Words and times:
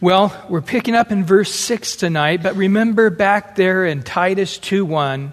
Well, 0.00 0.32
we're 0.48 0.60
picking 0.60 0.94
up 0.94 1.10
in 1.10 1.24
verse 1.24 1.52
6 1.52 1.96
tonight, 1.96 2.40
but 2.40 2.54
remember 2.54 3.10
back 3.10 3.56
there 3.56 3.84
in 3.84 4.04
Titus 4.04 4.56
2 4.58 4.84
1, 4.84 5.32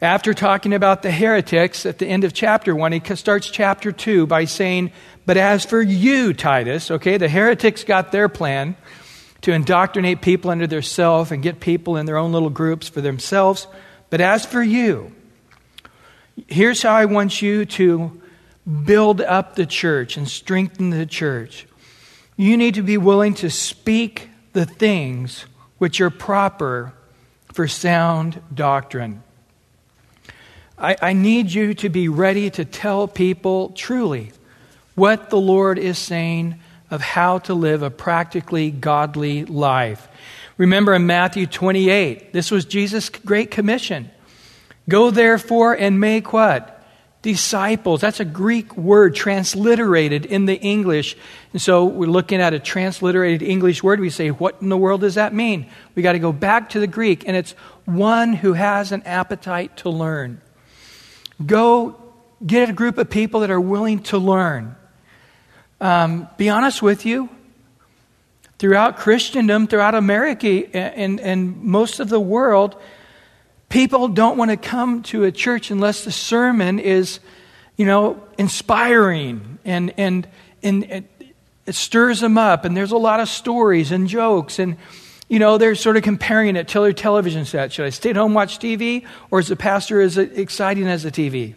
after 0.00 0.32
talking 0.32 0.72
about 0.72 1.02
the 1.02 1.10
heretics 1.10 1.84
at 1.84 1.98
the 1.98 2.06
end 2.06 2.22
of 2.22 2.32
chapter 2.32 2.72
1, 2.72 2.92
he 2.92 3.16
starts 3.16 3.50
chapter 3.50 3.90
2 3.90 4.28
by 4.28 4.44
saying, 4.44 4.92
But 5.26 5.38
as 5.38 5.64
for 5.64 5.82
you, 5.82 6.32
Titus, 6.34 6.92
okay, 6.92 7.16
the 7.16 7.28
heretics 7.28 7.82
got 7.82 8.12
their 8.12 8.28
plan 8.28 8.76
to 9.40 9.50
indoctrinate 9.50 10.22
people 10.22 10.52
under 10.52 10.68
their 10.68 10.80
self 10.80 11.32
and 11.32 11.42
get 11.42 11.58
people 11.58 11.96
in 11.96 12.06
their 12.06 12.16
own 12.16 12.30
little 12.30 12.50
groups 12.50 12.88
for 12.88 13.00
themselves. 13.00 13.66
But 14.08 14.20
as 14.20 14.46
for 14.46 14.62
you, 14.62 15.10
here's 16.46 16.80
how 16.80 16.94
I 16.94 17.06
want 17.06 17.42
you 17.42 17.64
to 17.64 18.22
build 18.84 19.20
up 19.20 19.56
the 19.56 19.66
church 19.66 20.16
and 20.16 20.28
strengthen 20.28 20.90
the 20.90 21.06
church. 21.06 21.66
You 22.36 22.56
need 22.56 22.74
to 22.74 22.82
be 22.82 22.98
willing 22.98 23.34
to 23.34 23.50
speak 23.50 24.28
the 24.52 24.64
things 24.66 25.46
which 25.78 26.00
are 26.00 26.10
proper 26.10 26.92
for 27.52 27.68
sound 27.68 28.40
doctrine. 28.52 29.22
I, 30.76 30.96
I, 31.00 31.12
need 31.12 31.52
you 31.52 31.74
to 31.74 31.88
be 31.88 32.08
ready 32.08 32.50
to 32.50 32.64
tell 32.64 33.06
people 33.06 33.70
truly 33.70 34.32
what 34.96 35.30
the 35.30 35.38
Lord 35.38 35.78
is 35.78 35.98
saying 35.98 36.58
of 36.90 37.00
how 37.00 37.38
to 37.40 37.54
live 37.54 37.82
a 37.82 37.90
practically 37.90 38.72
godly 38.72 39.44
life. 39.44 40.08
Remember 40.56 40.94
in 40.94 41.06
Matthew 41.06 41.46
28, 41.46 42.32
this 42.32 42.50
was 42.50 42.64
Jesus' 42.64 43.08
great 43.08 43.52
commission. 43.52 44.10
Go 44.88 45.10
therefore 45.10 45.74
and 45.74 46.00
make 46.00 46.32
what? 46.32 46.73
Disciples. 47.24 48.02
That's 48.02 48.20
a 48.20 48.24
Greek 48.26 48.76
word 48.76 49.14
transliterated 49.14 50.26
in 50.26 50.44
the 50.44 50.60
English. 50.60 51.16
And 51.54 51.62
so 51.62 51.86
we're 51.86 52.06
looking 52.06 52.38
at 52.38 52.52
a 52.52 52.58
transliterated 52.58 53.40
English 53.40 53.82
word. 53.82 53.98
We 53.98 54.10
say, 54.10 54.28
what 54.28 54.60
in 54.60 54.68
the 54.68 54.76
world 54.76 55.00
does 55.00 55.14
that 55.14 55.32
mean? 55.32 55.70
We 55.94 56.02
got 56.02 56.12
to 56.12 56.18
go 56.18 56.32
back 56.32 56.68
to 56.70 56.80
the 56.80 56.86
Greek, 56.86 57.26
and 57.26 57.34
it's 57.34 57.52
one 57.86 58.34
who 58.34 58.52
has 58.52 58.92
an 58.92 59.04
appetite 59.04 59.78
to 59.78 59.88
learn. 59.88 60.42
Go 61.46 61.96
get 62.44 62.68
a 62.68 62.74
group 62.74 62.98
of 62.98 63.08
people 63.08 63.40
that 63.40 63.50
are 63.50 63.58
willing 63.58 64.02
to 64.02 64.18
learn. 64.18 64.76
Um, 65.80 66.28
be 66.36 66.50
honest 66.50 66.82
with 66.82 67.06
you, 67.06 67.30
throughout 68.58 68.98
Christendom, 68.98 69.66
throughout 69.66 69.94
America, 69.94 70.76
and, 70.76 71.18
and 71.20 71.62
most 71.62 72.00
of 72.00 72.10
the 72.10 72.20
world, 72.20 72.76
people 73.68 74.08
don't 74.08 74.36
want 74.36 74.50
to 74.50 74.56
come 74.56 75.02
to 75.04 75.24
a 75.24 75.32
church 75.32 75.70
unless 75.70 76.04
the 76.04 76.12
sermon 76.12 76.78
is, 76.78 77.20
you 77.76 77.86
know, 77.86 78.22
inspiring 78.38 79.58
and, 79.64 79.92
and, 79.96 80.28
and 80.62 80.84
it, 80.84 81.04
stirs 81.70 82.20
them 82.20 82.36
up. 82.36 82.64
And 82.64 82.76
there's 82.76 82.92
a 82.92 82.98
lot 82.98 83.20
of 83.20 83.28
stories 83.28 83.90
and 83.90 84.06
jokes. 84.06 84.58
And, 84.58 84.76
you 85.28 85.38
know, 85.38 85.56
they're 85.56 85.74
sort 85.74 85.96
of 85.96 86.02
comparing 86.02 86.56
it 86.56 86.68
to 86.68 86.80
their 86.80 86.92
television 86.92 87.44
set. 87.46 87.72
Should 87.72 87.86
I 87.86 87.90
stay 87.90 88.10
at 88.10 88.16
home 88.16 88.34
watch 88.34 88.58
TV, 88.58 89.06
or 89.30 89.40
is 89.40 89.48
the 89.48 89.56
pastor 89.56 90.00
as 90.00 90.18
exciting 90.18 90.86
as 90.86 91.02
the 91.02 91.10
TV? 91.10 91.54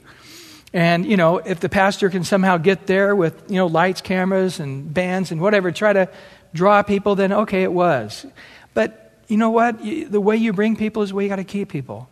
And, 0.74 1.06
you 1.06 1.18
know, 1.18 1.38
if 1.38 1.60
the 1.60 1.70
pastor 1.70 2.10
can 2.10 2.24
somehow 2.24 2.58
get 2.58 2.88
there 2.88 3.16
with, 3.16 3.50
you 3.50 3.56
know, 3.56 3.68
lights, 3.68 4.02
cameras, 4.02 4.60
and 4.60 4.94
bands 4.94 5.32
and 5.32 5.42
whatever, 5.42 5.72
try 5.72 5.94
to 5.94 6.10
draw 6.54 6.82
people, 6.84 7.16
then 7.16 7.34
okay, 7.34 7.64
it 7.64 7.72
was. 7.72 8.26
But 8.74 9.07
you 9.28 9.38
know 9.38 9.50
what? 9.50 9.80
The 9.84 10.22
way 10.22 10.38
you 10.38 10.54
bring 10.54 10.76
people 10.76 11.04
is 11.04 11.10
the 11.10 11.16
way 11.16 11.24
you 11.24 11.30
got 11.30 11.38
to 11.38 11.44
keep 11.44 11.70
people. 11.70 12.10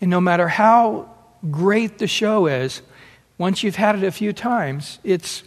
And 0.00 0.10
no 0.10 0.20
matter 0.20 0.48
how 0.48 1.10
great 1.50 1.98
the 1.98 2.06
show 2.06 2.46
is, 2.46 2.82
once 3.38 3.62
you've 3.62 3.76
had 3.76 3.96
it 3.96 4.04
a 4.04 4.10
few 4.10 4.32
times, 4.32 4.98
it's, 5.04 5.42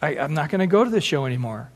I, 0.00 0.14
am 0.14 0.34
not 0.34 0.50
going 0.50 0.60
to 0.60 0.66
go 0.66 0.84
to 0.84 0.90
the 0.90 1.00
show 1.00 1.26
anymore. 1.26 1.70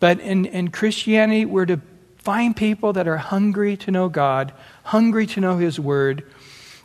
But 0.00 0.20
in, 0.20 0.46
in 0.46 0.70
Christianity, 0.70 1.44
we're 1.44 1.66
to 1.66 1.80
find 2.18 2.56
people 2.56 2.92
that 2.92 3.08
are 3.08 3.16
hungry 3.16 3.76
to 3.78 3.90
know 3.90 4.08
God, 4.08 4.52
hungry 4.84 5.26
to 5.28 5.40
know 5.40 5.56
His 5.56 5.80
Word, 5.80 6.24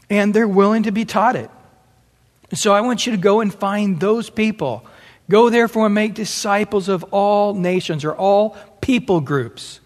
and 0.10 0.34
they're 0.34 0.48
willing 0.48 0.84
to 0.84 0.92
be 0.92 1.06
taught 1.06 1.36
it. 1.36 1.50
So 2.54 2.74
I 2.74 2.82
want 2.82 3.06
you 3.06 3.12
to 3.12 3.18
go 3.18 3.42
and 3.42 3.54
find 3.54 4.00
those 4.00 4.30
people. 4.30 4.86
Go 5.30 5.50
therefore 5.50 5.88
and 5.88 5.96
make 5.96 6.14
disciples 6.14 6.90
of 6.90 7.04
all 7.12 7.54
nations 7.54 8.04
or 8.04 8.14
all 8.14 8.58
people 8.82 9.22
groups. 9.22 9.80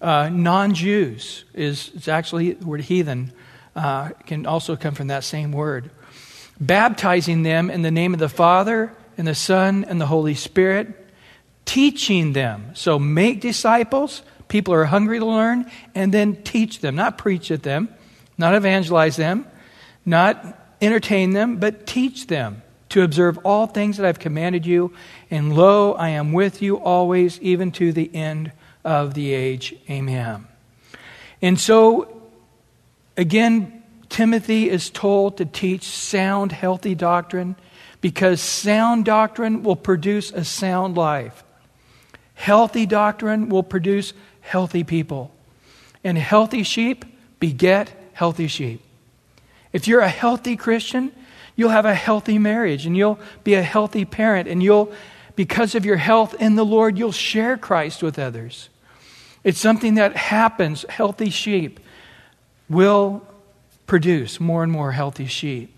Uh, 0.00 0.28
non 0.28 0.74
Jews 0.74 1.44
is, 1.54 2.08
actually 2.08 2.52
the 2.52 2.66
word 2.66 2.82
heathen, 2.82 3.32
uh, 3.74 4.10
can 4.26 4.46
also 4.46 4.76
come 4.76 4.94
from 4.94 5.08
that 5.08 5.24
same 5.24 5.52
word. 5.52 5.90
Baptizing 6.60 7.42
them 7.42 7.70
in 7.70 7.82
the 7.82 7.90
name 7.90 8.14
of 8.14 8.20
the 8.20 8.28
Father, 8.28 8.92
and 9.16 9.26
the 9.26 9.34
Son, 9.34 9.84
and 9.84 10.00
the 10.00 10.06
Holy 10.06 10.34
Spirit, 10.34 11.06
teaching 11.64 12.32
them. 12.32 12.70
So 12.74 12.98
make 12.98 13.40
disciples, 13.40 14.22
people 14.46 14.72
are 14.74 14.84
hungry 14.84 15.18
to 15.18 15.26
learn, 15.26 15.70
and 15.94 16.14
then 16.14 16.42
teach 16.42 16.80
them, 16.80 16.94
not 16.94 17.18
preach 17.18 17.50
at 17.50 17.64
them, 17.64 17.88
not 18.36 18.54
evangelize 18.54 19.16
them, 19.16 19.46
not 20.06 20.56
entertain 20.80 21.32
them, 21.32 21.56
but 21.56 21.86
teach 21.86 22.28
them 22.28 22.62
to 22.90 23.02
observe 23.02 23.38
all 23.44 23.66
things 23.66 23.96
that 23.96 24.06
I've 24.06 24.18
commanded 24.18 24.64
you. 24.64 24.94
And 25.30 25.54
lo, 25.54 25.92
I 25.92 26.10
am 26.10 26.32
with 26.32 26.62
you 26.62 26.78
always, 26.78 27.40
even 27.40 27.72
to 27.72 27.92
the 27.92 28.14
end 28.14 28.52
of 28.88 29.12
the 29.12 29.34
age. 29.34 29.74
Amen. 29.90 30.46
And 31.42 31.60
so, 31.60 32.22
again, 33.18 33.82
Timothy 34.08 34.70
is 34.70 34.88
told 34.88 35.36
to 35.36 35.44
teach 35.44 35.84
sound, 35.84 36.52
healthy 36.52 36.94
doctrine 36.94 37.54
because 38.00 38.40
sound 38.40 39.04
doctrine 39.04 39.62
will 39.62 39.76
produce 39.76 40.32
a 40.32 40.42
sound 40.42 40.96
life. 40.96 41.44
Healthy 42.32 42.86
doctrine 42.86 43.50
will 43.50 43.62
produce 43.62 44.14
healthy 44.40 44.84
people. 44.84 45.32
And 46.02 46.16
healthy 46.16 46.62
sheep 46.62 47.04
beget 47.38 47.92
healthy 48.14 48.46
sheep. 48.46 48.80
If 49.70 49.86
you're 49.86 50.00
a 50.00 50.08
healthy 50.08 50.56
Christian, 50.56 51.12
you'll 51.56 51.70
have 51.70 51.84
a 51.84 51.94
healthy 51.94 52.38
marriage 52.38 52.86
and 52.86 52.96
you'll 52.96 53.20
be 53.44 53.52
a 53.52 53.62
healthy 53.62 54.06
parent 54.06 54.48
and 54.48 54.62
you'll, 54.62 54.90
because 55.36 55.74
of 55.74 55.84
your 55.84 55.98
health 55.98 56.34
in 56.40 56.54
the 56.54 56.64
Lord, 56.64 56.96
you'll 56.96 57.12
share 57.12 57.58
Christ 57.58 58.02
with 58.02 58.18
others. 58.18 58.70
It's 59.44 59.58
something 59.58 59.94
that 59.94 60.16
happens. 60.16 60.84
Healthy 60.88 61.30
sheep 61.30 61.80
will 62.68 63.26
produce 63.86 64.40
more 64.40 64.62
and 64.62 64.70
more 64.70 64.92
healthy 64.92 65.26
sheep. 65.26 65.74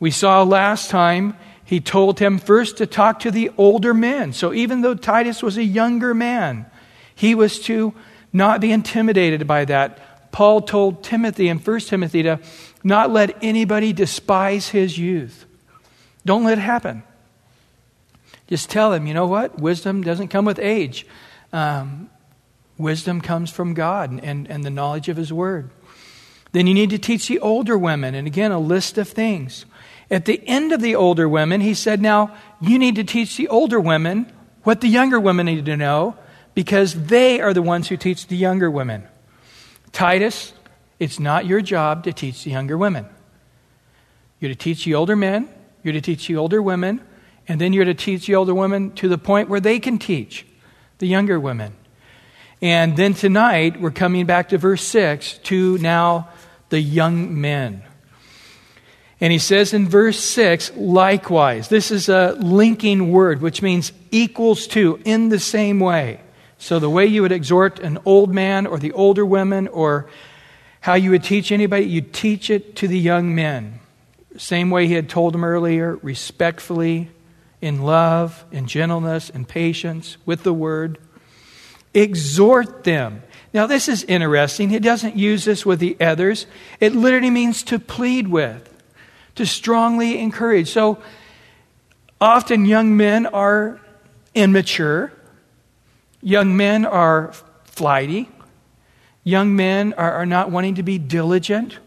We 0.00 0.10
saw 0.10 0.42
last 0.42 0.90
time 0.90 1.36
he 1.64 1.80
told 1.80 2.18
him 2.18 2.38
first 2.38 2.78
to 2.78 2.86
talk 2.86 3.20
to 3.20 3.30
the 3.30 3.50
older 3.58 3.92
men. 3.92 4.32
So 4.32 4.54
even 4.54 4.80
though 4.80 4.94
Titus 4.94 5.42
was 5.42 5.58
a 5.58 5.64
younger 5.64 6.14
man, 6.14 6.66
he 7.14 7.34
was 7.34 7.60
to 7.60 7.92
not 8.32 8.60
be 8.60 8.72
intimidated 8.72 9.46
by 9.46 9.64
that. 9.66 10.32
Paul 10.32 10.62
told 10.62 11.04
Timothy 11.04 11.48
in 11.48 11.58
1 11.58 11.80
Timothy 11.80 12.22
to 12.22 12.40
not 12.82 13.10
let 13.10 13.36
anybody 13.42 13.92
despise 13.92 14.68
his 14.68 14.96
youth. 14.96 15.44
Don't 16.24 16.44
let 16.44 16.58
it 16.58 16.62
happen. 16.62 17.02
Just 18.46 18.70
tell 18.70 18.92
him, 18.92 19.06
you 19.06 19.12
know 19.12 19.26
what? 19.26 19.58
Wisdom 19.58 20.02
doesn't 20.02 20.28
come 20.28 20.44
with 20.44 20.58
age. 20.58 21.06
Um, 21.52 22.08
wisdom 22.78 23.20
comes 23.20 23.50
from 23.50 23.74
God 23.74 24.10
and, 24.22 24.48
and 24.48 24.64
the 24.64 24.70
knowledge 24.70 25.08
of 25.08 25.16
his 25.16 25.32
word. 25.32 25.70
Then 26.52 26.66
you 26.66 26.74
need 26.74 26.90
to 26.90 26.98
teach 26.98 27.28
the 27.28 27.40
older 27.40 27.76
women, 27.76 28.14
and 28.14 28.26
again, 28.26 28.52
a 28.52 28.58
list 28.58 28.96
of 28.96 29.08
things. 29.08 29.66
At 30.10 30.24
the 30.24 30.40
end 30.46 30.72
of 30.72 30.80
the 30.80 30.94
older 30.94 31.28
women, 31.28 31.60
he 31.60 31.74
said, 31.74 32.00
Now 32.00 32.34
you 32.60 32.78
need 32.78 32.96
to 32.96 33.04
teach 33.04 33.36
the 33.36 33.48
older 33.48 33.78
women 33.78 34.32
what 34.62 34.80
the 34.80 34.88
younger 34.88 35.20
women 35.20 35.46
need 35.46 35.66
to 35.66 35.76
know 35.76 36.16
because 36.54 36.94
they 37.06 37.40
are 37.40 37.52
the 37.52 37.62
ones 37.62 37.88
who 37.88 37.96
teach 37.96 38.26
the 38.26 38.36
younger 38.36 38.70
women. 38.70 39.04
Titus, 39.92 40.52
it's 40.98 41.20
not 41.20 41.46
your 41.46 41.60
job 41.60 42.04
to 42.04 42.12
teach 42.12 42.44
the 42.44 42.50
younger 42.50 42.76
women. 42.76 43.06
You're 44.40 44.50
to 44.50 44.58
teach 44.58 44.84
the 44.84 44.94
older 44.94 45.16
men, 45.16 45.48
you're 45.82 45.92
to 45.92 46.00
teach 46.00 46.26
the 46.26 46.36
older 46.36 46.62
women, 46.62 47.00
and 47.46 47.60
then 47.60 47.72
you're 47.72 47.84
to 47.84 47.94
teach 47.94 48.26
the 48.26 48.34
older 48.34 48.54
women 48.54 48.92
to 48.92 49.08
the 49.08 49.18
point 49.18 49.48
where 49.48 49.60
they 49.60 49.78
can 49.78 49.98
teach 49.98 50.46
the 50.98 51.06
younger 51.06 51.38
women. 51.38 51.74
And 52.60 52.96
then 52.96 53.14
tonight, 53.14 53.80
we're 53.80 53.90
coming 53.90 54.26
back 54.26 54.48
to 54.48 54.58
verse 54.58 54.82
6 54.82 55.38
to 55.44 55.78
now 55.78 56.28
the 56.70 56.80
young 56.80 57.40
men. 57.40 57.82
And 59.20 59.32
he 59.32 59.38
says 59.38 59.74
in 59.74 59.88
verse 59.88 60.18
6, 60.18 60.72
likewise. 60.76 61.68
This 61.68 61.90
is 61.90 62.08
a 62.08 62.36
linking 62.38 63.10
word, 63.10 63.40
which 63.40 63.62
means 63.62 63.92
equals 64.10 64.66
to, 64.68 65.00
in 65.04 65.28
the 65.28 65.40
same 65.40 65.80
way. 65.80 66.20
So 66.58 66.78
the 66.78 66.90
way 66.90 67.06
you 67.06 67.22
would 67.22 67.32
exhort 67.32 67.78
an 67.78 67.98
old 68.04 68.32
man 68.32 68.66
or 68.66 68.78
the 68.78 68.92
older 68.92 69.24
women 69.24 69.68
or 69.68 70.08
how 70.80 70.94
you 70.94 71.10
would 71.10 71.24
teach 71.24 71.50
anybody, 71.52 71.86
you 71.86 72.00
teach 72.00 72.50
it 72.50 72.76
to 72.76 72.88
the 72.88 72.98
young 72.98 73.34
men. 73.34 73.80
Same 74.36 74.70
way 74.70 74.86
he 74.86 74.94
had 74.94 75.08
told 75.08 75.34
them 75.34 75.44
earlier, 75.44 75.96
respectfully, 75.96 77.10
in 77.60 77.82
love, 77.82 78.44
in 78.52 78.66
gentleness, 78.66 79.30
in 79.30 79.44
patience, 79.44 80.16
with 80.24 80.44
the 80.44 80.52
word. 80.52 80.98
Exhort 81.94 82.84
them. 82.84 83.22
Now, 83.52 83.66
this 83.66 83.88
is 83.88 84.04
interesting. 84.04 84.68
He 84.68 84.78
doesn't 84.78 85.16
use 85.16 85.44
this 85.44 85.64
with 85.64 85.78
the 85.80 85.96
others. 86.00 86.46
It 86.80 86.94
literally 86.94 87.30
means 87.30 87.62
to 87.64 87.78
plead 87.78 88.28
with, 88.28 88.68
to 89.36 89.46
strongly 89.46 90.18
encourage. 90.18 90.68
So 90.70 90.98
often 92.20 92.66
young 92.66 92.96
men 92.96 93.26
are 93.26 93.80
immature 94.34 95.12
Young 96.22 96.56
men 96.56 96.84
are 96.84 97.32
flighty. 97.64 98.28
Young 99.22 99.54
men 99.54 99.92
are, 99.94 100.12
are 100.14 100.26
not 100.26 100.50
wanting 100.50 100.76
to 100.76 100.82
be 100.82 100.98
diligent. 100.98 101.78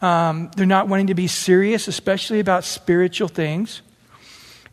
Um, 0.00 0.50
they're 0.56 0.64
not 0.64 0.88
wanting 0.88 1.08
to 1.08 1.14
be 1.14 1.26
serious, 1.26 1.86
especially 1.86 2.40
about 2.40 2.64
spiritual 2.64 3.28
things. 3.28 3.82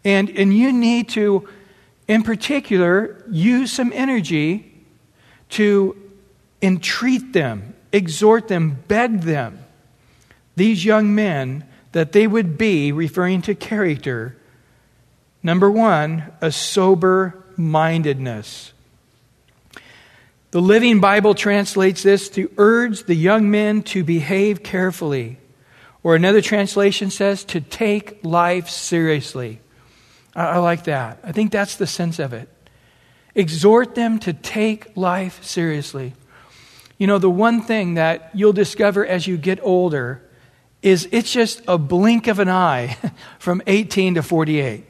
And, 0.06 0.30
and 0.30 0.56
you 0.56 0.72
need 0.72 1.10
to, 1.10 1.50
in 2.08 2.24
particular, 2.24 3.24
use 3.30 3.72
some 3.72 3.92
energy 3.94 4.74
to 5.50 5.96
entreat 6.62 7.34
them, 7.34 7.74
exhort 7.92 8.48
them, 8.48 8.84
beg 8.88 9.22
them, 9.22 9.60
these 10.56 10.84
young 10.84 11.14
men, 11.14 11.64
that 11.92 12.12
they 12.12 12.28
would 12.28 12.58
be, 12.58 12.92
referring 12.92 13.42
to 13.44 13.56
character, 13.56 14.38
number 15.44 15.70
one, 15.70 16.32
a 16.42 16.52
sober 16.52 17.44
mindedness. 17.56 18.74
The 20.52 20.62
Living 20.62 21.00
Bible 21.00 21.36
translates 21.36 22.04
this 22.04 22.30
to 22.30 22.52
urge 22.58 23.04
the 23.04 23.16
young 23.16 23.52
men 23.52 23.84
to 23.84 24.04
behave 24.04 24.64
carefully. 24.64 25.38
Or 26.04 26.16
another 26.16 26.42
translation 26.42 27.10
says 27.10 27.44
to 27.46 27.60
take 27.60 28.24
life 28.24 28.70
seriously. 28.70 29.60
I, 30.38 30.60
like 30.60 30.84
that. 30.84 31.20
I 31.24 31.32
think 31.32 31.52
that's 31.52 31.78
the 31.78 31.88
sense 31.88 32.20
of 32.20 32.32
it. 32.32 32.48
Exhort 33.34 33.96
them 33.96 34.20
to 34.20 34.34
take 34.34 34.96
life 34.96 35.44
seriously. 35.44 36.14
You 37.00 37.08
know, 37.08 37.18
the 37.18 37.30
one 37.30 37.62
thing 37.62 37.96
that 37.96 38.30
you'll 38.34 38.54
discover 38.54 39.06
as 39.06 39.26
you 39.26 39.38
get 39.38 39.60
older 39.64 40.24
is 40.84 41.10
it's 41.12 41.32
just 41.32 41.62
a 41.68 41.78
blink 41.78 42.28
of 42.28 42.40
an 42.40 42.50
eye 42.50 42.98
from 43.40 43.64
18 43.66 44.16
to 44.16 44.24
48. 44.24 44.86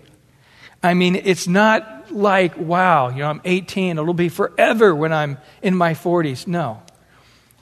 I 0.84 0.94
mean, 0.94 1.16
it's 1.16 1.48
not 1.48 2.12
like, 2.12 2.58
wow, 2.58 3.10
you 3.10 3.20
know, 3.20 3.30
I'm 3.30 3.42
18, 3.44 3.98
it'll 3.98 4.14
be 4.14 4.30
forever 4.30 4.94
when 4.94 5.12
I'm 5.14 5.38
in 5.62 5.76
my 5.76 5.94
40s. 5.94 6.46
No. 6.46 6.84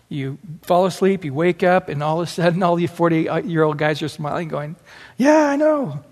You 0.09 0.37
fall 0.63 0.85
asleep, 0.85 1.25
you 1.25 1.33
wake 1.33 1.63
up, 1.63 1.89
and 1.89 2.03
all 2.03 2.21
of 2.21 2.27
a 2.27 2.31
sudden, 2.31 2.61
all 2.61 2.79
you 2.79 2.87
40 2.87 3.27
year 3.45 3.63
old 3.63 3.77
guys 3.77 4.01
are 4.01 4.07
smiling, 4.07 4.47
going, 4.47 4.75
Yeah, 5.17 5.47
I 5.47 5.55
know. 5.55 6.03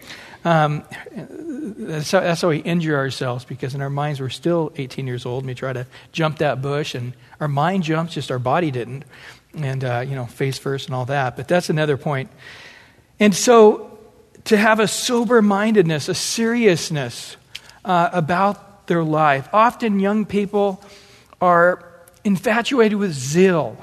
Um, 0.46 0.84
that's, 1.12 2.12
how, 2.12 2.20
that's, 2.20 2.42
how, 2.42 2.50
we 2.50 2.58
injure 2.58 2.98
ourselves 2.98 3.46
because 3.46 3.76
in 3.76 3.82
our 3.82 3.90
minds 3.90 4.20
we're 4.20 4.30
still 4.30 4.74
18 4.76 5.08
years 5.08 5.26
old 5.26 5.44
and 5.44 5.48
we 5.48 5.56
try 5.56 5.72
to 5.72 5.88
jump 6.12 6.40
that 6.40 6.62
bush 6.62 6.96
and 6.96 7.14
our 7.40 7.48
mind 7.48 7.84
jumps, 7.84 8.14
just 8.14 8.30
our 8.30 8.40
body 8.40 8.70
didn't. 8.70 9.06
And, 9.56 9.84
uh, 9.84 10.04
you 10.08 10.16
know, 10.16 10.26
face 10.26 10.58
first 10.58 10.88
and 10.88 10.96
all 10.96 11.06
that. 11.06 11.38
But 11.38 11.48
that's 11.48 11.70
another 11.70 11.96
point. 11.96 12.30
And 13.20 13.36
so 13.36 13.98
to 14.46 14.58
have 14.58 14.80
a 14.80 14.88
sober 14.88 15.42
mindedness, 15.42 16.10
a 16.10 16.16
seriousness 16.16 17.38
uh, 17.86 18.10
about 18.12 18.88
their 18.88 19.04
life. 19.04 19.48
Often 19.54 20.00
young 20.00 20.26
people 20.26 20.84
are 21.42 21.90
infatuated 22.24 22.98
with 22.98 23.14
zeal. 23.14 23.78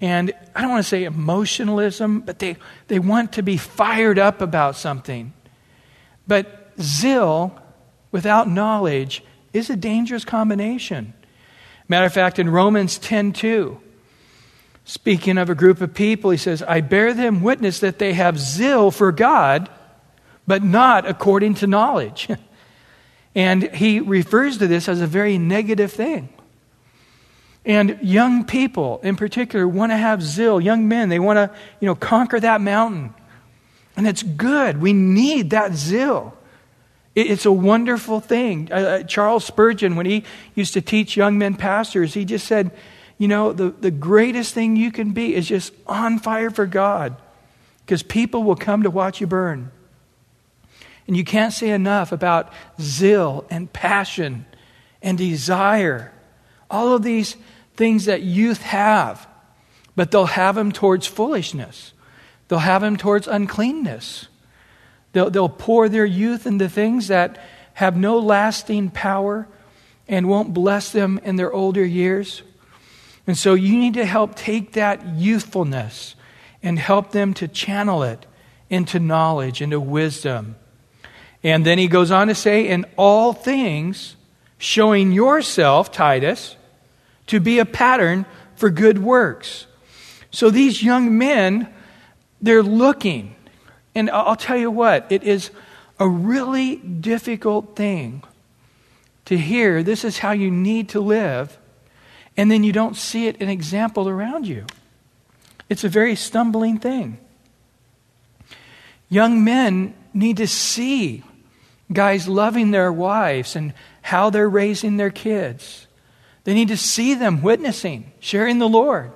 And 0.00 0.32
I 0.54 0.60
don't 0.60 0.70
want 0.70 0.84
to 0.84 0.88
say 0.88 1.04
emotionalism, 1.04 2.20
but 2.20 2.38
they, 2.38 2.56
they 2.88 2.98
want 2.98 3.32
to 3.34 3.42
be 3.42 3.56
fired 3.56 4.18
up 4.18 4.40
about 4.40 4.76
something. 4.76 5.32
But 6.26 6.72
zeal 6.80 7.58
without 8.10 8.48
knowledge 8.48 9.22
is 9.52 9.70
a 9.70 9.76
dangerous 9.76 10.24
combination. 10.24 11.14
Matter 11.88 12.06
of 12.06 12.12
fact, 12.12 12.38
in 12.38 12.48
Romans 12.48 12.98
10 12.98 13.32
2, 13.32 13.80
speaking 14.84 15.38
of 15.38 15.50
a 15.50 15.54
group 15.54 15.80
of 15.80 15.94
people, 15.94 16.30
he 16.30 16.36
says, 16.36 16.62
I 16.62 16.80
bear 16.80 17.14
them 17.14 17.42
witness 17.42 17.80
that 17.80 17.98
they 17.98 18.12
have 18.12 18.38
zeal 18.38 18.90
for 18.90 19.12
God, 19.12 19.68
but 20.46 20.62
not 20.62 21.06
according 21.06 21.54
to 21.56 21.66
knowledge. 21.66 22.28
and 23.34 23.74
he 23.74 24.00
refers 24.00 24.58
to 24.58 24.66
this 24.66 24.88
as 24.88 25.00
a 25.00 25.06
very 25.06 25.38
negative 25.38 25.92
thing. 25.92 26.28
And 27.64 27.98
young 28.00 28.44
people 28.44 29.00
in 29.02 29.16
particular 29.16 29.66
want 29.66 29.90
to 29.90 29.96
have 29.96 30.22
zeal. 30.22 30.60
Young 30.60 30.86
men, 30.86 31.08
they 31.08 31.18
want 31.18 31.36
to, 31.36 31.50
you 31.80 31.86
know, 31.86 31.96
conquer 31.96 32.38
that 32.38 32.60
mountain. 32.60 33.12
And 33.96 34.06
it's 34.06 34.22
good. 34.22 34.80
We 34.80 34.92
need 34.92 35.50
that 35.50 35.74
zeal. 35.74 36.36
It's 37.14 37.46
a 37.46 37.52
wonderful 37.52 38.20
thing. 38.20 38.68
Uh, 38.70 38.74
uh, 38.74 39.02
Charles 39.04 39.44
Spurgeon, 39.44 39.96
when 39.96 40.04
he 40.04 40.22
used 40.54 40.74
to 40.74 40.82
teach 40.82 41.16
young 41.16 41.38
men 41.38 41.56
pastors, 41.56 42.12
he 42.12 42.26
just 42.26 42.46
said, 42.46 42.70
you 43.16 43.26
know, 43.26 43.54
the, 43.54 43.70
the 43.70 43.90
greatest 43.90 44.52
thing 44.52 44.76
you 44.76 44.92
can 44.92 45.12
be 45.12 45.34
is 45.34 45.48
just 45.48 45.72
on 45.86 46.18
fire 46.18 46.50
for 46.50 46.66
God 46.66 47.16
because 47.84 48.02
people 48.02 48.42
will 48.42 48.56
come 48.56 48.82
to 48.82 48.90
watch 48.90 49.20
you 49.22 49.26
burn. 49.26 49.70
And 51.06 51.16
you 51.16 51.24
can't 51.24 51.54
say 51.54 51.70
enough 51.70 52.12
about 52.12 52.52
zeal 52.78 53.46
and 53.48 53.72
passion 53.72 54.44
and 55.00 55.16
desire. 55.16 56.12
All 56.70 56.94
of 56.94 57.02
these 57.02 57.36
things 57.76 58.06
that 58.06 58.22
youth 58.22 58.60
have, 58.62 59.26
but 59.94 60.10
they'll 60.10 60.26
have 60.26 60.56
them 60.56 60.72
towards 60.72 61.06
foolishness, 61.06 61.92
they'll 62.48 62.58
have 62.60 62.82
them 62.82 62.96
towards 62.96 63.26
uncleanness. 63.28 64.28
They'll, 65.12 65.30
they'll 65.30 65.48
pour 65.48 65.88
their 65.88 66.04
youth 66.04 66.46
into 66.46 66.68
things 66.68 67.08
that 67.08 67.38
have 67.74 67.96
no 67.96 68.18
lasting 68.18 68.90
power 68.90 69.48
and 70.08 70.28
won't 70.28 70.54
bless 70.54 70.92
them 70.92 71.20
in 71.24 71.36
their 71.36 71.52
older 71.52 71.84
years. 71.84 72.42
And 73.26 73.36
so 73.36 73.54
you 73.54 73.76
need 73.76 73.94
to 73.94 74.04
help 74.04 74.34
take 74.36 74.72
that 74.72 75.06
youthfulness 75.16 76.14
and 76.62 76.78
help 76.78 77.12
them 77.12 77.34
to 77.34 77.48
channel 77.48 78.02
it 78.02 78.26
into 78.70 78.98
knowledge, 79.00 79.60
into 79.60 79.80
wisdom. 79.80 80.56
And 81.42 81.64
then 81.64 81.78
he 81.78 81.88
goes 81.88 82.10
on 82.10 82.28
to 82.28 82.34
say, 82.34 82.68
in 82.68 82.84
all 82.96 83.32
things, 83.32 84.16
showing 84.58 85.12
yourself, 85.12 85.92
Titus, 85.92 86.56
to 87.28 87.40
be 87.40 87.58
a 87.58 87.64
pattern 87.64 88.26
for 88.54 88.70
good 88.70 88.98
works. 88.98 89.66
So 90.30 90.50
these 90.50 90.82
young 90.82 91.18
men, 91.18 91.72
they're 92.46 92.62
looking. 92.62 93.34
And 93.94 94.10
I'll 94.10 94.36
tell 94.36 94.56
you 94.56 94.70
what, 94.70 95.06
it 95.10 95.22
is 95.22 95.50
a 95.98 96.08
really 96.08 96.76
difficult 96.76 97.76
thing 97.76 98.22
to 99.24 99.36
hear 99.36 99.82
this 99.82 100.04
is 100.04 100.18
how 100.18 100.32
you 100.32 100.50
need 100.50 100.90
to 100.90 101.00
live, 101.00 101.58
and 102.36 102.50
then 102.50 102.62
you 102.62 102.72
don't 102.72 102.96
see 102.96 103.26
it 103.26 103.40
an 103.40 103.48
example 103.48 104.08
around 104.08 104.46
you. 104.46 104.66
It's 105.68 105.84
a 105.84 105.88
very 105.88 106.14
stumbling 106.14 106.78
thing. 106.78 107.18
Young 109.08 109.42
men 109.42 109.94
need 110.14 110.36
to 110.36 110.46
see 110.46 111.22
guys 111.92 112.28
loving 112.28 112.70
their 112.70 112.92
wives 112.92 113.56
and 113.56 113.72
how 114.02 114.30
they're 114.30 114.48
raising 114.48 114.96
their 114.96 115.10
kids. 115.10 115.86
They 116.44 116.54
need 116.54 116.68
to 116.68 116.76
see 116.76 117.14
them 117.14 117.42
witnessing, 117.42 118.12
sharing 118.20 118.58
the 118.58 118.68
Lord. 118.68 119.10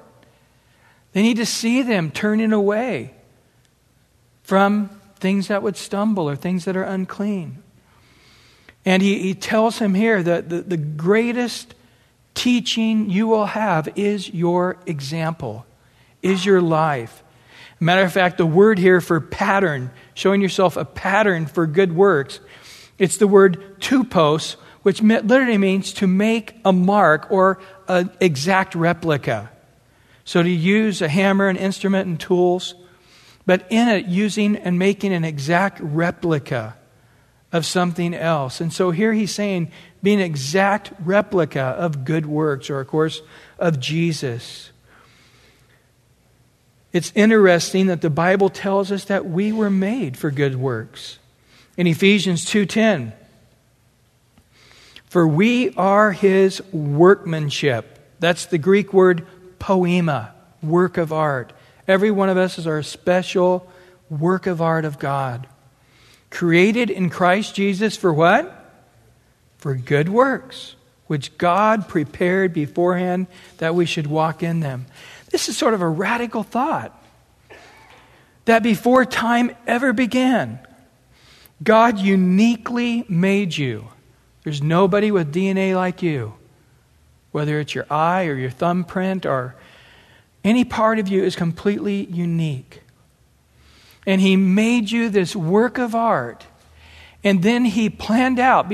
They 1.12 1.22
need 1.22 1.37
to 1.37 1.46
see 1.46 1.82
them 1.82 2.10
turning 2.10 2.52
away 2.52 3.14
from 4.50 4.90
things 5.21 5.47
that 5.47 5.62
would 5.62 5.76
stumble 5.76 6.28
or 6.28 6.35
things 6.35 6.64
that 6.64 6.76
are 6.76 6.83
unclean. 6.83 7.62
And 8.85 9.00
he, 9.00 9.21
he 9.21 9.33
tells 9.33 9.78
him 9.78 9.95
here 9.95 10.21
that 10.25 10.49
the, 10.49 10.62
the 10.62 10.76
greatest 10.76 11.73
teaching 12.35 13.09
you 13.11 13.28
will 13.28 13.47
have 13.47 13.88
is 13.95 14.28
your 14.28 14.76
example, 14.87 15.66
is 16.21 16.45
your 16.45 16.61
life. 16.61 17.23
Matter 17.78 18.02
of 18.02 18.12
fact, 18.12 18.38
the 18.38 18.45
word 18.45 18.80
here 18.80 19.00
for 19.00 19.21
pattern, 19.21 19.92
showing 20.14 20.40
yourself 20.40 20.76
a 20.76 20.85
pattern 20.85 21.47
for 21.47 21.64
good 21.69 21.95
works, 21.95 22.40
it's 22.99 23.19
the 23.19 23.28
word 23.28 23.76
tupos, 23.78 24.57
which 24.83 25.00
literally 25.00 25.59
means 25.59 25.92
to 25.92 26.09
make 26.09 26.57
a 26.64 26.73
mark 26.73 27.30
or 27.30 27.61
an 27.87 28.11
exact 28.19 28.75
replica. 28.75 29.49
So 30.25 30.42
to 30.42 30.50
use 30.50 31.02
a 31.02 31.09
hammer, 31.09 31.47
an 31.47 31.57
instrument, 31.57 32.09
and 32.09 32.19
tools, 32.19 32.75
but 33.47 33.66
in 33.70 33.88
it 33.88 34.06
using 34.06 34.56
and 34.56 34.78
making 34.78 35.12
an 35.12 35.25
exact 35.25 35.80
replica 35.80 36.76
of 37.52 37.66
something 37.66 38.14
else. 38.14 38.61
And 38.61 38.73
so 38.73 38.90
here 38.90 39.12
he's 39.12 39.35
saying, 39.35 39.70
be 40.02 40.12
an 40.14 40.20
exact 40.20 40.92
replica 41.00 41.61
of 41.61 42.04
good 42.04 42.26
works, 42.26 42.70
or 42.70 42.80
of 42.80 42.87
course, 42.87 43.23
of 43.59 43.80
Jesus. 43.80 44.70
It's 46.92 47.12
interesting 47.14 47.87
that 47.87 48.00
the 48.00 48.11
Bible 48.11 48.49
tells 48.49 48.90
us 48.90 49.04
that 49.04 49.26
we 49.26 49.52
were 49.52 49.70
made 49.70 50.16
for 50.16 50.30
good 50.30 50.56
works. 50.56 51.18
In 51.76 51.87
Ephesians 51.87 52.44
2:10, 52.44 53.12
for 55.06 55.26
we 55.26 55.73
are 55.76 56.12
his 56.12 56.62
workmanship. 56.73 57.99
That's 58.18 58.47
the 58.47 58.59
Greek 58.59 58.92
word 58.92 59.26
poema, 59.59 60.35
work 60.62 60.99
of 60.99 61.12
art. 61.12 61.52
Every 61.90 62.12
one 62.12 62.28
of 62.28 62.37
us 62.37 62.56
is 62.56 62.68
our 62.68 62.85
special 62.85 63.66
work 64.09 64.47
of 64.47 64.62
art 64.62 64.85
of 64.85 65.00
God. 65.00 65.49
Created 66.30 66.88
in 66.88 67.11
Christ 67.11 67.56
Jesus 67.56 67.97
for 67.97 68.12
what? 68.14 68.73
For 69.59 69.75
good 69.75 70.09
works, 70.09 70.76
which 71.09 71.37
God 71.37 71.88
prepared 71.88 72.52
beforehand 72.52 73.26
that 73.59 73.75
we 73.75 73.87
should 73.87 74.06
walk 74.06 74.40
in 74.40 74.61
them. 74.61 74.87
This 75.30 75.49
is 75.49 75.56
sort 75.56 75.75
of 75.75 75.82
a 75.82 75.88
radical 75.88 76.44
thought. 76.44 76.97
That 78.44 78.62
before 78.62 79.04
time 79.04 79.50
ever 79.66 79.92
began, 79.92 80.61
God 81.61 81.99
uniquely 81.99 83.04
made 83.09 83.56
you 83.56 83.88
There's 84.44 84.62
nobody 84.62 85.11
with 85.11 85.35
DNA 85.35 85.75
like 85.75 86.02
you. 86.02 86.35
Whether 87.32 87.59
it's 87.59 87.75
your 87.75 87.87
eye 87.90 88.26
or 88.26 88.35
your 88.35 88.50
thumbprint 88.50 89.26
or 89.26 89.56
any 90.44 90.64
part 90.64 90.99
of 90.99 91.09
you 91.09 91.23
is 91.23 91.37
completely 91.37 92.04
unique. 92.06 92.82
And 94.06 94.20
He 94.20 94.37
made 94.37 94.90
you 94.90 95.09
this 95.09 95.37
work 95.37 95.78
of 95.78 95.94
art. 95.94 96.47
And 97.23 97.42
then 97.42 97.64
He 97.64 97.90
planned 97.90 98.38
out, 98.38 98.73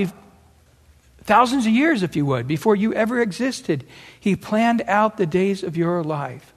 thousands 1.25 1.67
of 1.67 1.73
years, 1.73 2.03
if 2.03 2.15
you 2.15 2.25
would, 2.27 2.47
before 2.47 2.77
you 2.77 2.95
ever 2.95 3.21
existed, 3.21 3.85
He 4.19 4.37
planned 4.37 4.83
out 4.87 5.17
the 5.17 5.27
days 5.27 5.63
of 5.63 5.77
your 5.77 6.03
life. 6.05 6.53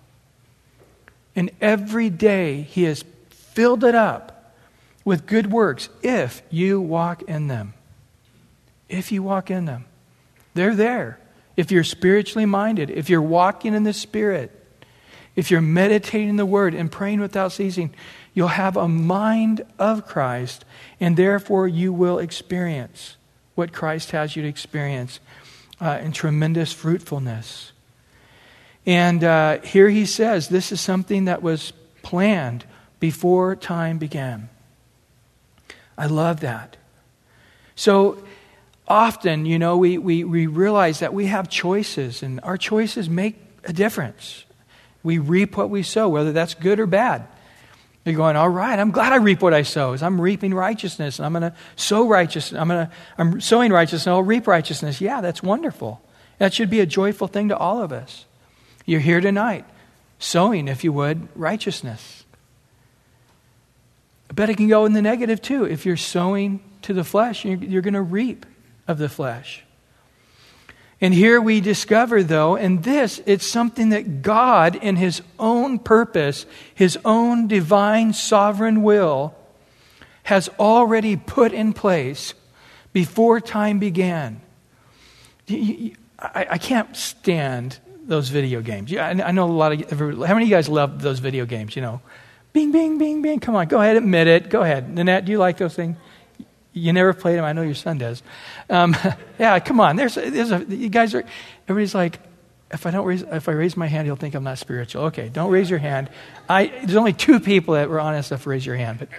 And 1.36 1.52
every 1.60 2.10
day 2.10 2.62
He 2.62 2.84
has 2.84 3.04
filled 3.30 3.84
it 3.84 3.96
up 3.96 4.54
with 5.04 5.26
good 5.26 5.52
works 5.52 5.90
if 6.04 6.44
you 6.52 6.80
walk 6.80 7.24
in 7.24 7.48
them. 7.48 7.74
If 8.88 9.12
you 9.12 9.24
walk 9.24 9.50
in 9.50 9.66
them, 9.66 9.86
they're 10.54 10.76
there. 10.76 11.20
If 11.58 11.72
you're 11.72 11.84
spiritually 11.84 12.46
minded, 12.46 12.90
if 12.90 13.10
you're 13.10 13.22
walking 13.22 13.74
in 13.74 13.84
the 13.84 13.94
Spirit, 13.94 14.59
if 15.36 15.52
you're 15.52 15.62
meditating 15.62 16.36
the 16.36 16.46
Word 16.46 16.74
and 16.74 16.92
praying 16.92 17.20
without 17.20 17.52
ceasing, 17.52 17.94
you'll 18.34 18.48
have 18.48 18.78
a 18.78 18.88
mind 18.88 19.66
of 19.78 20.06
Christ, 20.06 20.66
and 21.00 21.16
therefore 21.16 21.68
you 21.68 21.94
will 21.94 22.20
experience 22.20 23.16
what 23.56 23.74
Christ 23.74 24.12
has 24.12 24.36
you 24.36 24.44
to 24.44 24.48
experience 24.48 25.20
uh, 25.82 26.00
in 26.02 26.12
tremendous 26.12 26.74
fruitfulness. 26.74 27.72
And 28.86 29.24
uh, 29.24 29.60
here 29.62 29.90
he 29.90 30.06
says 30.06 30.48
this 30.48 30.72
is 30.72 30.82
something 30.82 31.26
that 31.26 31.42
was 31.42 31.74
planned 32.02 32.66
before 33.00 33.56
time 33.56 33.98
began. 33.98 34.50
I 35.98 36.08
love 36.08 36.40
that. 36.42 36.78
So 37.76 38.24
often, 38.88 39.46
you 39.46 39.60
know, 39.60 39.78
we, 39.78 39.98
we, 39.98 40.24
we 40.24 40.48
realize 40.48 41.00
that 41.00 41.14
we 41.14 41.28
have 41.28 41.50
choices, 41.50 42.24
and 42.24 42.40
our 42.42 42.58
choices 42.58 43.10
make 43.10 43.36
a 43.64 43.74
difference. 43.74 44.46
We 45.04 45.18
reap 45.18 45.58
what 45.58 45.70
we 45.70 45.84
sow, 45.84 46.10
whether 46.10 46.32
that's 46.32 46.54
good 46.54 46.80
or 46.80 46.86
bad. 46.86 47.28
You're 48.06 48.16
going, 48.16 48.36
all 48.36 48.50
right, 48.50 48.80
I'm 48.80 48.92
glad 48.92 49.14
I 49.14 49.18
reap 49.18 49.42
what 49.42 49.54
I 49.54 49.62
sow. 49.62 49.96
I'm 50.02 50.20
reaping 50.20 50.54
righteousness, 50.54 51.20
and 51.20 51.26
I'm 51.26 51.34
going 51.34 51.44
to 51.44 51.54
sow 51.76 52.08
righteousness. 52.08 52.60
I'm, 52.60 52.68
gonna, 52.68 52.92
I'm 53.18 53.42
sowing 53.42 53.72
righteousness, 53.72 54.08
and 54.08 54.14
I'll 54.14 54.24
reap 54.24 54.48
righteousness. 54.48 55.00
Yeah, 55.00 55.22
that's 55.22 55.44
wonderful. 55.44 56.02
That 56.38 56.54
should 56.54 56.70
be 56.70 56.80
a 56.80 56.86
joyful 56.86 57.28
thing 57.28 57.50
to 57.50 57.58
all 57.58 57.82
of 57.82 57.92
us. 57.92 58.26
You're 58.86 59.02
here 59.02 59.22
tonight, 59.22 59.66
sowing, 60.18 60.68
if 60.68 60.84
you 60.84 60.92
would, 60.94 61.28
righteousness. 61.36 62.24
But 64.34 64.50
it 64.50 64.58
can 64.58 64.68
go 64.68 64.86
in 64.86 64.94
the 64.94 65.02
negative 65.02 65.42
too. 65.42 65.66
If 65.66 65.86
you're 65.86 65.98
sowing 65.98 66.62
to 66.84 66.94
the 66.94 67.04
flesh, 67.04 67.46
you're, 67.46 67.58
you're 67.58 67.82
going 67.82 67.94
to 67.94 68.02
reap 68.02 68.46
of 68.88 68.98
the 68.98 69.10
flesh. 69.10 69.64
And 71.02 71.14
here 71.14 71.40
we 71.40 71.62
discover, 71.62 72.24
though, 72.24 72.58
and 72.58 72.84
this, 72.84 73.22
it's 73.26 73.46
something 73.46 73.90
that 73.90 74.22
God, 74.22 74.76
in 74.76 74.98
His 74.98 75.22
own 75.40 75.80
purpose, 75.80 76.46
His 76.76 76.98
own 77.06 77.48
divine 77.48 78.12
sovereign 78.12 78.84
will, 78.84 79.34
has 80.24 80.50
already 80.60 81.16
put 81.16 81.54
in 81.54 81.74
place 81.74 82.34
before 82.92 83.40
time 83.40 83.80
began. 83.80 84.42
I 86.20 86.58
can't 86.58 86.96
stand 86.96 87.80
those 88.06 88.30
video 88.30 88.62
games. 88.62 88.94
I 88.94 89.14
know 89.32 89.46
a 89.46 89.52
lot 89.52 89.72
of, 89.72 89.90
how 89.92 90.34
many 90.34 90.44
of 90.44 90.50
you 90.50 90.56
guys 90.56 90.68
love 90.68 91.02
those 91.02 91.20
video 91.20 91.46
games, 91.46 91.76
you 91.76 91.82
know? 91.82 92.02
Bing, 92.52 92.72
bing, 92.72 92.98
bing, 92.98 93.22
bing. 93.22 93.40
Come 93.40 93.56
on, 93.56 93.68
go 93.68 93.80
ahead, 93.80 93.96
admit 93.96 94.28
it. 94.28 94.50
Go 94.50 94.64
ahead. 94.64 94.94
Nanette, 94.94 95.26
do 95.26 95.32
you 95.32 95.38
like 95.38 95.58
those 95.58 95.76
things? 95.76 95.96
You 96.74 96.94
never 96.94 97.14
played 97.14 97.38
them. 97.38 97.46
I 97.46 97.54
know 97.54 97.64
your 97.64 97.76
son 97.76 97.98
does. 97.98 98.22
Um, 98.70 98.96
yeah, 99.40 99.60
come 99.60 99.80
on. 99.80 99.96
There's, 99.96 100.16
there's 100.16 100.52
a, 100.52 100.64
you 100.68 100.90
guys 100.90 101.16
are, 101.16 101.24
everybody's 101.68 101.96
like, 101.96 102.20
if 102.72 102.86
I 102.86 102.92
don't 102.92 103.06
raise, 103.06 103.24
if 103.24 103.50
I 103.50 103.54
raise 103.54 103.76
my 103.76 103.88
hand, 103.88 104.06
he'll 104.06 104.16
think 104.16 104.36
I'm 104.36 104.44
not 104.44 104.58
spiritual. 104.58 105.06
Okay, 105.06 105.30
don't 105.30 105.52
raise 105.52 105.70
your 105.70 105.80
hand. 105.80 106.10
I, 106.48 106.68
there's 106.68 106.96
only 106.96 107.14
two 107.14 107.40
people 107.40 107.74
that 107.74 107.90
were 107.90 108.00
honest 108.00 108.32
enough 108.32 108.44
to 108.44 108.50
raise 108.50 108.66
your 108.66 108.76
hand, 108.76 109.00
but 109.00 109.10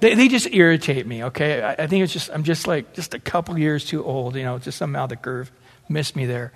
they, 0.00 0.14
they 0.14 0.28
just 0.28 0.52
irritate 0.52 1.06
me. 1.06 1.24
Okay, 1.24 1.62
I, 1.62 1.72
I 1.72 1.86
think 1.86 2.04
it's 2.04 2.12
just 2.12 2.30
I'm 2.30 2.42
just 2.42 2.66
like 2.66 2.94
just 2.94 3.14
a 3.14 3.18
couple 3.18 3.58
years 3.58 3.84
too 3.84 4.04
old. 4.04 4.34
You 4.34 4.44
know, 4.44 4.58
just 4.58 4.78
somehow 4.78 5.06
the 5.06 5.16
curve 5.16 5.52
missed 5.88 6.16
me 6.16 6.24
there. 6.24 6.52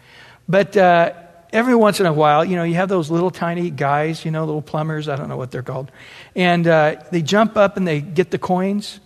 But 0.49 0.76
uh, 0.76 1.12
every 1.52 1.76
once 1.76 2.00
in 2.00 2.06
a 2.06 2.12
while, 2.12 2.44
you 2.44 2.56
know, 2.56 2.64
you 2.64 2.75
have 2.75 2.88
those 2.88 3.11
little 3.11 3.30
tiny 3.30 3.70
guys, 3.70 4.25
you 4.25 4.30
know, 4.30 4.44
little 4.44 4.62
plumbers. 4.62 5.09
I 5.09 5.16
don't 5.16 5.28
know 5.28 5.37
what 5.37 5.50
they're 5.50 5.62
called, 5.62 5.90
and 6.35 6.66
uh, 6.66 7.02
they 7.11 7.20
jump 7.20 7.59
up 7.59 7.76
and 7.76 7.87
they 7.87 8.00
get 8.00 8.30
the 8.30 8.38
coins 8.38 9.00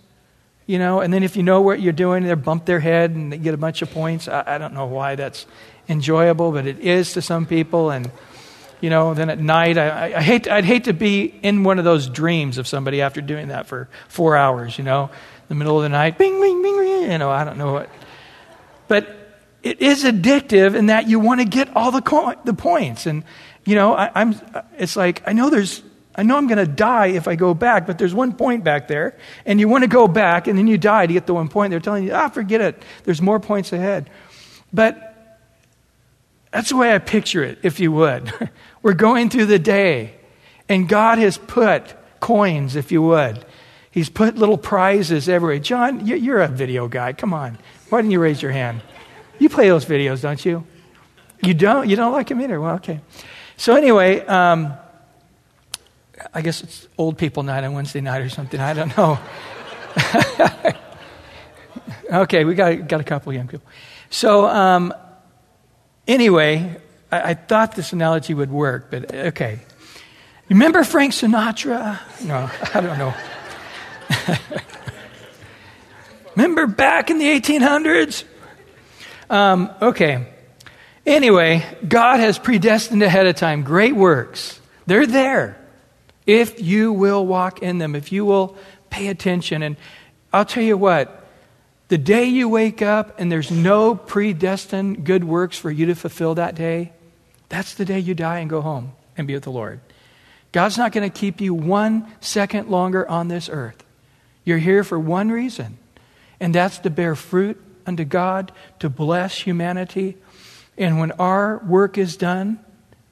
you 0.66 0.78
know, 0.78 1.00
and 1.00 1.12
then 1.12 1.23
if 1.23 1.37
you 1.37 1.42
know 1.42 1.61
what 1.61 1.80
you're 1.80 1.92
doing, 1.92 2.25
they 2.25 2.35
bump 2.35 2.64
their 2.64 2.80
head 2.80 3.11
and 3.11 3.33
they 3.33 3.38
get 3.38 3.54
a 3.54 3.59
bunch 3.59 3.83
of 3.83 3.90
points. 3.90 4.28
I, 4.28 4.44
I, 4.47 4.59
don't 4.59 4.73
know 4.73 4.87
why 4.87 5.14
that's 5.14 5.47
enjoyable, 5.88 6.52
but 6.52 6.66
it 6.66 6.78
is 6.78 7.12
to 7.14 7.23
some 7.23 7.44
people. 7.44 7.90
And, 7.90 8.11
you 8.80 8.88
know, 8.88 9.12
then 9.12 9.28
at 9.28 9.38
night, 9.38 9.76
I, 9.76 10.14
I 10.14 10.23
hate, 10.23 10.49
I'd 10.49 10.64
hate 10.64 10.85
to 10.85 10.94
be 10.94 11.25
in 11.42 11.64
one 11.64 11.78
of 11.78 11.85
those 11.85 12.09
dreams 12.09 12.56
of 12.56 12.66
somebody 12.66 13.02
after 13.02 13.21
doing 13.21 13.49
that 13.49 13.66
for 13.66 13.88
four 14.09 14.37
hours, 14.37 14.78
you 14.78 14.85
know, 14.85 15.04
in 15.04 15.49
the 15.49 15.54
middle 15.54 15.76
of 15.76 15.83
the 15.83 15.90
night, 15.90 16.16
bing, 16.16 16.40
bing, 16.40 16.62
bing, 16.62 16.78
bing, 16.78 17.11
you 17.11 17.18
know, 17.18 17.30
I 17.30 17.44
don't 17.44 17.59
know 17.59 17.75
what. 17.75 17.90
But 18.88 19.06
it 19.62 19.83
is 19.83 20.04
addictive 20.04 20.75
in 20.75 20.87
that 20.87 21.09
you 21.09 21.21
want 21.21 21.40
to 21.40 21.47
get 21.47 21.76
all 21.76 21.90
the, 21.90 22.02
co- 22.02 22.35
the 22.44 22.54
points. 22.54 23.04
And, 23.04 23.25
you 23.66 23.75
know, 23.75 23.94
I, 23.94 24.11
I'm, 24.14 24.35
it's 24.78 24.97
like, 24.97 25.23
I 25.26 25.35
know 25.35 25.50
there's 25.50 25.83
I 26.16 26.23
know 26.23 26.37
I'm 26.37 26.47
going 26.47 26.59
to 26.59 26.66
die 26.66 27.09
if 27.09 27.26
I 27.26 27.35
go 27.35 27.54
back, 27.54 27.87
but 27.87 27.99
there's 27.99 28.14
one 28.14 28.35
point 28.35 28.62
back 28.62 28.88
there, 28.88 29.16
and 29.44 29.59
you 29.59 29.68
want 29.68 29.83
to 29.83 29.88
go 29.88 30.06
back, 30.06 30.47
and 30.47 30.56
then 30.56 30.66
you 30.66 30.78
die 30.78 31.06
to 31.06 31.12
get 31.12 31.26
the 31.26 31.35
one 31.35 31.49
point. 31.49 31.71
They're 31.71 31.80
telling 31.80 32.04
you, 32.04 32.14
ah, 32.14 32.28
forget 32.28 32.61
it. 32.61 32.83
There's 33.04 33.21
more 33.21 33.40
points 33.40 33.73
ahead. 33.73 34.11
But 34.73 35.14
that's 36.52 36.68
the 36.68 36.76
way 36.76 36.94
I 36.94 36.99
picture 36.99 37.42
it, 37.42 37.59
if 37.62 37.80
you 37.80 37.90
would. 37.92 38.33
We're 38.83 38.94
going 38.94 39.28
through 39.28 39.47
the 39.47 39.59
day, 39.59 40.14
and 40.68 40.88
God 40.88 41.18
has 41.18 41.37
put 41.37 41.94
coins, 42.21 42.76
if 42.76 42.92
you 42.92 43.02
would. 43.02 43.44
He's 43.90 44.09
put 44.09 44.37
little 44.37 44.59
prizes 44.59 45.28
everywhere. 45.28 45.59
John, 45.59 46.06
you're 46.06 46.42
a 46.42 46.49
video 46.49 46.88
guy. 46.88 47.12
Come 47.12 47.33
on. 47.33 47.59
Why 47.90 47.99
didn't 48.00 48.11
you 48.11 48.21
raise 48.21 48.42
your 48.42 48.50
hand? 48.50 48.83
You 49.38 49.49
play 49.49 49.68
those 49.68 49.85
videos, 49.85 50.23
don't 50.23 50.44
you? 50.44 50.66
You 51.42 51.54
don't? 51.54 51.88
You 51.88 51.97
don't 51.97 52.12
like 52.12 52.28
them 52.28 52.40
either? 52.40 52.61
Well, 52.61 52.76
okay. 52.76 53.00
So, 53.56 53.76
anyway, 53.76 54.21
um, 54.26 54.75
I 56.33 56.42
guess 56.42 56.62
it's 56.62 56.88
old 56.97 57.18
people 57.18 57.42
night 57.42 57.64
on 57.64 57.73
Wednesday 57.73 58.00
night 58.00 58.23
or 58.23 58.28
something. 58.28 58.61
I 58.61 58.73
don't 58.73 58.97
know. 58.97 59.18
okay, 62.23 62.44
we 62.44 62.54
got, 62.54 62.88
got 62.88 63.00
a 63.00 63.04
couple 63.04 63.33
young 63.33 63.49
people. 63.49 63.66
So, 64.11 64.47
um, 64.47 64.94
anyway, 66.06 66.76
I, 67.11 67.30
I, 67.30 67.35
thought 67.35 67.75
this 67.75 67.92
analogy 67.92 68.35
would 68.35 68.50
work, 68.50 68.90
but 68.90 69.12
okay. 69.12 69.61
Remember 70.49 70.85
Frank 70.85 71.12
Sinatra? 71.12 71.99
No, 72.25 72.50
I 72.75 72.80
don't 72.80 72.99
know. 72.99 73.14
Remember 76.37 76.66
back 76.66 77.11
in 77.11 77.18
the 77.18 77.26
1800s? 77.26 78.25
Um, 79.30 79.73
okay. 79.80 80.26
Anyway, 81.06 81.64
God 81.87 82.21
has 82.21 82.38
predestined 82.38 83.02
ahead 83.02 83.26
of 83.26 83.37
time 83.37 83.62
great 83.62 83.94
works. 83.97 84.61
They're 84.87 85.06
there 85.06 85.63
if 86.26 86.61
you 86.61 86.93
will 86.93 87.26
walk 87.26 87.62
in 87.62 87.78
them, 87.78 87.95
if 87.95 88.12
you 88.12 88.25
will 88.25 88.57
pay 88.90 89.09
attention. 89.09 89.62
And 89.62 89.76
I'll 90.33 90.45
tell 90.45 90.62
you 90.62 90.76
what, 90.76 91.26
the 91.88 91.99
day 91.99 92.25
you 92.25 92.49
wake 92.49 92.83
up 92.83 93.21
and 93.21 93.31
there's 93.31 93.50
no 93.50 93.95
predestined 93.95 95.04
good 95.04 95.25
works 95.25 95.59
for 95.59 95.71
you 95.71 95.87
to 95.87 95.95
fulfill 95.95 96.35
that 96.37 96.54
day, 96.54 96.93
that's 97.49 97.75
the 97.75 97.85
day 97.85 97.99
you 97.99 98.14
die 98.14 98.38
and 98.38 98.49
go 98.49 98.61
home 98.61 98.93
and 99.16 99.26
be 99.26 99.35
with 99.35 99.45
the 99.45 99.50
Lord. 99.50 99.81
God's 100.52 100.78
not 100.78 100.93
going 100.93 101.09
to 101.09 101.19
keep 101.19 101.40
you 101.40 101.52
one 101.52 102.11
second 102.21 102.71
longer 102.71 103.09
on 103.09 103.28
this 103.28 103.49
earth. 103.49 103.85
You're 104.45 104.59
here 104.59 104.85
for 104.85 104.99
one 104.99 105.31
reason, 105.31 105.78
and 106.38 106.54
that's 106.54 106.78
to 106.78 106.90
bear 106.90 107.16
fruit 107.16 107.61
unto 107.87 108.04
God, 108.04 108.52
to 108.78 108.88
bless 108.88 109.38
humanity. 109.40 110.16
And 110.78 110.99
when 111.00 111.12
our 111.12 111.59
work 111.59 111.99
is 111.99 112.16
done, 112.16 112.61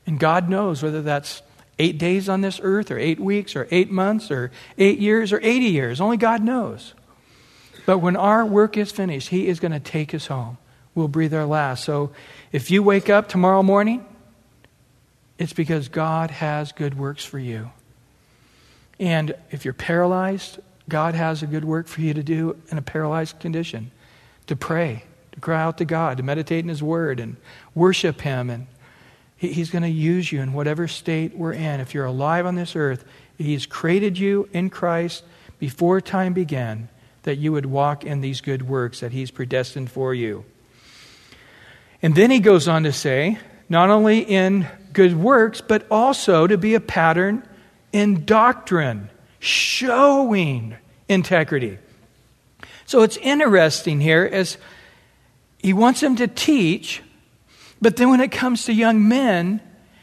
and 0.06 0.18
God 0.18 0.48
knows 0.48 0.82
whether 0.82 1.02
that's 1.02 1.42
eight 1.78 1.98
days 1.98 2.28
on 2.28 2.40
this 2.40 2.60
earth, 2.62 2.90
or 2.90 2.98
eight 2.98 3.18
weeks, 3.18 3.56
or 3.56 3.66
eight 3.70 3.90
months, 3.90 4.30
or 4.30 4.50
eight 4.78 4.98
years, 4.98 5.32
or 5.32 5.40
80 5.42 5.66
years. 5.66 6.00
Only 6.00 6.16
God 6.16 6.42
knows. 6.42 6.94
But 7.86 7.98
when 7.98 8.16
our 8.16 8.44
work 8.44 8.76
is 8.76 8.92
finished, 8.92 9.28
He 9.28 9.48
is 9.48 9.60
going 9.60 9.72
to 9.72 9.80
take 9.80 10.14
us 10.14 10.26
home. 10.26 10.58
We'll 10.94 11.08
breathe 11.08 11.34
our 11.34 11.46
last. 11.46 11.84
So 11.84 12.12
if 12.52 12.70
you 12.70 12.82
wake 12.82 13.08
up 13.08 13.28
tomorrow 13.28 13.62
morning, 13.62 14.04
it's 15.38 15.52
because 15.52 15.88
God 15.88 16.30
has 16.30 16.72
good 16.72 16.96
works 16.96 17.24
for 17.24 17.38
you. 17.38 17.70
And 19.00 19.34
if 19.50 19.64
you're 19.64 19.74
paralyzed, 19.74 20.60
God 20.88 21.14
has 21.14 21.42
a 21.42 21.46
good 21.46 21.64
work 21.64 21.88
for 21.88 22.00
you 22.00 22.14
to 22.14 22.22
do 22.22 22.56
in 22.70 22.78
a 22.78 22.82
paralyzed 22.82 23.40
condition 23.40 23.90
to 24.46 24.56
pray, 24.56 25.04
to 25.32 25.40
cry 25.40 25.60
out 25.60 25.78
to 25.78 25.84
God, 25.84 26.18
to 26.18 26.22
meditate 26.22 26.60
in 26.64 26.68
His 26.68 26.82
Word, 26.82 27.18
and 27.18 27.36
worship 27.74 28.20
Him, 28.20 28.50
and 28.50 28.66
He's 29.48 29.70
going 29.70 29.82
to 29.82 29.88
use 29.88 30.30
you 30.30 30.40
in 30.40 30.52
whatever 30.52 30.86
state 30.86 31.36
we're 31.36 31.52
in. 31.52 31.80
If 31.80 31.94
you're 31.94 32.04
alive 32.04 32.46
on 32.46 32.54
this 32.54 32.76
earth, 32.76 33.04
He's 33.36 33.66
created 33.66 34.16
you 34.16 34.48
in 34.52 34.70
Christ 34.70 35.24
before 35.58 36.00
time 36.00 36.32
began 36.32 36.88
that 37.24 37.36
you 37.36 37.52
would 37.52 37.66
walk 37.66 38.04
in 38.04 38.20
these 38.20 38.40
good 38.40 38.62
works 38.62 39.00
that 39.00 39.12
He's 39.12 39.30
predestined 39.30 39.90
for 39.90 40.14
you. 40.14 40.44
And 42.02 42.14
then 42.14 42.30
he 42.30 42.40
goes 42.40 42.66
on 42.66 42.82
to 42.82 42.92
say, 42.92 43.38
not 43.68 43.88
only 43.88 44.18
in 44.18 44.66
good 44.92 45.16
works, 45.16 45.60
but 45.60 45.86
also 45.90 46.46
to 46.46 46.58
be 46.58 46.74
a 46.74 46.80
pattern 46.80 47.46
in 47.92 48.24
doctrine, 48.24 49.08
showing 49.38 50.76
integrity. 51.08 51.78
So 52.86 53.02
it's 53.02 53.16
interesting 53.18 54.00
here 54.00 54.28
as 54.30 54.58
he 55.62 55.72
wants 55.72 56.00
them 56.00 56.16
to 56.16 56.26
teach, 56.26 57.02
but 57.82 57.96
then 57.96 58.10
when 58.10 58.20
it 58.20 58.30
comes 58.30 58.64
to 58.64 58.72
young 58.72 59.06
men, 59.06 59.60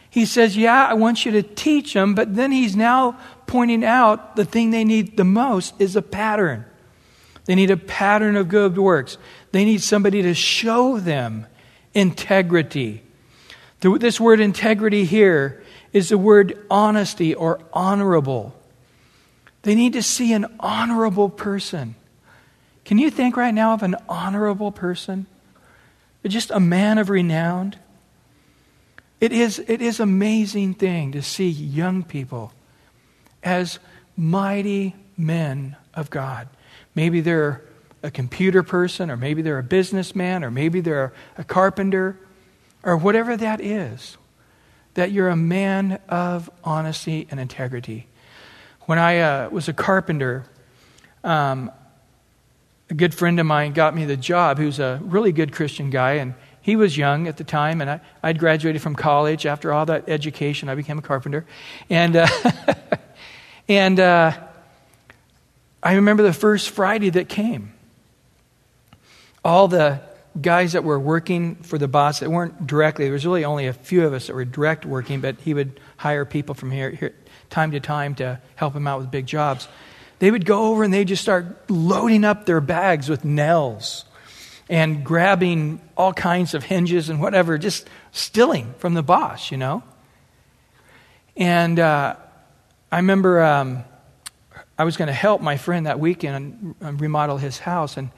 he 0.09 0.25
says, 0.25 0.57
Yeah, 0.57 0.85
I 0.85 0.93
want 0.93 1.25
you 1.25 1.31
to 1.31 1.41
teach 1.41 1.93
them, 1.93 2.13
but 2.13 2.35
then 2.35 2.51
he's 2.51 2.75
now 2.75 3.17
pointing 3.47 3.85
out 3.85 4.35
the 4.35 4.45
thing 4.45 4.69
they 4.69 4.83
need 4.83 5.15
the 5.17 5.23
most 5.23 5.73
is 5.79 5.95
a 5.95 6.01
pattern. 6.01 6.65
They 7.45 7.55
need 7.55 7.71
a 7.71 7.77
pattern 7.77 8.35
of 8.35 8.49
good 8.49 8.77
works. 8.77 9.17
They 9.53 9.63
need 9.65 9.81
somebody 9.81 10.21
to 10.21 10.33
show 10.33 10.99
them 10.99 11.47
integrity. 11.93 13.01
This 13.79 14.19
word 14.19 14.41
integrity 14.41 15.05
here 15.05 15.63
is 15.93 16.09
the 16.09 16.17
word 16.17 16.63
honesty 16.69 17.33
or 17.33 17.61
honorable. 17.71 18.53
They 19.63 19.73
need 19.73 19.93
to 19.93 20.03
see 20.03 20.33
an 20.33 20.45
honorable 20.59 21.29
person. 21.29 21.95
Can 22.83 22.97
you 22.97 23.09
think 23.09 23.37
right 23.37 23.53
now 23.53 23.73
of 23.73 23.83
an 23.83 23.95
honorable 24.07 24.71
person? 24.71 25.27
Just 26.27 26.51
a 26.51 26.59
man 26.59 26.97
of 26.97 27.09
renown? 27.09 27.75
It 29.21 29.31
is, 29.31 29.59
it 29.59 29.81
is 29.81 29.99
amazing 29.99 30.75
thing 30.75 31.11
to 31.13 31.21
see 31.21 31.49
young 31.49 32.03
people 32.03 32.53
as 33.43 33.79
mighty 34.15 34.95
men 35.17 35.75
of 35.93 36.09
God. 36.09 36.47
Maybe 36.95 37.21
they're 37.21 37.61
a 38.03 38.11
computer 38.11 38.63
person, 38.63 39.11
or 39.11 39.17
maybe 39.17 39.41
they're 39.41 39.59
a 39.59 39.63
businessman, 39.63 40.43
or 40.43 40.51
maybe 40.51 40.79
they're 40.81 41.13
a 41.37 41.43
carpenter, 41.43 42.17
or 42.83 42.95
whatever 42.95 43.35
that 43.35 43.59
is, 43.59 44.17
that 44.93 45.11
you're 45.11 45.29
a 45.29 45.35
man 45.35 45.99
of 46.07 46.49
honesty 46.63 47.27
and 47.29 47.39
integrity. 47.39 48.07
When 48.81 48.97
I 48.97 49.19
uh, 49.19 49.49
was 49.49 49.67
a 49.67 49.73
carpenter, 49.73 50.45
um, 51.23 51.71
a 52.89 52.93
good 52.93 53.13
friend 53.13 53.39
of 53.39 53.45
mine 53.45 53.73
got 53.73 53.95
me 53.95 54.05
the 54.05 54.17
job, 54.17 54.57
who's 54.57 54.79
a 54.79 54.99
really 55.03 55.31
good 55.31 55.51
Christian 55.51 55.89
guy, 55.89 56.13
and 56.13 56.33
he 56.61 56.75
was 56.75 56.97
young 56.97 57.27
at 57.27 57.37
the 57.37 57.43
time, 57.43 57.81
and 57.81 57.89
I, 57.89 58.01
I'd 58.21 58.39
graduated 58.39 58.81
from 58.81 58.95
college. 58.95 59.45
After 59.45 59.71
all 59.71 59.85
that 59.85 60.09
education, 60.09 60.69
I 60.69 60.75
became 60.75 60.97
a 60.97 61.01
carpenter. 61.01 61.45
And, 61.89 62.15
uh, 62.15 62.27
and 63.67 63.99
uh, 63.99 64.37
I 65.81 65.93
remember 65.93 66.23
the 66.23 66.33
first 66.33 66.71
Friday 66.71 67.09
that 67.11 67.29
came 67.29 67.73
all 69.43 69.67
the 69.67 70.01
guys 70.39 70.73
that 70.73 70.83
were 70.83 70.99
working 70.99 71.55
for 71.55 71.77
the 71.77 71.87
boss 71.87 72.19
that 72.19 72.29
weren't 72.29 72.67
directly, 72.67 73.05
there 73.05 73.13
was 73.13 73.25
really 73.25 73.45
only 73.45 73.67
a 73.67 73.73
few 73.73 74.05
of 74.05 74.13
us 74.13 74.27
that 74.27 74.35
were 74.35 74.45
direct 74.45 74.85
working, 74.85 75.21
but 75.21 75.35
he 75.39 75.53
would 75.53 75.79
hire 75.97 76.25
people 76.25 76.55
from 76.55 76.71
here, 76.71 76.89
here 76.91 77.13
time 77.49 77.71
to 77.71 77.79
time 77.79 78.15
to 78.15 78.39
help 78.55 78.75
him 78.75 78.87
out 78.87 78.99
with 78.99 79.09
big 79.09 79.25
jobs. 79.25 79.67
They 80.19 80.31
would 80.31 80.45
go 80.45 80.71
over 80.71 80.83
and 80.83 80.93
they'd 80.93 81.07
just 81.07 81.21
start 81.21 81.69
loading 81.69 82.25
up 82.25 82.45
their 82.45 82.61
bags 82.61 83.09
with 83.09 83.25
nails 83.25 84.05
and 84.69 85.03
grabbing 85.03 85.81
all 85.97 86.13
kinds 86.13 86.53
of 86.53 86.63
hinges 86.63 87.09
and 87.09 87.19
whatever, 87.19 87.57
just 87.57 87.89
stealing 88.11 88.73
from 88.77 88.93
the 88.93 89.01
boss, 89.01 89.49
you 89.51 89.57
know? 89.57 89.81
And 91.35 91.79
uh, 91.79 92.15
I 92.91 92.97
remember 92.97 93.41
um, 93.41 93.83
I 94.77 94.83
was 94.83 94.97
going 94.97 95.07
to 95.07 95.13
help 95.13 95.41
my 95.41 95.57
friend 95.57 95.85
that 95.85 95.99
weekend 95.99 96.75
and 96.81 97.01
remodel 97.01 97.37
his 97.37 97.59
house, 97.59 97.97
and 97.97 98.11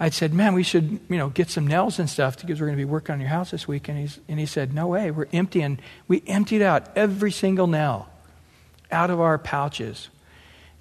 I'd 0.00 0.14
said, 0.14 0.32
man, 0.32 0.54
we 0.54 0.62
should, 0.62 0.98
you 1.10 1.18
know, 1.18 1.28
get 1.28 1.50
some 1.50 1.66
nails 1.66 1.98
and 1.98 2.08
stuff 2.08 2.40
because 2.40 2.58
we're 2.58 2.66
going 2.68 2.78
to 2.78 2.84
be 2.84 2.90
working 2.90 3.12
on 3.12 3.20
your 3.20 3.28
house 3.28 3.50
this 3.50 3.68
week. 3.68 3.88
And, 3.88 3.98
he's, 3.98 4.18
and 4.28 4.40
he 4.40 4.46
said, 4.46 4.72
no 4.72 4.86
way, 4.86 5.10
we're 5.10 5.28
emptying. 5.32 5.78
We 6.08 6.22
emptied 6.26 6.62
out 6.62 6.88
every 6.96 7.30
single 7.30 7.66
nail 7.66 8.08
out 8.90 9.10
of 9.10 9.20
our 9.20 9.36
pouches. 9.36 10.08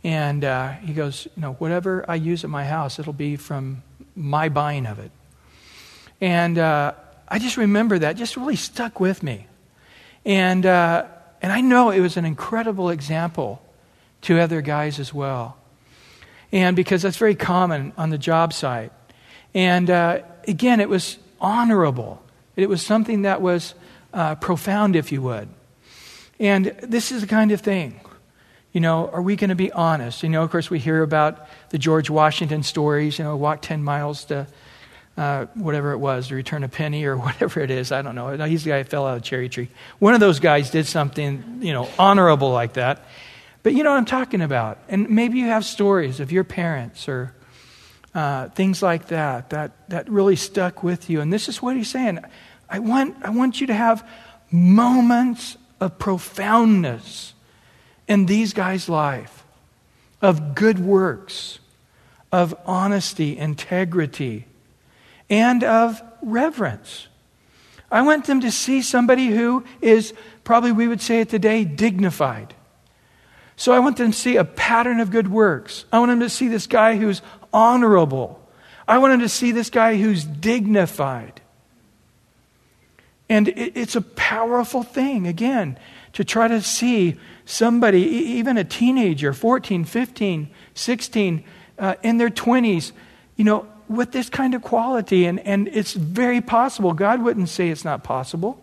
And 0.04 0.46
uh, 0.46 0.72
he 0.74 0.94
goes, 0.94 1.28
you 1.36 1.42
know, 1.42 1.54
whatever 1.54 2.06
I 2.08 2.16
use 2.16 2.44
at 2.44 2.50
my 2.50 2.66
house, 2.66 3.00
it'll 3.00 3.14
be 3.14 3.36
from 3.36 3.84
my 4.16 4.50
buying 4.50 4.86
of 4.86 5.00
it. 5.00 5.12
And 6.22 6.58
uh, 6.58 6.94
I 7.28 7.40
just 7.40 7.58
remember 7.58 8.00
that, 8.00 8.16
just 8.16 8.38
really 8.38 8.56
stuck 8.56 9.00
with 9.00 9.24
me. 9.24 9.48
And, 10.26 10.66
uh, 10.66 11.06
and 11.42 11.52
I 11.52 11.62
know 11.62 11.92
it 11.92 12.00
was 12.00 12.18
an 12.18 12.26
incredible 12.26 12.90
example 12.90 13.62
to 14.22 14.40
other 14.40 14.62
guys 14.62 15.00
as 15.00 15.14
well. 15.14 15.58
And 16.52 16.76
because 16.76 17.02
that's 17.02 17.18
very 17.18 17.36
common 17.36 17.94
on 17.98 18.10
the 18.10 18.18
job 18.18 18.54
site. 18.54 18.92
And 19.54 19.90
uh, 19.90 20.22
again, 20.48 20.80
it 20.80 20.90
was 20.90 21.18
honorable. 21.40 22.22
It 22.56 22.70
was 22.70 22.82
something 22.82 23.24
that 23.24 23.42
was 23.42 23.74
uh, 24.14 24.36
profound, 24.36 24.96
if 24.96 25.12
you 25.12 25.22
would. 25.22 25.48
And 26.40 26.66
this 26.82 27.12
is 27.12 27.22
the 27.22 27.28
kind 27.28 27.52
of 27.52 27.62
thing. 27.62 28.00
You 28.72 28.82
know, 28.82 29.10
are 29.10 29.22
we 29.22 29.36
going 29.36 29.50
to 29.50 29.56
be 29.56 29.72
honest? 29.72 30.22
You 30.22 30.30
know, 30.30 30.44
of 30.44 30.52
course, 30.52 30.70
we 30.70 30.78
hear 30.78 31.02
about 31.02 31.48
the 31.70 31.80
George 31.80 32.10
Washington 32.10 32.62
stories, 32.62 33.18
you 33.18 33.26
know, 33.26 33.36
walk 33.36 33.62
10 33.62 33.84
miles 33.84 34.26
to 34.26 34.46
uh, 35.18 35.48
whatever 35.56 35.92
it 35.94 35.98
was, 35.98 36.28
to 36.28 36.36
return 36.36 36.64
a 36.64 36.70
penny 36.70 37.04
or 37.06 37.18
whatever 37.18 37.62
it 37.62 37.72
is. 37.72 37.92
I 37.92 38.02
don't 38.02 38.16
know. 38.16 38.38
He's 38.46 38.64
the 38.64 38.70
guy 38.70 38.84
who 38.84 38.84
fell 38.84 39.08
out 39.08 39.18
of 39.18 39.24
a 39.24 39.26
cherry 39.26 39.50
tree. 39.50 39.70
One 39.98 40.14
of 40.14 40.20
those 40.20 40.40
guys 40.40 40.70
did 40.70 40.86
something, 40.86 41.60
you 41.62 41.74
know, 41.74 41.90
honorable 41.98 42.52
like 42.52 42.74
that. 42.74 43.04
But 43.64 43.74
you 43.74 43.84
know 43.84 43.90
what 43.90 43.98
I'm 43.98 44.06
talking 44.06 44.42
about. 44.42 44.78
And 44.88 45.10
maybe 45.10 45.40
you 45.40 45.48
have 45.48 45.66
stories 45.66 46.20
of 46.20 46.32
your 46.32 46.44
parents 46.44 47.10
or 47.10 47.34
uh, 48.14 48.50
things 48.50 48.82
like 48.82 49.08
that, 49.08 49.50
that, 49.50 49.90
that 49.90 50.10
really 50.10 50.36
stuck 50.36 50.84
with 50.84 51.10
you. 51.10 51.22
And 51.22 51.34
this 51.34 51.50
is 51.50 51.62
what 51.62 51.76
he's 51.76 51.90
saying. 51.90 52.20
I 52.70 52.80
want, 52.80 53.18
I 53.24 53.32
want 53.32 53.60
you 53.60 53.68
to 53.68 53.74
have 53.74 54.08
moments 54.52 55.58
of 55.80 55.98
profoundness 56.00 57.34
in 58.10 58.26
these 58.26 58.52
guys' 58.52 58.89
life, 58.89 59.45
of 60.22 60.56
good 60.56 60.80
works, 60.80 61.60
of 62.32 62.54
honesty, 62.65 63.38
integrity, 63.38 64.45
and 65.30 65.63
of 65.63 66.02
reverence. 66.22 67.08
I 67.91 68.02
want 68.02 68.26
them 68.26 68.41
to 68.41 68.52
see 68.52 68.82
somebody 68.82 69.28
who 69.28 69.63
is, 69.80 70.13
probably 70.43 70.72
we 70.72 70.88
would 70.88 71.02
say 71.02 71.22
it 71.22 71.30
today, 71.30 71.63
dignified. 71.63 72.54
So 73.56 73.72
I 73.72 73.80
want 73.80 73.98
them 73.98 74.12
to 74.12 74.17
see 74.17 74.38
a 74.38 74.43
pattern 74.43 75.00
of 75.00 75.12
good 75.12 75.30
works. 75.30 75.86
I 75.91 76.00
want 76.00 76.10
them 76.10 76.19
to 76.22 76.30
see 76.30 76.48
this 76.48 76.67
guy 76.67 76.98
who's 76.98 77.22
honorable. 77.54 78.41
I 78.88 78.98
want 78.98 79.13
them 79.13 79.22
to 79.22 79.30
see 79.30 79.52
this 79.52 79.69
guy 79.69 79.98
who's 79.98 80.24
dignified. 80.24 81.41
And 83.30 83.48
it's 83.50 83.95
a 83.95 84.02
powerful 84.02 84.82
thing, 84.82 85.28
again, 85.28 85.78
to 86.13 86.24
try 86.24 86.48
to 86.48 86.62
see 86.62 87.17
somebody, 87.45 88.02
even 88.02 88.58
a 88.58 88.63
teenager, 88.63 89.34
14, 89.34 89.84
15, 89.84 90.50
16, 90.74 91.43
uh, 91.78 91.95
in 92.04 92.17
their 92.17 92.30
20s, 92.30 92.91
you 93.36 93.43
know, 93.43 93.67
with 93.88 94.12
this 94.12 94.30
kind 94.30 94.54
of 94.54 94.62
quality. 94.62 95.26
And, 95.26 95.39
and 95.41 95.67
it's 95.69 95.93
very 95.93 96.41
possible. 96.41 96.93
God 96.93 97.24
wouldn't 97.24 97.50
say 97.50 97.69
it's 97.69 97.86
not 97.86 98.04
possible, 98.04 98.62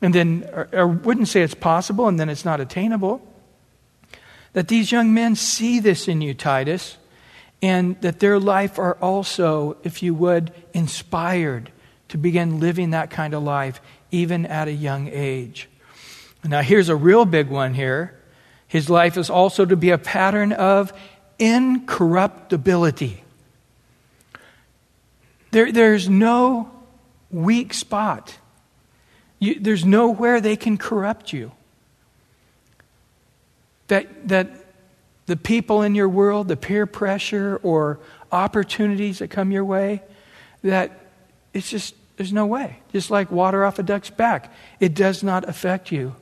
and 0.00 0.14
then, 0.14 0.48
or, 0.52 0.68
or 0.72 0.86
wouldn't 0.86 1.28
say 1.28 1.42
it's 1.42 1.54
possible 1.54 2.08
and 2.08 2.18
then 2.18 2.28
it's 2.28 2.44
not 2.44 2.60
attainable. 2.60 3.26
That 4.52 4.68
these 4.68 4.92
young 4.92 5.14
men 5.14 5.36
see 5.36 5.80
this 5.80 6.08
in 6.08 6.20
you, 6.20 6.34
Titus 6.34 6.98
and 7.62 7.98
that 8.00 8.18
their 8.18 8.40
life 8.40 8.78
are 8.78 8.96
also, 9.00 9.76
if 9.84 10.02
you 10.02 10.12
would, 10.12 10.52
inspired 10.74 11.70
to 12.08 12.18
begin 12.18 12.58
living 12.58 12.90
that 12.90 13.08
kind 13.10 13.32
of 13.32 13.42
life 13.42 13.80
even 14.10 14.44
at 14.44 14.66
a 14.66 14.72
young 14.72 15.08
age. 15.08 15.68
Now, 16.44 16.60
here's 16.62 16.88
a 16.88 16.96
real 16.96 17.24
big 17.24 17.48
one 17.48 17.74
here. 17.74 18.18
His 18.66 18.90
life 18.90 19.16
is 19.16 19.30
also 19.30 19.64
to 19.64 19.76
be 19.76 19.90
a 19.90 19.98
pattern 19.98 20.52
of 20.52 20.92
incorruptibility. 21.38 23.22
There, 25.50 25.70
there's 25.70 26.08
no 26.08 26.70
weak 27.30 27.74
spot. 27.74 28.38
You, 29.38 29.60
there's 29.60 29.84
nowhere 29.84 30.40
they 30.40 30.56
can 30.56 30.78
corrupt 30.78 31.32
you. 31.32 31.52
That, 33.88 34.28
that 34.28 34.50
the 35.26 35.36
people 35.36 35.82
in 35.82 35.94
your 35.94 36.08
world, 36.08 36.48
the 36.48 36.56
peer 36.56 36.86
pressure 36.86 37.60
or 37.62 38.00
opportunities 38.30 39.18
that 39.18 39.28
come 39.28 39.52
your 39.52 39.64
way, 39.64 40.02
that 40.62 40.98
it's 41.52 41.70
just, 41.70 41.94
there's 42.16 42.32
no 42.32 42.46
way. 42.46 42.78
Just 42.92 43.10
like 43.10 43.30
water 43.30 43.64
off 43.64 43.78
a 43.78 43.82
duck's 43.82 44.10
back, 44.10 44.52
it 44.80 44.94
does 44.94 45.22
not 45.22 45.48
affect 45.48 45.92
you. 45.92 46.14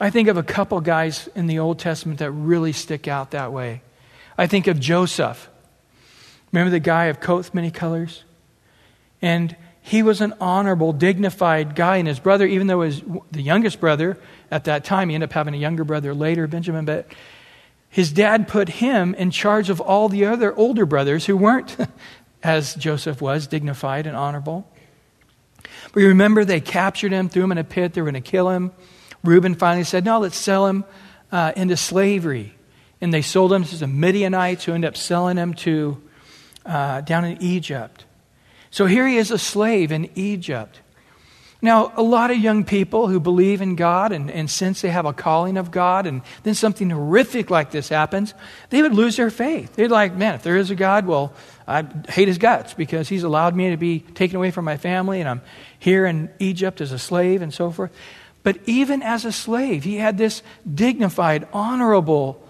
I 0.00 0.10
think 0.10 0.28
of 0.28 0.36
a 0.36 0.42
couple 0.42 0.80
guys 0.80 1.28
in 1.34 1.48
the 1.48 1.58
Old 1.58 1.78
Testament 1.80 2.20
that 2.20 2.30
really 2.30 2.72
stick 2.72 3.08
out 3.08 3.32
that 3.32 3.52
way. 3.52 3.82
I 4.36 4.46
think 4.46 4.68
of 4.68 4.78
Joseph. 4.78 5.48
Remember 6.52 6.70
the 6.70 6.80
guy 6.80 7.06
of 7.06 7.20
coats 7.20 7.52
many 7.52 7.72
colors? 7.72 8.24
And 9.20 9.56
he 9.82 10.02
was 10.02 10.20
an 10.20 10.34
honorable, 10.40 10.92
dignified 10.92 11.74
guy. 11.74 11.96
And 11.96 12.06
his 12.06 12.20
brother, 12.20 12.46
even 12.46 12.68
though 12.68 12.78
was 12.78 13.02
the 13.32 13.42
youngest 13.42 13.80
brother 13.80 14.18
at 14.50 14.64
that 14.64 14.84
time, 14.84 15.08
he 15.08 15.16
ended 15.16 15.30
up 15.30 15.32
having 15.32 15.54
a 15.54 15.58
younger 15.58 15.82
brother 15.82 16.14
later, 16.14 16.46
Benjamin, 16.46 16.84
but 16.84 17.06
his 17.88 18.12
dad 18.12 18.46
put 18.46 18.68
him 18.68 19.14
in 19.14 19.30
charge 19.30 19.70
of 19.70 19.80
all 19.80 20.08
the 20.08 20.26
other 20.26 20.54
older 20.54 20.86
brothers 20.86 21.26
who 21.26 21.36
weren't, 21.36 21.76
as 22.42 22.74
Joseph 22.74 23.20
was, 23.20 23.46
dignified 23.46 24.06
and 24.06 24.16
honorable. 24.16 24.70
But 25.92 26.00
you 26.00 26.08
remember 26.08 26.44
they 26.44 26.60
captured 26.60 27.12
him, 27.12 27.28
threw 27.28 27.42
him 27.42 27.52
in 27.52 27.58
a 27.58 27.64
pit, 27.64 27.94
they 27.94 28.00
were 28.00 28.10
going 28.10 28.22
to 28.22 28.30
kill 28.30 28.50
him. 28.50 28.72
Reuben 29.28 29.54
finally 29.54 29.84
said, 29.84 30.04
No, 30.04 30.20
let's 30.20 30.36
sell 30.36 30.66
him 30.66 30.84
uh, 31.30 31.52
into 31.54 31.76
slavery. 31.76 32.54
And 33.00 33.14
they 33.14 33.22
sold 33.22 33.52
him 33.52 33.64
to 33.64 33.76
the 33.76 33.86
Midianites 33.86 34.64
who 34.64 34.72
ended 34.72 34.88
up 34.88 34.96
selling 34.96 35.36
him 35.36 35.54
to 35.54 36.02
uh, 36.66 37.02
down 37.02 37.24
in 37.24 37.40
Egypt. 37.40 38.04
So 38.70 38.86
here 38.86 39.06
he 39.06 39.16
is 39.16 39.30
a 39.30 39.38
slave 39.38 39.92
in 39.92 40.10
Egypt. 40.14 40.80
Now, 41.60 41.92
a 41.96 42.02
lot 42.02 42.30
of 42.30 42.38
young 42.38 42.62
people 42.62 43.08
who 43.08 43.18
believe 43.18 43.60
in 43.60 43.74
God 43.74 44.12
and, 44.12 44.30
and 44.30 44.48
sense 44.48 44.80
they 44.80 44.90
have 44.90 45.06
a 45.06 45.12
calling 45.12 45.56
of 45.56 45.72
God, 45.72 46.06
and 46.06 46.22
then 46.44 46.54
something 46.54 46.88
horrific 46.90 47.50
like 47.50 47.72
this 47.72 47.88
happens, 47.88 48.32
they 48.70 48.80
would 48.80 48.94
lose 48.94 49.16
their 49.16 49.30
faith. 49.30 49.74
They'd 49.74 49.90
like, 49.90 50.14
man, 50.14 50.34
if 50.34 50.44
there 50.44 50.56
is 50.56 50.70
a 50.70 50.76
God, 50.76 51.06
well, 51.06 51.32
I 51.66 51.84
hate 52.08 52.28
his 52.28 52.38
guts 52.38 52.74
because 52.74 53.08
he's 53.08 53.24
allowed 53.24 53.56
me 53.56 53.70
to 53.70 53.76
be 53.76 54.00
taken 54.00 54.36
away 54.36 54.52
from 54.52 54.66
my 54.66 54.76
family, 54.76 55.18
and 55.18 55.28
I'm 55.28 55.42
here 55.80 56.06
in 56.06 56.30
Egypt 56.38 56.80
as 56.80 56.92
a 56.92 56.98
slave 56.98 57.42
and 57.42 57.52
so 57.52 57.72
forth. 57.72 57.90
But 58.42 58.58
even 58.66 59.02
as 59.02 59.24
a 59.24 59.32
slave, 59.32 59.84
he 59.84 59.96
had 59.96 60.16
this 60.16 60.42
dignified, 60.72 61.46
honorable, 61.52 62.42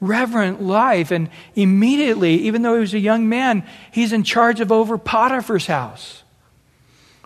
reverent 0.00 0.62
life. 0.62 1.10
And 1.10 1.28
immediately, 1.54 2.34
even 2.42 2.62
though 2.62 2.74
he 2.74 2.80
was 2.80 2.94
a 2.94 2.98
young 2.98 3.28
man, 3.28 3.66
he's 3.92 4.12
in 4.12 4.24
charge 4.24 4.60
of 4.60 4.72
over 4.72 4.98
Potiphar's 4.98 5.66
house. 5.66 6.22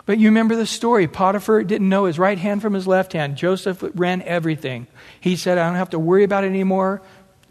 But 0.05 0.17
you 0.17 0.29
remember 0.29 0.55
the 0.55 0.65
story. 0.65 1.07
Potiphar 1.07 1.63
didn't 1.63 1.87
know 1.87 2.05
his 2.05 2.17
right 2.17 2.37
hand 2.37 2.61
from 2.61 2.73
his 2.73 2.87
left 2.87 3.13
hand. 3.13 3.37
Joseph 3.37 3.83
ran 3.93 4.23
everything. 4.23 4.87
He 5.19 5.35
said, 5.35 5.57
I 5.57 5.67
don't 5.67 5.75
have 5.75 5.91
to 5.91 5.99
worry 5.99 6.23
about 6.23 6.43
it 6.43 6.47
anymore. 6.47 7.01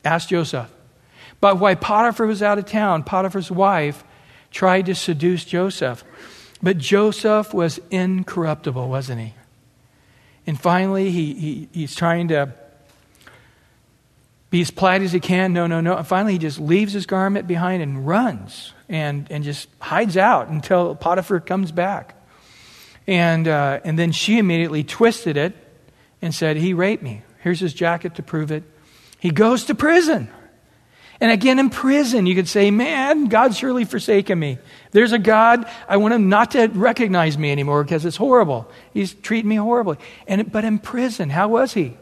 Ask 0.04 0.28
Joseph. 0.28 0.68
But 1.40 1.60
while 1.60 1.76
Potiphar 1.76 2.26
was 2.26 2.42
out 2.42 2.58
of 2.58 2.66
town, 2.66 3.04
Potiphar's 3.04 3.50
wife 3.50 4.02
tried 4.50 4.86
to 4.86 4.94
seduce 4.94 5.44
Joseph. 5.44 6.02
But 6.60 6.78
Joseph 6.78 7.54
was 7.54 7.78
incorruptible, 7.90 8.88
wasn't 8.88 9.20
he? 9.20 9.34
And 10.48 10.58
finally, 10.58 11.10
he, 11.10 11.34
he, 11.34 11.68
he's 11.72 11.94
trying 11.94 12.28
to 12.28 12.54
be 14.48 14.62
as 14.62 14.70
polite 14.70 15.02
as 15.02 15.12
he 15.12 15.20
can. 15.20 15.52
No, 15.52 15.66
no, 15.66 15.82
no. 15.82 15.94
And 15.94 16.06
finally, 16.06 16.32
he 16.32 16.38
just 16.38 16.58
leaves 16.58 16.94
his 16.94 17.04
garment 17.04 17.46
behind 17.46 17.82
and 17.82 18.06
runs 18.06 18.72
and, 18.88 19.30
and 19.30 19.44
just 19.44 19.68
hides 19.78 20.16
out 20.16 20.48
until 20.48 20.94
Potiphar 20.94 21.40
comes 21.40 21.70
back. 21.70 22.14
And, 23.06 23.46
uh, 23.46 23.80
and 23.84 23.98
then 23.98 24.10
she 24.10 24.38
immediately 24.38 24.84
twisted 24.84 25.36
it 25.36 25.54
and 26.22 26.34
said, 26.34 26.56
He 26.56 26.72
raped 26.72 27.02
me. 27.02 27.24
Here's 27.42 27.60
his 27.60 27.74
jacket 27.74 28.14
to 28.14 28.22
prove 28.22 28.50
it. 28.50 28.62
He 29.18 29.30
goes 29.30 29.64
to 29.64 29.74
prison. 29.74 30.30
And 31.20 31.32
again, 31.32 31.58
in 31.58 31.70
prison, 31.70 32.26
you 32.26 32.34
could 32.34 32.48
say, 32.48 32.70
Man, 32.70 33.26
God's 33.26 33.58
surely 33.58 33.84
forsaken 33.84 34.38
me. 34.38 34.58
There's 34.92 35.12
a 35.12 35.18
God, 35.18 35.68
I 35.88 35.96
want 35.96 36.14
him 36.14 36.28
not 36.28 36.52
to 36.52 36.68
recognize 36.68 37.36
me 37.36 37.50
anymore 37.50 37.82
because 37.82 38.04
it's 38.04 38.16
horrible. 38.16 38.70
He's 38.92 39.14
treating 39.14 39.48
me 39.48 39.56
horribly. 39.56 39.98
And, 40.26 40.50
but 40.50 40.64
in 40.64 40.78
prison, 40.78 41.30
how 41.30 41.48
was 41.48 41.74
he? 41.74 41.96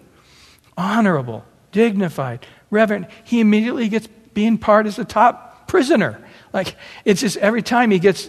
Honorable, 0.77 1.45
dignified, 1.73 2.47
reverent. 2.71 3.09
He 3.25 3.41
immediately 3.41 3.89
gets 3.89 4.07
being 4.35 4.59
part 4.59 4.87
as 4.87 4.99
a 4.99 5.05
top 5.05 5.67
prisoner. 5.67 6.23
Like, 6.53 6.77
it's 7.05 7.23
just 7.23 7.39
every 7.39 7.63
time 7.63 7.91
he 7.91 7.99
gets 7.99 8.29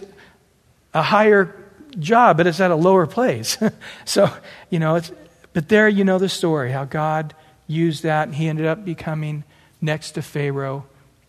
a 0.94 1.02
higher 1.02 1.54
job, 1.98 2.38
but 2.38 2.46
it's 2.46 2.60
at 2.60 2.70
a 2.70 2.76
lower 2.76 3.06
place. 3.06 3.58
so, 4.06 4.30
you 4.70 4.78
know, 4.78 4.96
it's, 4.96 5.12
but 5.52 5.68
there 5.68 5.88
you 5.88 6.04
know 6.04 6.18
the 6.18 6.28
story 6.28 6.72
how 6.72 6.84
God 6.84 7.34
used 7.66 8.02
that 8.04 8.28
and 8.28 8.34
he 8.34 8.48
ended 8.48 8.66
up 8.66 8.84
becoming 8.84 9.44
next 9.80 10.12
to 10.12 10.22
Pharaoh 10.22 10.86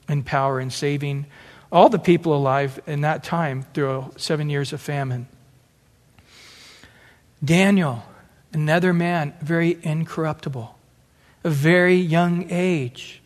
in 0.07 0.23
power 0.23 0.59
and 0.59 0.71
saving 0.71 1.25
all 1.71 1.89
the 1.89 1.99
people 1.99 2.35
alive 2.35 2.79
in 2.87 3.01
that 3.01 3.23
time 3.23 3.63
through 3.73 4.11
seven 4.17 4.49
years 4.49 4.73
of 4.73 4.81
famine. 4.81 5.27
Daniel, 7.43 8.03
another 8.51 8.91
man, 8.93 9.33
very 9.41 9.77
incorruptible, 9.83 10.75
a 11.43 11.49
very 11.49 11.95
young 11.95 12.47
age 12.49 13.21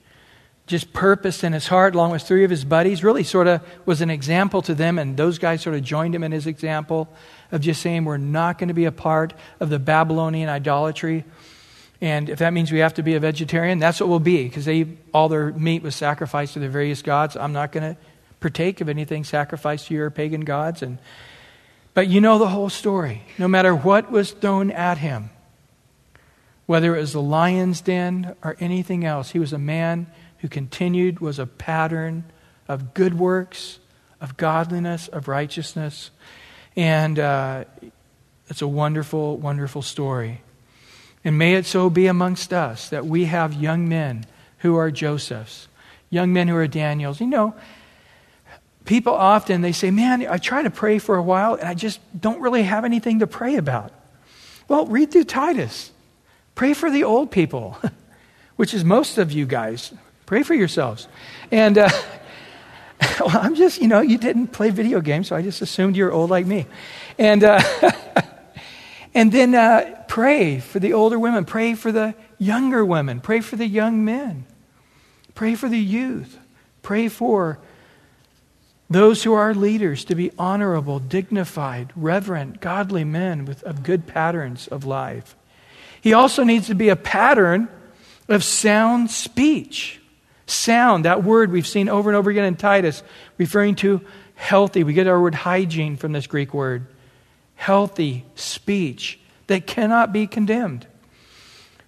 just 0.65 0.93
purpose 0.93 1.43
in 1.43 1.51
his 1.51 1.67
heart, 1.67 1.93
along 1.93 2.11
with 2.11 2.21
three 2.21 2.43
of 2.45 2.49
his 2.49 2.63
buddies, 2.63 3.03
really 3.03 3.23
sort 3.23 3.47
of 3.47 3.61
was 3.85 4.01
an 4.01 4.09
example 4.09 4.61
to 4.61 4.73
them, 4.73 4.97
and 4.97 5.17
those 5.17 5.37
guys 5.37 5.61
sort 5.61 5.75
of 5.75 5.83
joined 5.83 6.15
him 6.15 6.23
in 6.23 6.31
his 6.31 6.47
example 6.47 7.09
of 7.51 7.61
just 7.61 7.81
saying, 7.81 8.05
We're 8.05 8.17
not 8.17 8.57
going 8.57 8.69
to 8.69 8.73
be 8.73 8.85
a 8.85 8.91
part 8.91 9.33
of 9.59 9.69
the 9.69 9.79
Babylonian 9.79 10.49
idolatry. 10.49 11.25
And 12.03 12.29
if 12.29 12.39
that 12.39 12.51
means 12.51 12.69
we 12.69 12.79
have 12.79 12.95
to 12.95 13.01
be 13.01 13.15
a 13.15 13.19
vegetarian, 13.21 13.79
that's 13.79 14.01
what 14.01 14.09
we'll 14.09 14.19
be, 14.19 14.43
because 14.43 14.65
they 14.65 14.87
all 15.13 15.29
their 15.29 15.53
meat 15.53 15.83
was 15.83 15.95
sacrificed 15.95 16.51
to 16.55 16.59
their 16.59 16.69
various 16.69 17.01
gods. 17.01 17.37
I'm 17.37 17.53
not 17.53 17.71
going 17.71 17.95
to 17.95 18.01
partake 18.41 18.81
of 18.81 18.89
anything 18.89 19.23
sacrificed 19.23 19.87
to 19.87 19.93
your 19.93 20.09
pagan 20.11 20.41
gods. 20.41 20.81
And, 20.81 20.97
but 21.93 22.09
you 22.09 22.19
know 22.19 22.39
the 22.39 22.49
whole 22.49 22.69
story. 22.69 23.23
No 23.37 23.47
matter 23.47 23.73
what 23.73 24.11
was 24.11 24.31
thrown 24.31 24.69
at 24.69 24.97
him, 24.97 25.29
whether 26.65 26.93
it 26.93 26.99
was 26.99 27.13
the 27.13 27.21
lion's 27.21 27.79
den 27.79 28.35
or 28.43 28.57
anything 28.59 29.05
else, 29.05 29.31
he 29.31 29.39
was 29.39 29.53
a 29.53 29.57
man 29.57 30.07
who 30.39 30.49
continued 30.49 31.21
was 31.21 31.39
a 31.39 31.45
pattern 31.45 32.25
of 32.67 32.93
good 32.93 33.17
works, 33.17 33.79
of 34.19 34.35
godliness, 34.35 35.07
of 35.07 35.29
righteousness. 35.29 36.11
And 36.75 37.17
uh, 37.17 37.63
it's 38.49 38.61
a 38.61 38.67
wonderful, 38.67 39.37
wonderful 39.37 39.81
story. 39.81 40.41
And 41.23 41.37
may 41.37 41.55
it 41.55 41.65
so 41.65 41.89
be 41.89 42.07
amongst 42.07 42.53
us 42.53 42.89
that 42.89 43.05
we 43.05 43.25
have 43.25 43.53
young 43.53 43.87
men 43.87 44.25
who 44.59 44.75
are 44.75 44.91
Josephs, 44.91 45.67
young 46.09 46.33
men 46.33 46.47
who 46.47 46.55
are 46.55 46.67
Daniels. 46.67 47.21
You 47.21 47.27
know, 47.27 47.55
people 48.85 49.13
often 49.13 49.61
they 49.61 49.71
say, 49.71 49.91
"Man, 49.91 50.25
I 50.27 50.37
try 50.37 50.61
to 50.61 50.69
pray 50.69 50.99
for 50.99 51.15
a 51.15 51.23
while 51.23 51.55
and 51.55 51.67
I 51.67 51.73
just 51.73 51.99
don't 52.19 52.41
really 52.41 52.63
have 52.63 52.85
anything 52.85 53.19
to 53.19 53.27
pray 53.27 53.55
about." 53.55 53.91
Well, 54.67 54.85
read 54.85 55.11
through 55.11 55.25
Titus. 55.25 55.91
Pray 56.55 56.73
for 56.73 56.91
the 56.91 57.03
old 57.03 57.31
people, 57.31 57.77
which 58.55 58.73
is 58.73 58.83
most 58.83 59.17
of 59.17 59.31
you 59.31 59.45
guys. 59.45 59.93
Pray 60.25 60.43
for 60.43 60.53
yourselves. 60.53 61.07
And 61.51 61.77
uh, 61.77 61.89
well, 63.19 63.37
I'm 63.37 63.55
just, 63.55 63.81
you 63.81 63.87
know, 63.87 64.01
you 64.01 64.17
didn't 64.17 64.47
play 64.47 64.69
video 64.69 65.01
games, 65.01 65.27
so 65.27 65.35
I 65.35 65.41
just 65.41 65.61
assumed 65.61 65.95
you're 65.95 66.11
old 66.11 66.29
like 66.29 66.45
me. 66.45 66.65
And, 67.17 67.43
uh, 67.43 67.61
and 69.13 69.31
then 69.31 69.55
uh, 69.55 70.02
pray 70.13 70.59
for 70.59 70.77
the 70.77 70.93
older 70.93 71.17
women, 71.17 71.43
pray 71.43 71.73
for 71.73 71.91
the 71.91 72.13
younger 72.37 72.85
women, 72.85 73.19
pray 73.19 73.41
for 73.41 73.55
the 73.55 73.65
young 73.65 74.05
men, 74.05 74.45
pray 75.33 75.55
for 75.55 75.67
the 75.67 75.79
youth, 75.79 76.37
pray 76.83 77.09
for 77.09 77.57
those 78.91 79.23
who 79.23 79.33
are 79.33 79.55
leaders 79.55 80.05
to 80.05 80.13
be 80.13 80.31
honorable, 80.37 80.99
dignified, 80.99 81.91
reverent, 81.95 82.61
godly 82.61 83.03
men 83.03 83.43
with 83.43 83.63
of 83.63 83.81
good 83.81 84.05
patterns 84.05 84.67
of 84.67 84.85
life. 84.85 85.35
He 85.99 86.13
also 86.13 86.43
needs 86.43 86.67
to 86.67 86.75
be 86.75 86.89
a 86.89 86.95
pattern 86.95 87.67
of 88.29 88.43
sound 88.43 89.09
speech. 89.09 89.99
Sound, 90.45 91.05
that 91.05 91.23
word 91.23 91.51
we've 91.51 91.65
seen 91.65 91.89
over 91.89 92.11
and 92.11 92.15
over 92.15 92.29
again 92.29 92.45
in 92.45 92.55
Titus, 92.55 93.01
referring 93.39 93.73
to 93.77 93.99
healthy. 94.35 94.83
We 94.83 94.93
get 94.93 95.07
our 95.07 95.19
word 95.19 95.33
hygiene 95.33 95.97
from 95.97 96.11
this 96.11 96.27
Greek 96.27 96.53
word. 96.53 96.85
Healthy 97.55 98.25
speech 98.35 99.19
that 99.47 99.67
cannot 99.67 100.13
be 100.13 100.27
condemned. 100.27 100.87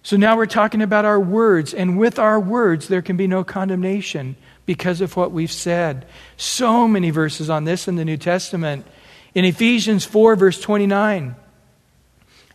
So 0.02 0.16
now 0.16 0.36
we're 0.36 0.46
talking 0.46 0.82
about 0.82 1.04
our 1.04 1.18
words, 1.18 1.74
and 1.74 1.98
with 1.98 2.18
our 2.18 2.38
words, 2.38 2.88
there 2.88 3.02
can 3.02 3.16
be 3.16 3.26
no 3.26 3.42
condemnation 3.42 4.36
because 4.64 5.00
of 5.00 5.16
what 5.16 5.32
we've 5.32 5.50
said. 5.50 6.06
So 6.36 6.86
many 6.86 7.10
verses 7.10 7.50
on 7.50 7.64
this 7.64 7.88
in 7.88 7.96
the 7.96 8.04
New 8.04 8.16
Testament. 8.16 8.86
In 9.34 9.44
Ephesians 9.44 10.04
4, 10.04 10.36
verse 10.36 10.60
29, 10.60 11.34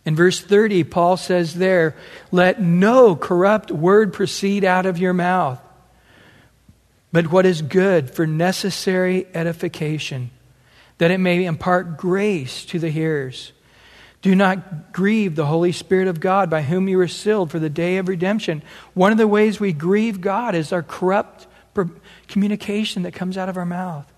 in 0.04 0.16
verse 0.16 0.40
30, 0.40 0.84
Paul 0.84 1.16
says 1.16 1.54
there, 1.54 1.94
Let 2.30 2.60
no 2.60 3.14
corrupt 3.14 3.70
word 3.70 4.12
proceed 4.12 4.64
out 4.64 4.86
of 4.86 4.98
your 4.98 5.12
mouth 5.12 5.60
but 7.12 7.30
what 7.30 7.44
is 7.44 7.60
good 7.60 8.10
for 8.10 8.26
necessary 8.26 9.26
edification, 9.34 10.30
that 10.98 11.10
it 11.10 11.18
may 11.18 11.44
impart 11.44 11.98
grace 11.98 12.64
to 12.66 12.78
the 12.78 12.88
hearers. 12.88 13.52
Do 14.22 14.34
not 14.36 14.92
grieve 14.92 15.34
the 15.34 15.46
Holy 15.46 15.72
Spirit 15.72 16.08
of 16.08 16.20
God, 16.20 16.48
by 16.48 16.62
whom 16.62 16.88
you 16.88 16.96
were 16.96 17.08
sealed 17.08 17.50
for 17.50 17.58
the 17.58 17.68
day 17.68 17.96
of 17.96 18.08
redemption. 18.08 18.62
One 18.94 19.12
of 19.12 19.18
the 19.18 19.28
ways 19.28 19.58
we 19.58 19.72
grieve 19.72 20.20
God 20.20 20.54
is 20.54 20.72
our 20.72 20.82
corrupt 20.82 21.48
communication 22.28 23.02
that 23.02 23.14
comes 23.14 23.36
out 23.36 23.48
of 23.48 23.56
our 23.56 23.66
mouth. 23.66 24.10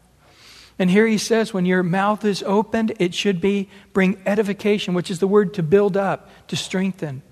And 0.79 0.90
here 0.90 1.07
he 1.07 1.19
says, 1.19 1.55
when 1.55 1.67
your 1.67 1.83
mouth 1.83 2.25
is 2.25 2.43
opened, 2.43 2.95
it 2.99 3.14
should 3.14 3.40
be 3.40 3.69
bring 3.93 4.21
edification, 4.27 4.93
which 4.93 5.11
is 5.11 5.21
the 5.21 5.29
word 5.29 5.55
to 5.55 5.62
build 5.62 5.97
up, 5.97 6.29
to 6.49 6.57
strengthen. 6.57 7.23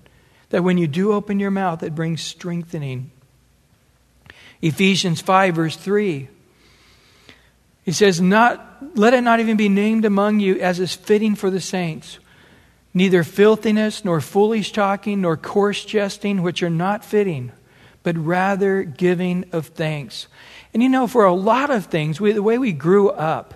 That 0.49 0.63
when 0.63 0.77
you 0.77 0.87
do 0.87 1.13
open 1.13 1.39
your 1.39 1.51
mouth, 1.51 1.83
it 1.83 1.93
brings 1.93 2.21
strengthening. 2.21 3.11
Ephesians 4.61 5.19
5, 5.19 5.55
verse 5.55 5.75
3. 5.75 6.29
He 7.83 7.91
says, 7.91 8.21
not, 8.21 8.95
Let 8.95 9.13
it 9.13 9.21
not 9.21 9.41
even 9.41 9.57
be 9.57 9.67
named 9.67 10.05
among 10.05 10.39
you 10.39 10.59
as 10.59 10.79
is 10.79 10.95
fitting 10.95 11.35
for 11.35 11.49
the 11.49 11.59
saints, 11.59 12.19
neither 12.93 13.23
filthiness, 13.23 14.05
nor 14.05 14.21
foolish 14.21 14.71
talking, 14.71 15.21
nor 15.21 15.35
coarse 15.37 15.83
jesting, 15.83 16.41
which 16.41 16.61
are 16.61 16.69
not 16.69 17.03
fitting, 17.03 17.51
but 18.03 18.17
rather 18.17 18.83
giving 18.83 19.45
of 19.51 19.67
thanks. 19.67 20.27
And 20.73 20.83
you 20.83 20.89
know, 20.89 21.07
for 21.07 21.25
a 21.25 21.33
lot 21.33 21.69
of 21.69 21.85
things, 21.85 22.19
we, 22.19 22.31
the 22.31 22.43
way 22.43 22.57
we 22.57 22.71
grew 22.71 23.09
up, 23.09 23.53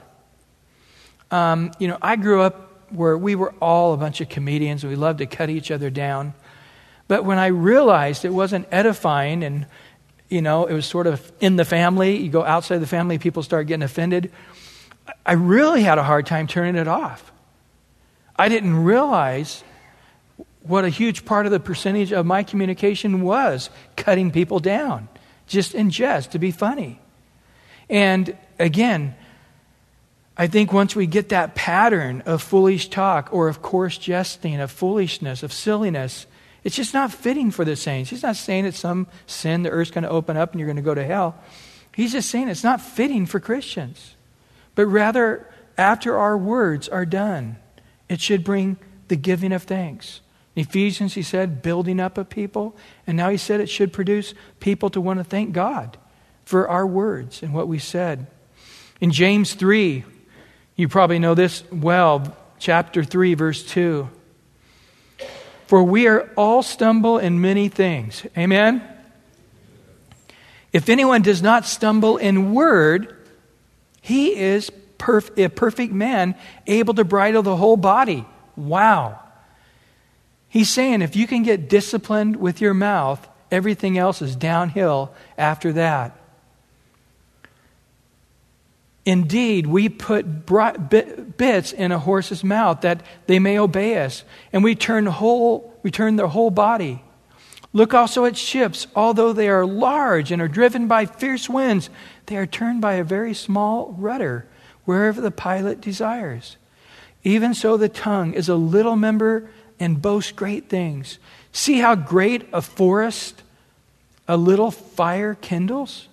um, 1.32 1.71
you 1.80 1.88
know, 1.88 1.97
I 2.02 2.15
grew 2.15 2.41
up 2.41 2.91
where 2.91 3.17
we 3.17 3.36
were 3.36 3.54
all 3.62 3.93
a 3.93 3.97
bunch 3.97 4.21
of 4.21 4.30
comedians. 4.30 4.86
We 4.86 4.95
loved 4.95 5.19
to 5.19 5.26
cut 5.26 5.50
each 5.50 5.71
other 5.71 5.89
down. 5.89 6.34
But 7.08 7.26
when 7.26 7.38
I 7.38 7.47
realized 7.47 8.26
it 8.26 8.34
wasn't 8.34 8.67
edifying 8.71 9.43
and, 9.43 9.65
you 10.30 10.41
know, 10.41 10.65
it 10.65 10.73
was 10.73 10.86
sort 10.86 11.08
of 11.08 11.32
in 11.39 11.56
the 11.56 11.65
family, 11.65 12.17
you 12.17 12.30
go 12.30 12.43
outside 12.43 12.80
the 12.80 12.88
family, 12.88 13.17
people 13.17 13.43
start 13.43 13.67
getting 13.67 13.84
offended, 13.84 14.32
I 15.26 15.34
really 15.34 15.84
had 15.84 15.97
a 15.97 16.04
hard 16.04 16.26
time 16.26 16.47
turning 16.47 16.76
it 16.76 16.88
off. 16.88 17.32
I 18.38 18.50
didn't 18.50 18.84
realize 18.84 19.63
what 20.62 20.86
a 20.86 20.89
huge 20.89 21.26
part 21.26 21.45
of 21.45 21.52
the 21.52 21.60
percentage 21.60 22.12
of 22.12 22.26
my 22.26 22.43
communication 22.43 23.21
was 23.21 23.69
cutting 23.95 24.32
people 24.32 24.60
down, 24.60 25.08
just 25.47 25.73
in 25.73 25.89
jest, 25.89 26.32
to 26.32 26.39
be 26.39 26.52
funny. 26.52 27.00
And 27.89 28.38
again, 28.60 29.15
I 30.36 30.47
think 30.47 30.71
once 30.71 30.95
we 30.95 31.08
get 31.08 31.30
that 31.30 31.56
pattern 31.56 32.21
of 32.26 32.43
foolish 32.43 32.89
talk 32.89 33.30
or 33.32 33.47
of 33.47 33.62
coarse 33.62 33.97
jesting, 33.97 34.60
of 34.60 34.69
foolishness, 34.69 35.41
of 35.41 35.52
silliness, 35.52 36.28
it's 36.63 36.76
just 36.76 36.93
not 36.93 37.12
fitting 37.12 37.50
for 37.50 37.65
the 37.65 37.76
saints. 37.76 38.10
He's 38.10 38.23
not 38.23 38.36
saying 38.36 38.65
it's 38.65 38.80
some 38.80 39.08
sin 39.26 39.63
the 39.63 39.69
earth's 39.69 39.89
going 39.89 40.04
to 40.04 40.10
open 40.10 40.38
up 40.38 40.52
and 40.52 40.60
you're 40.60 40.67
going 40.67 40.76
to 40.76 40.82
go 40.84 40.93
to 40.93 41.04
hell. 41.04 41.36
He's 41.95 42.12
just 42.12 42.30
saying 42.30 42.50
it's 42.50 42.63
not 42.63 42.82
fitting 42.82 43.26
for 43.26 43.39
Christians. 43.39 44.15
But 44.76 44.86
rather, 44.86 45.52
after 45.78 46.17
our 46.17 46.38
words 46.38 46.88
are 46.88 47.06
done, 47.06 47.58
it 48.09 48.21
should 48.21 48.43
bring 48.43 48.77
the 49.07 49.15
giving 49.15 49.51
of 49.51 49.63
thanks. 49.63 50.21
In 50.55 50.63
Ephesians, 50.63 51.13
he 51.13 51.21
said, 51.21 51.61
building 51.61 51.99
up 51.99 52.17
a 52.17 52.25
people. 52.25 52.75
And 53.05 53.15
now 53.15 53.29
he 53.29 53.37
said 53.37 53.59
it 53.59 53.69
should 53.69 53.93
produce 53.93 54.33
people 54.59 54.89
to 54.89 54.99
want 54.99 55.19
to 55.19 55.23
thank 55.23 55.53
God 55.53 55.97
for 56.45 56.67
our 56.67 56.87
words 56.87 57.43
and 57.43 57.53
what 57.53 57.67
we 57.67 57.77
said. 57.77 58.27
In 58.99 59.11
James 59.11 59.53
3, 59.53 60.03
you 60.75 60.87
probably 60.87 61.19
know 61.19 61.35
this 61.35 61.63
well, 61.71 62.35
chapter 62.57 63.03
3, 63.03 63.35
verse 63.35 63.63
2. 63.65 64.09
For 65.67 65.83
we 65.83 66.07
are 66.07 66.31
all 66.35 66.63
stumble 66.63 67.17
in 67.17 67.41
many 67.41 67.67
things. 67.67 68.25
Amen? 68.37 68.81
If 70.73 70.89
anyone 70.89 71.21
does 71.21 71.41
not 71.41 71.65
stumble 71.65 72.17
in 72.17 72.53
word, 72.53 73.15
he 74.01 74.35
is 74.35 74.71
perf- 74.97 75.38
a 75.38 75.49
perfect 75.49 75.93
man, 75.93 76.36
able 76.65 76.93
to 76.95 77.03
bridle 77.03 77.43
the 77.43 77.55
whole 77.55 77.77
body. 77.77 78.25
Wow. 78.55 79.19
He's 80.49 80.69
saying 80.69 81.01
if 81.01 81.15
you 81.15 81.27
can 81.27 81.43
get 81.43 81.69
disciplined 81.69 82.38
with 82.38 82.62
your 82.62 82.73
mouth, 82.73 83.27
everything 83.51 83.97
else 83.97 84.21
is 84.21 84.36
downhill 84.36 85.13
after 85.38 85.73
that. 85.73 86.19
Indeed, 89.05 89.67
we 89.67 89.88
put 89.88 90.45
bits 91.38 91.71
in 91.71 91.91
a 91.93 91.99
horse's 91.99 92.43
mouth 92.43 92.81
that 92.81 93.01
they 93.25 93.39
may 93.39 93.57
obey 93.57 94.03
us, 94.03 94.25
and 94.51 94.65
we 94.65 94.75
turn, 94.75 95.05
whole, 95.05 95.73
we 95.81 95.91
turn 95.91 96.17
their 96.17 96.27
whole 96.27 96.49
body. 96.49 97.01
Look 97.71 97.93
also 97.93 98.25
at 98.25 98.36
ships. 98.36 98.88
Although 98.95 99.31
they 99.31 99.47
are 99.47 99.65
large 99.65 100.31
and 100.31 100.41
are 100.41 100.47
driven 100.49 100.88
by 100.88 101.05
fierce 101.05 101.47
winds, 101.47 101.89
they 102.25 102.36
are 102.36 102.45
turned 102.45 102.81
by 102.81 102.93
a 102.95 103.03
very 103.03 103.33
small 103.33 103.95
rudder 103.97 104.45
wherever 104.88 105.19
the 105.19 105.30
pilot 105.30 105.82
desires. 105.82 106.56
Even 107.23 107.54
so, 107.54 107.76
the 107.76 107.89
tongue 107.89 108.34
is 108.34 108.47
a 108.47 108.56
little 108.56 108.95
member 108.95 109.50
and 109.82 110.02
boasts 110.02 110.32
great 110.32 110.69
things. 110.69 111.19
See 111.52 111.80
how 111.80 111.93
great 111.95 112.47
a 112.54 112.62
forest 112.62 113.43
a 114.30 114.38
little 114.38 114.71
fire 114.71 115.36
kindles? 115.36 116.08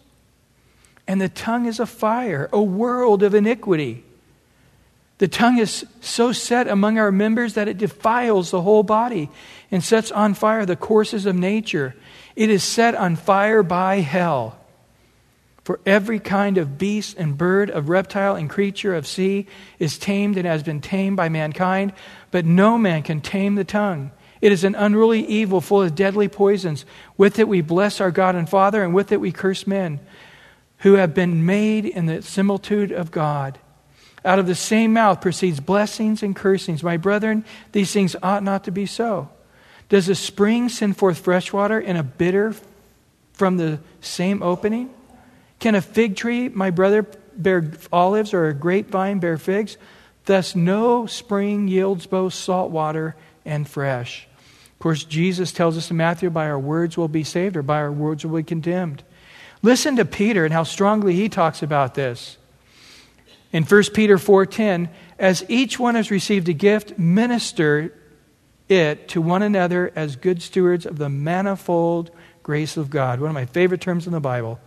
And 1.07 1.21
the 1.21 1.29
tongue 1.29 1.67
is 1.67 1.79
a 1.79 1.87
fire, 1.87 2.49
a 2.53 2.61
world 2.61 3.23
of 3.23 3.33
iniquity. 3.35 4.03
The 5.19 5.29
tongue 5.29 5.59
is 5.59 5.87
so 6.01 6.33
set 6.33 6.67
among 6.67 6.99
our 6.99 7.13
members 7.13 7.55
that 7.55 7.69
it 7.69 7.79
defiles 7.79 8.51
the 8.51 8.63
whole 8.63 8.83
body 8.83 9.31
and 9.71 9.85
sets 9.85 10.11
on 10.11 10.35
fire 10.35 10.67
the 10.67 10.75
courses 10.75 11.27
of 11.27 11.37
nature. 11.37 11.95
It 12.35 12.51
is 12.51 12.65
set 12.65 12.97
on 12.97 13.15
fire 13.15 13.63
by 13.63 14.01
hell. 14.01 14.59
For 15.64 15.81
every 15.87 16.20
kind 16.20 16.59
of 16.59 16.77
beast 16.77 17.16
and 17.16 17.38
bird, 17.38 17.70
of 17.70 17.88
reptile 17.88 18.37
and 18.37 18.50
creature 18.50 18.94
of 18.94 19.07
sea 19.07 19.46
is 19.79 19.98
tamed 19.98 20.37
and 20.37 20.46
has 20.46 20.62
been 20.62 20.83
tamed 20.83 21.16
by 21.16 21.31
mankind, 21.31 21.94
but 22.31 22.44
no 22.44 22.77
man 22.77 23.03
can 23.03 23.22
tame 23.22 23.55
the 23.55 23.64
tongue. 23.64 24.11
It 24.42 24.53
is 24.53 24.62
an 24.62 24.74
unruly 24.74 25.24
evil 25.24 25.62
full 25.62 25.81
of 25.81 25.94
deadly 25.94 26.29
poisons. 26.29 26.85
With 27.16 27.38
it 27.38 27.48
we 27.48 27.62
bless 27.62 27.98
our 27.98 28.11
God 28.11 28.35
and 28.35 28.48
Father, 28.48 28.83
and 28.83 28.92
with 28.92 29.11
it 29.11 29.22
we 29.22 29.33
curse 29.33 29.66
men 29.66 30.00
who 30.79 30.94
have 30.94 31.14
been 31.14 31.46
made 31.46 31.87
in 31.87 32.05
the 32.05 32.20
similitude 32.20 32.92
of 32.92 33.11
God. 33.11 33.59
Out 34.22 34.38
of 34.38 34.46
the 34.46 34.55
same 34.55 34.92
mouth 34.92 35.22
proceeds 35.22 35.61
blessings 35.61 36.22
and 36.22 36.37
cursings. 36.37 36.83
My 36.83 36.98
brethren, 36.98 37.42
these 37.72 37.90
things 37.90 38.14
ought 38.22 38.42
not 38.42 38.64
to 38.64 38.70
be 38.70 38.85
so. 38.85 39.31
Does 39.88 40.11
a 40.11 40.14
spring 40.14 40.68
send 40.68 40.98
forth 40.98 41.18
fresh 41.18 41.55
water 41.55 41.79
and 41.79 41.96
a 41.96 42.03
bitter 42.03 42.55
from 43.33 43.57
the 43.57 43.81
same 44.03 44.42
opening? 44.42 44.90
Can 45.59 45.75
a 45.75 45.81
fig 45.81 46.17
tree, 46.17 46.49
my 46.49 46.71
brother, 46.71 47.07
bear 47.37 47.73
olives 47.93 48.35
or 48.35 48.49
a 48.49 48.55
grapevine 48.55 49.19
bear 49.19 49.38
figs? 49.38 49.77
Thus, 50.27 50.55
no 50.55 51.07
spring 51.07 51.69
yields 51.69 52.07
both 52.07 52.35
salt 52.35 52.71
water 52.71 53.17
and 53.45 53.69
fresh. 53.69 54.27
Of 54.73 54.79
course, 54.79 55.05
Jesus 55.05 55.53
tells 55.53 55.77
us 55.77 55.90
in 55.90 55.97
Matthew, 55.97 56.31
by 56.31 56.47
our 56.47 56.59
words 56.59 56.97
we'll 56.97 57.09
be 57.09 57.25
saved, 57.25 57.57
or 57.57 57.62
by 57.62 57.77
our 57.77 57.93
words 57.93 58.25
we'll 58.25 58.43
be 58.43 58.45
condemned. 58.45 59.03
Listen 59.62 59.97
to 59.97 60.05
Peter 60.05 60.45
and 60.45 60.53
how 60.53 60.64
strongly 60.64 61.14
he 61.14 61.29
talks 61.29 61.62
about 61.62 61.95
this. 61.95 62.37
In 63.53 63.64
1 63.64 63.95
Peter 63.95 64.19
4:10, 64.19 64.88
as 65.19 65.45
each 65.49 65.79
one 65.79 65.95
has 65.95 66.11
received 66.11 66.49
a 66.49 66.53
gift, 66.53 66.99
minister 66.99 67.95
it 68.69 69.09
to 69.09 69.23
one 69.23 69.43
another 69.43 69.93
as 69.95 70.17
good 70.17 70.43
stewards 70.43 70.87
of 70.87 70.99
the 70.99 71.09
manifold 71.09 72.11
grace 72.43 72.77
of 72.77 72.90
God. 72.90 73.21
One 73.21 73.31
of 73.31 73.35
my 73.35 73.47
favorite 73.47 73.81
terms 73.81 74.07
in 74.07 74.12
the 74.12 74.21
Bible, 74.21 74.59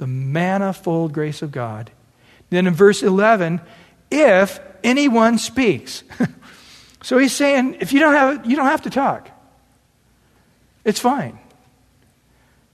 the 0.00 0.06
manifold 0.06 1.12
grace 1.12 1.42
of 1.42 1.52
God. 1.52 1.90
Then 2.48 2.66
in 2.66 2.72
verse 2.72 3.02
11, 3.02 3.60
if 4.10 4.58
anyone 4.82 5.36
speaks. 5.36 6.02
so 7.02 7.18
he's 7.18 7.34
saying 7.34 7.76
if 7.80 7.92
you 7.92 8.00
don't 8.00 8.14
have 8.14 8.50
you 8.50 8.56
don't 8.56 8.66
have 8.66 8.82
to 8.82 8.90
talk. 8.90 9.30
It's 10.86 10.98
fine. 10.98 11.38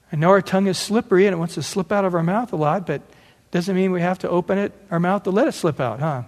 I 0.09 0.15
know 0.15 0.29
our 0.29 0.41
tongue 0.41 0.67
is 0.67 0.77
slippery 0.77 1.27
and 1.27 1.33
it 1.33 1.37
wants 1.37 1.55
to 1.55 1.61
slip 1.61 1.91
out 1.91 2.05
of 2.05 2.15
our 2.15 2.23
mouth 2.23 2.53
a 2.53 2.55
lot, 2.55 2.87
but 2.87 3.01
doesn't 3.51 3.75
mean 3.75 3.91
we 3.91 3.99
have 3.99 4.19
to 4.19 4.29
open 4.29 4.57
it, 4.57 4.71
our 4.89 4.99
mouth 4.99 5.23
to 5.23 5.29
let 5.29 5.49
it 5.49 5.51
slip 5.51 5.81
out, 5.81 5.99
huh? 5.99 6.23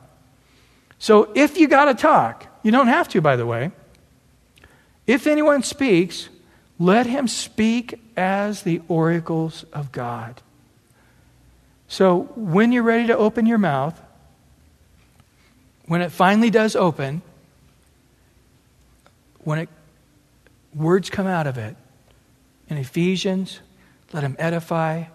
So 0.99 1.31
if 1.33 1.57
you 1.57 1.69
got 1.69 1.85
to 1.85 1.93
talk, 1.93 2.45
you 2.61 2.71
don't 2.71 2.87
have 2.87 3.07
to, 3.09 3.21
by 3.21 3.37
the 3.37 3.45
way. 3.45 3.71
If 5.07 5.27
anyone 5.27 5.63
speaks, 5.63 6.27
let 6.77 7.05
him 7.05 7.29
speak 7.29 8.01
as 8.17 8.63
the 8.63 8.81
oracles 8.89 9.63
of 9.71 9.93
God. 9.93 10.41
So 11.89 12.29
when 12.35 12.71
you're 12.71 12.83
ready 12.83 13.07
to 13.07 13.17
open 13.17 13.47
your 13.47 13.57
mouth, 13.57 13.99
when 15.87 16.01
it 16.01 16.11
finally 16.11 16.51
does 16.51 16.75
open, 16.75 17.23
when 19.39 19.57
it, 19.57 19.69
words 20.73 21.09
come 21.09 21.25
out 21.25 21.47
of 21.47 21.57
it, 21.57 21.75
in 22.69 22.77
Ephesians, 22.77 23.59
let 24.13 24.23
him 24.23 24.35
edify. 24.37 25.05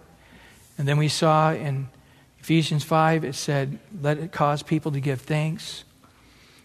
And 0.76 0.88
then 0.88 0.98
we 0.98 1.06
saw 1.06 1.52
in 1.52 1.88
Ephesians 2.40 2.82
5, 2.82 3.24
it 3.24 3.36
said, 3.36 3.78
let 4.02 4.18
it 4.18 4.32
cause 4.32 4.64
people 4.64 4.90
to 4.92 5.00
give 5.00 5.20
thanks. 5.20 5.84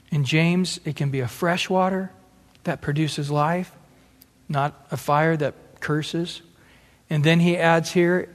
In 0.10 0.26
James, 0.26 0.80
it 0.86 0.95
can 0.95 1.12
be 1.12 1.19
a 1.19 1.28
fresh 1.28 1.69
water 1.69 2.12
that 2.63 2.82
produces 2.82 3.30
life, 3.30 3.72
not 4.50 4.88
a 4.89 4.98
fire 4.98 5.38
that 5.38 5.54
curses. 5.80 6.41
And 7.12 7.24
then 7.24 7.39
he 7.39 7.56
adds 7.56 7.91
here, 7.91 8.28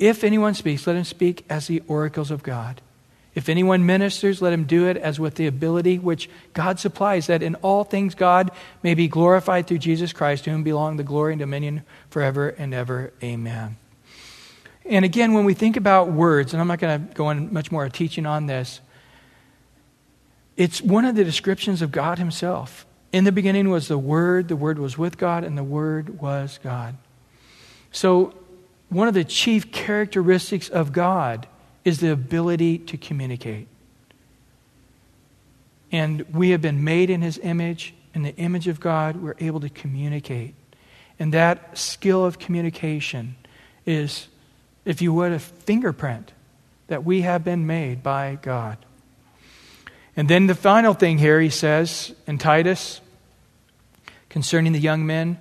if 0.00 0.24
anyone 0.24 0.54
speaks, 0.54 0.86
let 0.86 0.96
him 0.96 1.04
speak 1.04 1.44
as 1.48 1.68
the 1.68 1.82
oracles 1.86 2.30
of 2.32 2.42
God. 2.42 2.80
If 3.34 3.48
anyone 3.48 3.86
ministers, 3.86 4.42
let 4.42 4.52
him 4.52 4.64
do 4.64 4.88
it 4.88 4.96
as 4.96 5.20
with 5.20 5.36
the 5.36 5.46
ability 5.46 5.98
which 5.98 6.28
God 6.52 6.80
supplies, 6.80 7.28
that 7.28 7.42
in 7.44 7.54
all 7.56 7.84
things 7.84 8.16
God 8.16 8.50
may 8.82 8.94
be 8.94 9.06
glorified 9.06 9.68
through 9.68 9.78
Jesus 9.78 10.12
Christ, 10.12 10.44
to 10.44 10.50
whom 10.50 10.64
belong 10.64 10.96
the 10.96 11.04
glory 11.04 11.34
and 11.34 11.38
dominion 11.38 11.82
forever 12.08 12.48
and 12.48 12.74
ever. 12.74 13.12
Amen. 13.22 13.76
And 14.84 15.04
again, 15.04 15.34
when 15.34 15.44
we 15.44 15.54
think 15.54 15.76
about 15.76 16.10
words, 16.10 16.52
and 16.52 16.60
I'm 16.60 16.66
not 16.66 16.80
going 16.80 17.06
to 17.06 17.14
go 17.14 17.30
in 17.30 17.52
much 17.52 17.70
more 17.70 17.88
teaching 17.88 18.26
on 18.26 18.46
this, 18.46 18.80
it's 20.56 20.82
one 20.82 21.04
of 21.04 21.14
the 21.14 21.24
descriptions 21.24 21.82
of 21.82 21.92
God 21.92 22.18
Himself. 22.18 22.84
In 23.12 23.24
the 23.24 23.32
beginning 23.32 23.70
was 23.70 23.86
the 23.86 23.98
Word, 23.98 24.48
the 24.48 24.56
Word 24.56 24.78
was 24.78 24.98
with 24.98 25.18
God, 25.18 25.44
and 25.44 25.56
the 25.56 25.64
Word 25.64 26.20
was 26.20 26.58
God. 26.62 26.96
So, 27.92 28.34
one 28.90 29.08
of 29.08 29.14
the 29.14 29.24
chief 29.24 29.72
characteristics 29.72 30.68
of 30.68 30.92
God 30.92 31.46
is 31.84 32.00
the 32.00 32.12
ability 32.12 32.78
to 32.78 32.98
communicate. 32.98 33.68
And 35.92 36.22
we 36.32 36.50
have 36.50 36.60
been 36.60 36.84
made 36.84 37.08
in 37.08 37.22
his 37.22 37.38
image, 37.38 37.94
in 38.14 38.22
the 38.22 38.34
image 38.36 38.68
of 38.68 38.80
God, 38.80 39.16
we're 39.16 39.36
able 39.38 39.60
to 39.60 39.68
communicate. 39.68 40.54
And 41.18 41.32
that 41.34 41.78
skill 41.78 42.24
of 42.24 42.38
communication 42.38 43.36
is, 43.86 44.28
if 44.84 45.00
you 45.00 45.12
would, 45.12 45.32
a 45.32 45.38
fingerprint 45.38 46.32
that 46.88 47.04
we 47.04 47.22
have 47.22 47.44
been 47.44 47.66
made 47.66 48.02
by 48.02 48.38
God. 48.42 48.78
And 50.16 50.28
then 50.28 50.48
the 50.48 50.54
final 50.54 50.94
thing 50.94 51.18
here, 51.18 51.40
he 51.40 51.50
says 51.50 52.14
in 52.26 52.38
Titus 52.38 53.00
concerning 54.28 54.72
the 54.72 54.80
young 54.80 55.06
men 55.06 55.40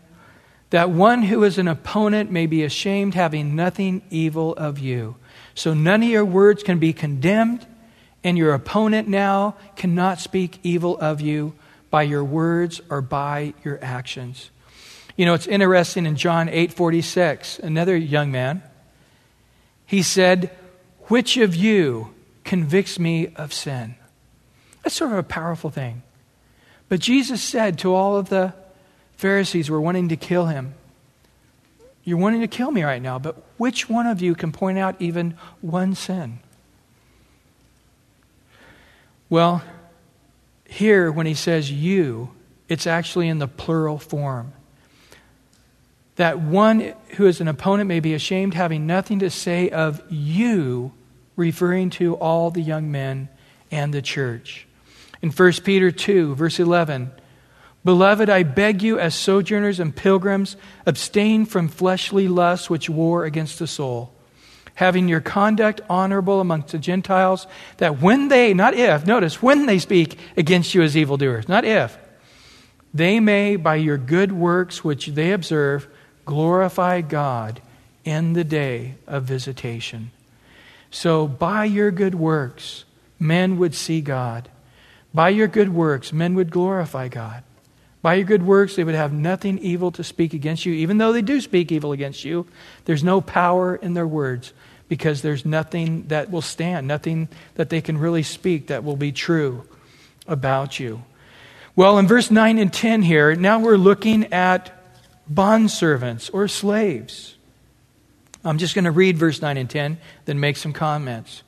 that 0.69 0.89
one 0.89 1.23
who 1.23 1.43
is 1.43 1.57
an 1.57 1.67
opponent 1.67 2.31
may 2.31 2.45
be 2.45 2.63
ashamed, 2.63 3.15
having 3.15 3.55
nothing 3.55 4.01
evil 4.09 4.53
of 4.53 4.79
you. 4.79 5.15
So 5.55 5.73
none 5.73 6.03
of 6.03 6.09
your 6.09 6.25
words 6.25 6.63
can 6.63 6.79
be 6.79 6.93
condemned, 6.93 7.65
and 8.23 8.37
your 8.37 8.53
opponent 8.53 9.07
now 9.07 9.55
cannot 9.75 10.19
speak 10.19 10.59
evil 10.63 10.97
of 10.99 11.21
you 11.21 11.55
by 11.89 12.03
your 12.03 12.23
words 12.23 12.81
or 12.89 13.01
by 13.01 13.53
your 13.63 13.79
actions. 13.81 14.51
You 15.17 15.25
know, 15.25 15.33
it's 15.33 15.47
interesting 15.47 16.05
in 16.05 16.15
John 16.15 16.47
8:46, 16.49 17.59
another 17.59 17.97
young 17.97 18.31
man, 18.31 18.61
he 19.85 20.01
said, 20.01 20.51
"Which 21.07 21.35
of 21.35 21.55
you 21.55 22.13
convicts 22.43 22.99
me 22.99 23.33
of 23.35 23.53
sin?" 23.53 23.95
That's 24.83 24.95
sort 24.95 25.11
of 25.11 25.17
a 25.17 25.23
powerful 25.23 25.71
thing. 25.71 26.03
But 26.87 26.99
Jesus 26.99 27.41
said 27.41 27.77
to 27.79 27.93
all 27.93 28.15
of 28.17 28.29
the 28.29 28.53
Pharisees 29.19 29.69
were 29.69 29.81
wanting 29.81 30.07
to 30.07 30.15
kill 30.15 30.45
him, 30.45 30.75
You're 32.05 32.17
wanting 32.17 32.39
to 32.39 32.47
kill 32.47 32.71
me 32.71 32.83
right 32.83 33.01
now, 33.01 33.19
but 33.19 33.35
which 33.57 33.89
one 33.89 34.07
of 34.07 34.21
you 34.21 34.33
can 34.33 34.53
point 34.53 34.79
out 34.79 34.95
even 35.01 35.35
one 35.59 35.93
sin? 35.93 36.39
Well, 39.29 39.61
here, 40.63 41.11
when 41.11 41.25
he 41.25 41.33
says 41.33 41.69
you, 41.69 42.29
it's 42.69 42.87
actually 42.87 43.27
in 43.27 43.39
the 43.39 43.47
plural 43.49 43.97
form. 43.97 44.53
That 46.15 46.39
one 46.39 46.93
who 47.17 47.27
is 47.27 47.41
an 47.41 47.49
opponent 47.49 47.89
may 47.89 47.99
be 47.99 48.13
ashamed, 48.13 48.53
having 48.53 48.87
nothing 48.87 49.19
to 49.19 49.29
say 49.29 49.69
of 49.69 50.01
you, 50.09 50.93
referring 51.35 51.89
to 51.89 52.15
all 52.15 52.51
the 52.51 52.61
young 52.61 52.89
men 52.89 53.27
and 53.69 53.93
the 53.93 54.01
church. 54.01 54.65
In 55.21 55.29
1 55.29 55.51
Peter 55.65 55.91
2, 55.91 56.35
verse 56.35 56.57
11, 56.57 57.11
Beloved, 57.85 58.29
I 58.29 58.43
beg 58.43 58.81
you, 58.81 58.99
as 58.99 59.15
sojourners 59.15 59.79
and 59.79 59.95
pilgrims, 59.95 60.57
abstain 60.85 61.45
from 61.45 61.69
fleshly 61.69 62.27
lusts 62.27 62.69
which 62.69 62.89
war 62.89 63.23
against 63.23 63.57
the 63.57 63.67
soul, 63.67 64.11
having 64.75 65.07
your 65.07 65.21
conduct 65.21 65.79
honorable 65.89 66.41
amongst 66.41 66.69
the 66.69 66.77
Gentiles, 66.77 67.47
that 67.77 68.01
when 68.01 68.27
they, 68.27 68.53
not 68.53 68.73
if, 68.73 69.05
notice, 69.05 69.41
when 69.41 69.65
they 69.65 69.79
speak 69.79 70.19
against 70.35 70.73
you 70.73 70.81
as 70.81 70.97
evildoers, 70.97 71.47
not 71.47 71.63
if, 71.63 71.97
they 72.93 73.19
may, 73.19 73.55
by 73.55 73.75
your 73.75 73.97
good 73.97 74.31
works 74.31 74.83
which 74.83 75.07
they 75.07 75.31
observe, 75.31 75.87
glorify 76.25 77.01
God 77.01 77.61
in 78.03 78.33
the 78.33 78.43
day 78.43 78.95
of 79.07 79.23
visitation. 79.23 80.11
So, 80.91 81.27
by 81.27 81.65
your 81.65 81.91
good 81.91 82.15
works, 82.15 82.83
men 83.19 83.57
would 83.59 83.75
see 83.75 84.01
God. 84.01 84.49
By 85.13 85.29
your 85.29 85.47
good 85.47 85.69
works, 85.69 86.11
men 86.11 86.33
would 86.35 86.49
glorify 86.49 87.07
God. 87.07 87.43
By 88.01 88.15
your 88.15 88.25
good 88.25 88.43
works, 88.43 88.75
they 88.75 88.83
would 88.83 88.95
have 88.95 89.11
nothing 89.11 89.57
evil 89.59 89.91
to 89.91 90.03
speak 90.03 90.33
against 90.33 90.65
you. 90.65 90.73
Even 90.73 90.97
though 90.97 91.11
they 91.11 91.21
do 91.21 91.41
speak 91.41 91.71
evil 91.71 91.91
against 91.91 92.23
you, 92.23 92.47
there's 92.85 93.03
no 93.03 93.19
power 93.19 93.75
in 93.75 93.93
their 93.93 94.07
words 94.07 94.53
because 94.87 95.21
there's 95.21 95.45
nothing 95.45 96.07
that 96.07 96.31
will 96.31 96.41
stand, 96.41 96.87
nothing 96.87 97.27
that 97.55 97.69
they 97.69 97.81
can 97.81 97.97
really 97.97 98.23
speak 98.23 98.67
that 98.67 98.83
will 98.83 98.95
be 98.95 99.11
true 99.11 99.65
about 100.27 100.79
you. 100.79 101.03
Well, 101.75 101.97
in 101.97 102.07
verse 102.07 102.31
9 102.31 102.57
and 102.57 102.73
10 102.73 103.03
here, 103.03 103.35
now 103.35 103.59
we're 103.59 103.77
looking 103.77 104.33
at 104.33 104.71
bondservants 105.31 106.29
or 106.33 106.47
slaves. 106.47 107.35
I'm 108.43 108.57
just 108.57 108.75
going 108.75 108.85
to 108.85 108.91
read 108.91 109.17
verse 109.17 109.41
9 109.41 109.57
and 109.57 109.69
10, 109.69 109.97
then 110.25 110.39
make 110.39 110.57
some 110.57 110.73
comments. 110.73 111.43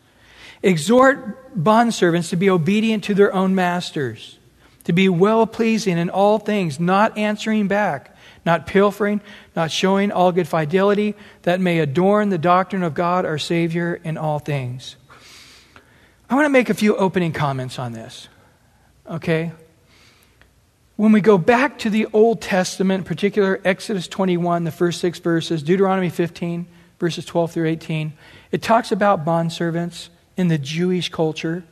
Exhort 0.61 1.57
bondservants 1.57 2.29
to 2.29 2.35
be 2.35 2.49
obedient 2.49 3.05
to 3.05 3.15
their 3.15 3.33
own 3.33 3.55
masters, 3.55 4.37
to 4.83 4.93
be 4.93 5.09
well 5.09 5.45
pleasing 5.45 5.97
in 5.97 6.09
all 6.09 6.39
things, 6.39 6.79
not 6.79 7.17
answering 7.17 7.67
back, 7.67 8.15
not 8.45 8.65
pilfering, 8.65 9.21
not 9.55 9.71
showing 9.71 10.11
all 10.11 10.31
good 10.31 10.47
fidelity, 10.47 11.15
that 11.43 11.59
may 11.59 11.79
adorn 11.79 12.29
the 12.29 12.37
doctrine 12.37 12.83
of 12.83 12.93
God 12.93 13.25
our 13.25 13.37
Savior 13.37 13.99
in 14.03 14.17
all 14.17 14.39
things. 14.39 14.95
I 16.29 16.35
want 16.35 16.45
to 16.45 16.49
make 16.49 16.69
a 16.69 16.73
few 16.73 16.95
opening 16.95 17.33
comments 17.33 17.77
on 17.77 17.91
this. 17.91 18.29
Okay? 19.05 19.51
When 20.95 21.11
we 21.11 21.21
go 21.21 21.37
back 21.37 21.79
to 21.79 21.89
the 21.89 22.07
Old 22.13 22.41
Testament, 22.41 22.99
in 22.99 23.03
particular 23.05 23.59
Exodus 23.65 24.07
21, 24.07 24.63
the 24.63 24.71
first 24.71 25.01
six 25.01 25.19
verses, 25.19 25.63
Deuteronomy 25.63 26.09
15, 26.09 26.67
verses 26.99 27.25
12 27.25 27.51
through 27.51 27.67
18, 27.67 28.13
it 28.51 28.61
talks 28.61 28.91
about 28.91 29.25
bondservants 29.25 30.09
in 30.37 30.47
the 30.47 30.57
Jewish 30.57 31.09
culture. 31.09 31.63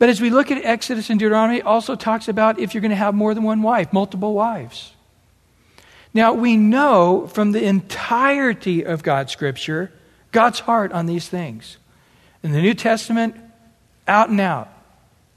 But 0.00 0.08
as 0.08 0.18
we 0.18 0.30
look 0.30 0.50
at 0.50 0.64
Exodus 0.64 1.10
and 1.10 1.20
Deuteronomy, 1.20 1.58
it 1.58 1.66
also 1.66 1.94
talks 1.94 2.26
about 2.26 2.58
if 2.58 2.72
you're 2.72 2.80
going 2.80 2.88
to 2.88 2.96
have 2.96 3.14
more 3.14 3.34
than 3.34 3.42
one 3.42 3.60
wife, 3.60 3.92
multiple 3.92 4.32
wives. 4.32 4.94
Now, 6.14 6.32
we 6.32 6.56
know 6.56 7.26
from 7.26 7.52
the 7.52 7.62
entirety 7.62 8.86
of 8.86 9.02
God's 9.02 9.30
Scripture, 9.30 9.92
God's 10.32 10.58
heart 10.58 10.92
on 10.92 11.04
these 11.04 11.28
things. 11.28 11.76
In 12.42 12.52
the 12.52 12.62
New 12.62 12.72
Testament, 12.72 13.36
out 14.08 14.30
and 14.30 14.40
out, 14.40 14.72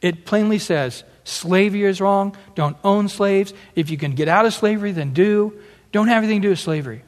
it 0.02 0.24
plainly 0.26 0.60
says 0.60 1.04
slavery 1.26 1.84
is 1.84 2.00
wrong. 2.00 2.34
Don't 2.56 2.78
own 2.86 3.10
slaves. 3.10 3.54
If 3.76 3.90
you 3.90 3.98
can 3.98 4.16
get 4.16 4.30
out 4.30 4.46
of 4.46 4.54
slavery, 4.54 4.94
then 4.94 5.12
do. 5.12 5.60
Don't 5.92 6.08
have 6.08 6.24
anything 6.24 6.42
to 6.42 6.46
do 6.46 6.50
with 6.52 6.60
slavery. 6.60 7.04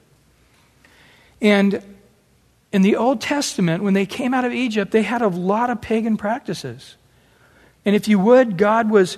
And 1.42 1.82
in 2.74 2.82
the 2.82 2.98
Old 2.98 3.22
Testament, 3.22 3.82
when 3.82 3.94
they 3.94 4.06
came 4.06 4.34
out 4.34 4.44
of 4.44 4.52
Egypt, 4.52 4.92
they 4.92 5.04
had 5.04 5.22
a 5.22 5.30
lot 5.30 5.70
of 5.70 5.80
pagan 5.80 6.18
practices. 6.18 6.98
And 7.86 7.96
if 7.96 8.08
you 8.08 8.20
would, 8.20 8.58
God 8.58 8.90
was 8.90 9.18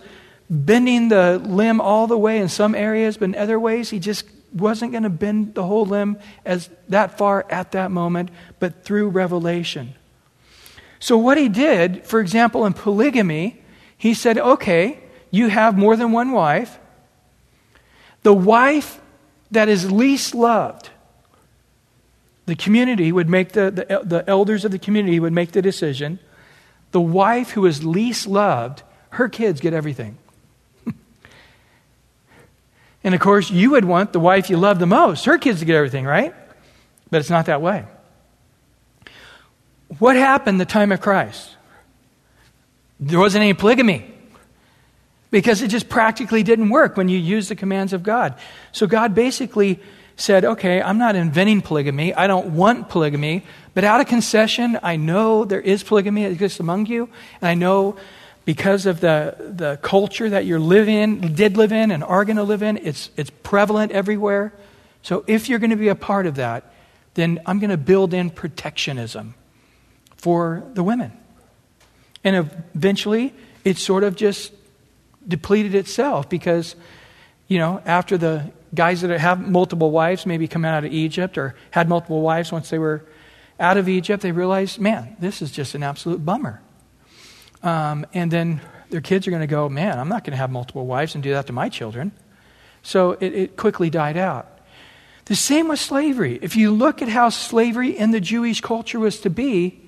bending 0.50 1.10
the 1.10 1.40
limb 1.40 1.82
all 1.82 2.08
the 2.08 2.18
way 2.18 2.38
in 2.38 2.50
some 2.50 2.76
areas, 2.76 3.18
but 3.18 3.26
in 3.26 3.36
other 3.36 3.60
ways, 3.60 3.90
He 3.90 4.00
just 4.00 4.26
wasn't 4.54 4.92
going 4.92 5.04
to 5.04 5.10
bend 5.10 5.56
the 5.56 5.64
whole 5.64 5.86
limb 5.86 6.18
as 6.46 6.70
that 6.90 7.18
far 7.18 7.46
at 7.50 7.72
that 7.72 7.92
moment, 7.92 8.30
but 8.60 8.84
through 8.84 9.10
revelation. 9.10 9.94
So, 11.00 11.18
what 11.18 11.38
He 11.38 11.50
did, 11.50 12.06
for 12.06 12.20
example, 12.20 12.66
in 12.66 12.74
polygamy, 12.74 13.62
He 13.98 14.14
said, 14.14 14.38
okay, 14.38 15.00
you 15.32 15.50
have 15.50 15.78
more 15.78 15.96
than 15.96 16.12
one 16.12 16.32
wife. 16.32 16.80
The 18.24 18.34
wife 18.34 19.00
that 19.52 19.70
is 19.70 19.92
least 19.92 20.36
loved 20.36 20.90
the 22.48 22.56
community 22.56 23.12
would 23.12 23.30
make 23.30 23.52
the, 23.52 23.70
the, 23.70 24.02
the 24.04 24.24
elders 24.28 24.66
of 24.66 24.72
the 24.72 24.80
community 24.80 25.20
would 25.20 25.34
make 25.34 25.52
the 25.52 25.62
decision. 25.62 26.18
The 26.92 27.02
wife 27.02 27.52
who 27.52 27.66
is 27.66 27.84
least 27.84 28.28
loved, 28.28 28.84
her 29.12 29.30
kids 29.30 29.62
get 29.62 29.74
everything. 29.74 30.18
and 33.04 33.14
of 33.14 33.22
course, 33.22 33.52
you 33.52 33.72
would 33.72 33.86
want 33.86 34.14
the 34.14 34.20
wife 34.20 34.50
you 34.50 34.58
love 34.58 34.80
the 34.80 34.86
most, 34.86 35.26
her 35.26 35.38
kids 35.38 35.60
to 35.60 35.66
get 35.66 35.76
everything, 35.76 36.06
right? 36.06 36.34
But 37.10 37.20
it's 37.22 37.30
not 37.30 37.46
that 37.48 37.62
way. 37.62 37.86
What 40.00 40.16
happened 40.16 40.60
the 40.60 40.66
time 40.66 40.92
of 40.92 41.02
Christ? 41.02 41.56
There 43.00 43.20
wasn't 43.20 43.44
any 43.44 43.54
polygamy 43.54 44.12
because 45.30 45.62
it 45.62 45.68
just 45.68 45.88
practically 45.90 46.44
didn't 46.44 46.70
work 46.70 46.98
when 46.98 47.10
you 47.10 47.18
use 47.18 47.50
the 47.50 47.56
commands 47.56 47.94
of 47.94 48.04
God. 48.04 48.36
So 48.72 48.88
God 48.88 49.14
basically 49.14 49.80
said, 50.18 50.44
okay, 50.44 50.82
I'm 50.82 50.98
not 50.98 51.16
inventing 51.16 51.62
polygamy. 51.62 52.14
I 52.14 52.28
don't 52.28 52.56
want 52.56 52.90
polygamy. 52.90 53.46
But 53.76 53.84
out 53.84 54.02
of 54.02 54.08
concession, 54.08 54.80
I 54.82 54.96
know 54.96 55.46
there 55.46 55.62
is 55.62 55.84
polygamy 55.84 56.24
that 56.24 56.32
exists 56.32 56.60
among 56.60 56.88
you. 56.88 57.08
And 57.40 57.48
I 57.48 57.54
know 57.54 57.96
because 58.44 58.86
of 58.88 59.00
the, 59.00 59.36
the 59.40 59.78
culture 59.82 60.30
that 60.30 60.46
you're 60.46 60.60
living, 60.60 61.20
did 61.36 61.56
live 61.56 61.72
in, 61.72 61.92
and 61.92 62.04
are 62.04 62.26
going 62.26 62.38
to 62.38 62.44
live 62.44 62.64
in, 62.64 62.78
it's, 62.78 63.12
it's 63.16 63.30
prevalent 63.30 63.92
everywhere. 63.92 64.54
So 65.04 65.24
if 65.28 65.50
you're 65.50 65.60
going 65.60 65.70
to 65.70 65.76
be 65.76 65.90
a 65.90 65.96
part 65.96 66.26
of 66.26 66.36
that, 66.36 66.74
then 67.14 67.40
I'm 67.46 67.60
going 67.60 67.70
to 67.70 67.78
build 67.78 68.14
in 68.14 68.30
protectionism 68.30 69.36
for 70.16 70.64
the 70.74 70.84
women. 70.84 71.12
And 72.24 72.50
eventually, 72.74 73.34
it 73.64 73.78
sort 73.78 74.04
of 74.04 74.16
just 74.16 74.52
depleted 75.28 75.76
itself 75.76 76.30
because, 76.30 76.76
you 77.48 77.60
know, 77.60 77.82
after 77.86 78.18
the 78.18 78.52
guys 78.74 79.02
that 79.02 79.18
have 79.20 79.48
multiple 79.48 79.92
wives, 79.92 80.26
maybe 80.26 80.48
come 80.48 80.66
out 80.66 80.84
of 80.84 80.92
Egypt 80.92 81.38
or 81.38 81.56
had 81.72 81.88
multiple 81.88 82.22
wives 82.22 82.52
once 82.52 82.70
they 82.70 82.80
were 82.80 83.06
out 83.60 83.78
of 83.78 83.90
Egypt, 83.90 84.22
they 84.22 84.32
realized, 84.32 84.80
man, 84.80 85.16
this 85.20 85.42
is 85.42 85.52
just 85.52 85.74
an 85.76 85.84
absolute 85.84 86.24
bummer. 86.24 86.62
Um, 87.64 88.06
and 88.14 88.30
then 88.30 88.62
their 88.90 89.02
kids 89.02 89.28
are 89.28 89.32
going 89.32 89.42
to 89.42 89.48
go, 89.48 89.68
man, 89.68 90.00
I'm 90.00 90.10
not 90.10 90.24
going 90.24 90.32
to 90.32 90.38
have 90.38 90.52
multiple 90.52 90.86
wives 90.86 91.16
and 91.16 91.24
do 91.24 91.32
that 91.32 91.48
to 91.48 91.54
my 91.54 91.70
children. 91.70 92.12
So 92.84 93.14
it, 93.14 93.34
it 93.34 93.58
quickly 93.58 93.90
died 93.90 94.18
out. 94.18 94.60
The 95.26 95.36
same 95.36 95.68
with 95.68 95.80
slavery. 95.80 96.40
If 96.42 96.56
you 96.56 96.72
look 96.72 97.02
at 97.02 97.10
how 97.10 97.30
slavery 97.30 97.98
in 97.98 98.12
the 98.12 98.22
Jewish 98.22 98.62
culture 98.62 99.00
was 99.00 99.20
to 99.22 99.30
be, 99.30 99.82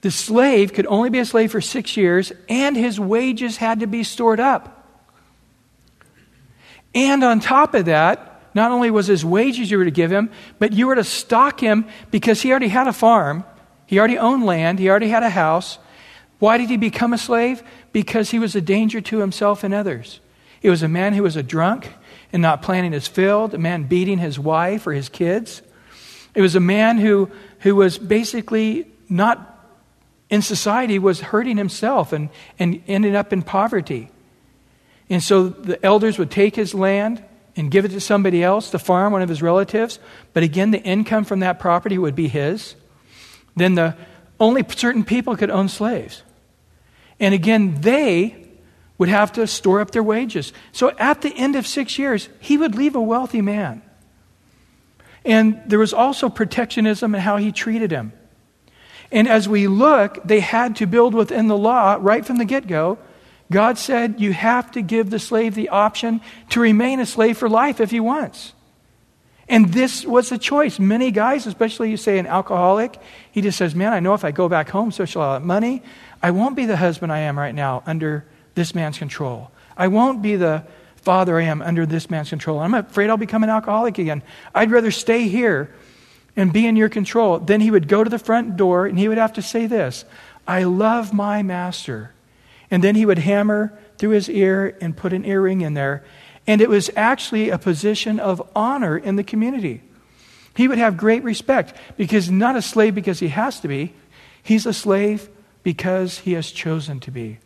the 0.00 0.10
slave 0.10 0.72
could 0.72 0.86
only 0.86 1.10
be 1.10 1.18
a 1.18 1.24
slave 1.24 1.52
for 1.52 1.60
six 1.60 1.96
years, 1.96 2.32
and 2.48 2.76
his 2.76 3.00
wages 3.00 3.58
had 3.58 3.80
to 3.80 3.86
be 3.86 4.04
stored 4.04 4.40
up. 4.40 4.83
And 6.94 7.24
on 7.24 7.40
top 7.40 7.74
of 7.74 7.86
that, 7.86 8.40
not 8.54 8.70
only 8.70 8.90
was 8.90 9.08
his 9.08 9.24
wages 9.24 9.70
you 9.70 9.78
were 9.78 9.84
to 9.84 9.90
give 9.90 10.12
him, 10.12 10.30
but 10.58 10.72
you 10.72 10.86
were 10.86 10.94
to 10.94 11.04
stock 11.04 11.60
him 11.60 11.86
because 12.10 12.40
he 12.40 12.50
already 12.50 12.68
had 12.68 12.86
a 12.86 12.92
farm, 12.92 13.44
he 13.86 13.98
already 13.98 14.18
owned 14.18 14.46
land, 14.46 14.78
he 14.78 14.88
already 14.88 15.08
had 15.08 15.22
a 15.22 15.30
house. 15.30 15.78
Why 16.38 16.58
did 16.58 16.70
he 16.70 16.76
become 16.76 17.12
a 17.12 17.18
slave? 17.18 17.62
Because 17.92 18.30
he 18.30 18.38
was 18.38 18.54
a 18.54 18.60
danger 18.60 19.00
to 19.00 19.18
himself 19.18 19.64
and 19.64 19.74
others. 19.74 20.20
It 20.62 20.70
was 20.70 20.82
a 20.82 20.88
man 20.88 21.14
who 21.14 21.22
was 21.22 21.36
a 21.36 21.42
drunk 21.42 21.92
and 22.32 22.40
not 22.40 22.62
planning 22.62 22.92
his 22.92 23.06
field, 23.06 23.54
a 23.54 23.58
man 23.58 23.84
beating 23.84 24.18
his 24.18 24.38
wife 24.38 24.86
or 24.86 24.92
his 24.92 25.08
kids. 25.08 25.62
It 26.34 26.40
was 26.40 26.54
a 26.54 26.60
man 26.60 26.98
who, 26.98 27.30
who 27.60 27.76
was 27.76 27.98
basically 27.98 28.86
not 29.08 29.50
in 30.30 30.42
society, 30.42 30.98
was 30.98 31.20
hurting 31.20 31.56
himself 31.56 32.12
and, 32.12 32.30
and 32.58 32.82
ended 32.88 33.14
up 33.14 33.32
in 33.32 33.42
poverty. 33.42 34.10
And 35.10 35.22
so 35.22 35.48
the 35.48 35.84
elders 35.84 36.18
would 36.18 36.30
take 36.30 36.56
his 36.56 36.74
land 36.74 37.22
and 37.56 37.70
give 37.70 37.84
it 37.84 37.90
to 37.90 38.00
somebody 38.00 38.42
else 38.42 38.70
to 38.70 38.78
farm, 38.78 39.12
one 39.12 39.22
of 39.22 39.28
his 39.28 39.42
relatives. 39.42 39.98
But 40.32 40.42
again, 40.42 40.70
the 40.70 40.82
income 40.82 41.24
from 41.24 41.40
that 41.40 41.60
property 41.60 41.98
would 41.98 42.14
be 42.14 42.28
his. 42.28 42.74
Then 43.54 43.74
the 43.74 43.96
only 44.40 44.64
certain 44.74 45.04
people 45.04 45.36
could 45.36 45.50
own 45.50 45.68
slaves. 45.68 46.22
And 47.20 47.34
again, 47.34 47.80
they 47.80 48.48
would 48.98 49.08
have 49.08 49.32
to 49.32 49.46
store 49.46 49.80
up 49.80 49.90
their 49.90 50.02
wages. 50.02 50.52
So 50.72 50.90
at 50.98 51.22
the 51.22 51.34
end 51.34 51.56
of 51.56 51.66
six 51.66 51.98
years, 51.98 52.28
he 52.40 52.56
would 52.56 52.74
leave 52.74 52.96
a 52.96 53.00
wealthy 53.00 53.42
man. 53.42 53.82
And 55.24 55.60
there 55.66 55.78
was 55.78 55.94
also 55.94 56.28
protectionism 56.28 57.14
in 57.14 57.20
how 57.20 57.38
he 57.38 57.50
treated 57.50 57.90
him. 57.90 58.12
And 59.10 59.28
as 59.28 59.48
we 59.48 59.68
look, 59.68 60.18
they 60.24 60.40
had 60.40 60.76
to 60.76 60.86
build 60.86 61.14
within 61.14 61.46
the 61.46 61.56
law 61.56 61.96
right 62.00 62.24
from 62.24 62.36
the 62.36 62.44
get 62.44 62.66
go. 62.66 62.98
God 63.54 63.78
said 63.78 64.20
you 64.20 64.32
have 64.32 64.72
to 64.72 64.82
give 64.82 65.10
the 65.10 65.20
slave 65.20 65.54
the 65.54 65.68
option 65.68 66.20
to 66.48 66.58
remain 66.58 66.98
a 66.98 67.06
slave 67.06 67.38
for 67.38 67.48
life 67.48 67.80
if 67.80 67.92
he 67.92 68.00
wants. 68.00 68.52
And 69.48 69.72
this 69.72 70.04
was 70.04 70.28
the 70.28 70.38
choice. 70.38 70.80
Many 70.80 71.12
guys, 71.12 71.46
especially 71.46 71.88
you 71.88 71.96
say 71.96 72.18
an 72.18 72.26
alcoholic, 72.26 72.98
he 73.30 73.42
just 73.42 73.56
says, 73.56 73.72
Man, 73.76 73.92
I 73.92 74.00
know 74.00 74.12
if 74.12 74.24
I 74.24 74.32
go 74.32 74.48
back 74.48 74.70
home, 74.70 74.90
social 74.90 75.38
money, 75.38 75.84
I 76.20 76.32
won't 76.32 76.56
be 76.56 76.66
the 76.66 76.76
husband 76.76 77.12
I 77.12 77.20
am 77.20 77.38
right 77.38 77.54
now 77.54 77.84
under 77.86 78.24
this 78.56 78.74
man's 78.74 78.98
control. 78.98 79.52
I 79.76 79.86
won't 79.86 80.20
be 80.20 80.34
the 80.34 80.64
father 80.96 81.38
I 81.38 81.44
am 81.44 81.62
under 81.62 81.86
this 81.86 82.10
man's 82.10 82.30
control. 82.30 82.58
I'm 82.58 82.74
afraid 82.74 83.08
I'll 83.08 83.16
become 83.16 83.44
an 83.44 83.50
alcoholic 83.50 83.98
again. 83.98 84.24
I'd 84.52 84.72
rather 84.72 84.90
stay 84.90 85.28
here 85.28 85.72
and 86.34 86.52
be 86.52 86.66
in 86.66 86.74
your 86.74 86.88
control. 86.88 87.38
Then 87.38 87.60
he 87.60 87.70
would 87.70 87.86
go 87.86 88.02
to 88.02 88.10
the 88.10 88.18
front 88.18 88.56
door 88.56 88.86
and 88.86 88.98
he 88.98 89.06
would 89.06 89.18
have 89.18 89.34
to 89.34 89.42
say 89.42 89.66
this 89.66 90.04
I 90.44 90.64
love 90.64 91.14
my 91.14 91.44
master. 91.44 92.10
And 92.74 92.82
then 92.82 92.96
he 92.96 93.06
would 93.06 93.20
hammer 93.20 93.72
through 93.98 94.10
his 94.10 94.28
ear 94.28 94.76
and 94.80 94.96
put 94.96 95.12
an 95.12 95.24
earring 95.24 95.60
in 95.60 95.74
there. 95.74 96.02
And 96.44 96.60
it 96.60 96.68
was 96.68 96.90
actually 96.96 97.48
a 97.48 97.56
position 97.56 98.18
of 98.18 98.42
honor 98.52 98.98
in 98.98 99.14
the 99.14 99.22
community. 99.22 99.80
He 100.56 100.66
would 100.66 100.78
have 100.78 100.96
great 100.96 101.22
respect 101.22 101.76
because 101.96 102.32
not 102.32 102.56
a 102.56 102.62
slave 102.62 102.96
because 102.96 103.20
he 103.20 103.28
has 103.28 103.60
to 103.60 103.68
be, 103.68 103.94
he's 104.42 104.66
a 104.66 104.72
slave 104.72 105.28
because 105.62 106.18
he 106.18 106.32
has 106.32 106.50
chosen 106.50 106.98
to 106.98 107.12
be. 107.12 107.38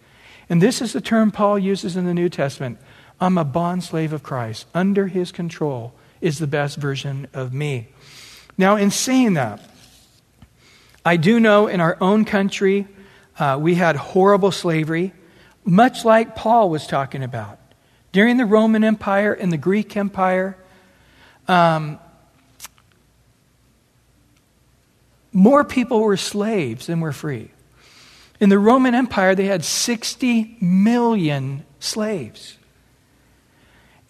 And 0.49 0.62
this 0.62 0.81
is 0.81 0.95
the 0.95 1.01
term 1.03 1.31
Paul 1.31 1.59
uses 1.59 1.95
in 1.95 2.07
the 2.07 2.14
New 2.14 2.31
Testament. 2.31 2.79
I'm 3.20 3.37
a 3.37 3.45
bond 3.45 3.85
slave 3.85 4.14
of 4.14 4.22
Christ. 4.22 4.64
Under 4.72 5.09
his 5.09 5.31
control 5.31 5.93
is 6.22 6.39
the 6.39 6.47
best 6.47 6.79
version 6.79 7.29
of 7.35 7.53
me. 7.53 7.89
Now, 8.57 8.76
in 8.76 8.91
saying 8.91 9.35
that, 9.35 9.61
I 11.05 11.18
do 11.18 11.39
know 11.39 11.66
in 11.66 11.83
our 11.83 11.99
own 12.01 12.24
country 12.24 12.89
uh, 13.39 13.59
we 13.61 13.74
had 13.76 13.95
horrible 13.95 14.51
slavery, 14.51 15.12
much 15.68 16.02
like 16.02 16.34
Paul 16.34 16.70
was 16.70 16.86
talking 16.86 17.22
about. 17.22 17.58
During 18.10 18.38
the 18.38 18.46
Roman 18.46 18.82
Empire 18.82 19.34
and 19.34 19.52
the 19.52 19.58
Greek 19.58 19.96
Empire, 19.96 20.56
um, 21.46 21.98
more 25.30 25.64
people 25.64 26.00
were 26.00 26.16
slaves 26.16 26.86
than 26.86 27.00
were 27.00 27.12
free. 27.12 27.50
In 28.40 28.48
the 28.48 28.58
Roman 28.58 28.94
Empire, 28.94 29.34
they 29.34 29.44
had 29.44 29.62
60 29.62 30.56
million 30.60 31.64
slaves. 31.80 32.56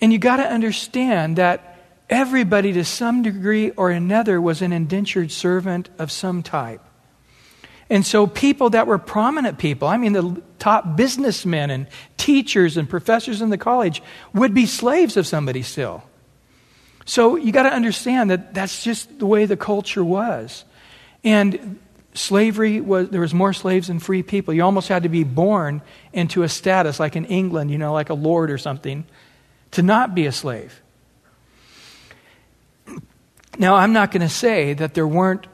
And 0.01 0.13
you 0.13 0.19
got 0.21 0.37
to 0.37 0.45
understand 0.45 1.39
that 1.39 1.81
everybody, 2.09 2.73
to 2.75 2.85
some 2.85 3.23
degree 3.23 3.71
or 3.71 3.91
another, 3.91 4.41
was 4.41 4.63
an 4.63 4.73
indentured 4.73 5.33
servant 5.33 5.89
of 5.99 6.13
some 6.13 6.45
type. 6.45 6.83
And 7.91 8.07
so, 8.07 8.29
people 8.29 8.71
that 8.71 8.87
were 8.87 8.99
prominent 8.99 9.59
people, 9.59 9.89
I 9.89 9.97
mean, 9.97 10.13
the 10.13 10.43
top 10.69 10.97
businessmen 10.97 11.71
and 11.71 11.87
teachers 12.19 12.77
and 12.77 12.89
professors 12.91 13.41
in 13.41 13.49
the 13.49 13.57
college, 13.57 14.03
would 14.35 14.53
be 14.53 14.67
slaves 14.67 15.17
of 15.17 15.27
somebody 15.27 15.63
still. 15.63 16.03
So, 17.07 17.37
you 17.37 17.53
got 17.53 17.63
to 17.63 17.73
understand 17.73 18.31
that 18.31 18.53
that's 18.53 18.85
just 18.85 19.19
the 19.19 19.25
way 19.25 19.47
the 19.47 19.57
culture 19.57 20.05
was. 20.05 20.67
And 21.25 21.79
slavery 22.13 22.83
was 22.83 23.09
there 23.09 23.23
was 23.23 23.33
more 23.33 23.53
slaves 23.53 23.87
than 23.87 24.01
free 24.01 24.25
people 24.25 24.53
you 24.53 24.63
almost 24.65 24.89
had 24.89 25.05
to 25.05 25.09
be 25.09 25.23
born 25.23 25.81
into 26.13 26.43
a 26.43 26.49
status 26.49 26.99
like 26.99 27.15
in 27.15 27.25
england 27.27 27.71
you 27.71 27.79
know 27.79 27.93
like 27.93 28.11
a 28.11 28.15
lord 28.15 28.51
or 28.51 28.59
something 28.59 29.05
to 29.71 29.83
not 29.83 30.17
be 30.17 30.27
a 30.27 30.33
slave 30.33 30.81
now 33.57 33.77
i'm 33.77 33.93
not 33.93 34.11
going 34.11 34.23
to 34.23 34.29
say 34.29 34.73
that 34.73 34.95
there 34.95 35.07
weren't 35.07 35.47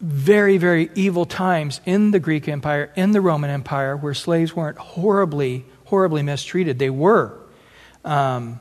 very 0.00 0.58
very 0.58 0.90
evil 0.94 1.24
times 1.24 1.80
in 1.86 2.10
the 2.10 2.20
greek 2.20 2.48
empire 2.48 2.92
in 2.96 3.12
the 3.12 3.20
roman 3.20 3.50
empire 3.50 3.96
where 3.96 4.14
slaves 4.14 4.54
weren't 4.54 4.78
horribly 4.78 5.64
horribly 5.86 6.22
mistreated 6.22 6.78
they 6.78 6.90
were 6.90 7.32
um, 8.04 8.60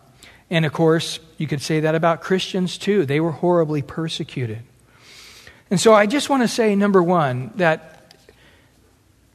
and 0.50 0.66
of 0.66 0.72
course 0.72 1.20
you 1.38 1.46
could 1.46 1.62
say 1.62 1.82
that 1.82 1.94
about 1.94 2.22
christians 2.22 2.78
too 2.78 3.06
they 3.06 3.20
were 3.20 3.32
horribly 3.32 3.82
persecuted 3.82 4.64
and 5.70 5.80
so 5.80 5.94
I 5.94 6.06
just 6.06 6.30
want 6.30 6.44
to 6.44 6.48
say, 6.48 6.76
number 6.76 7.02
one, 7.02 7.52
that 7.56 8.14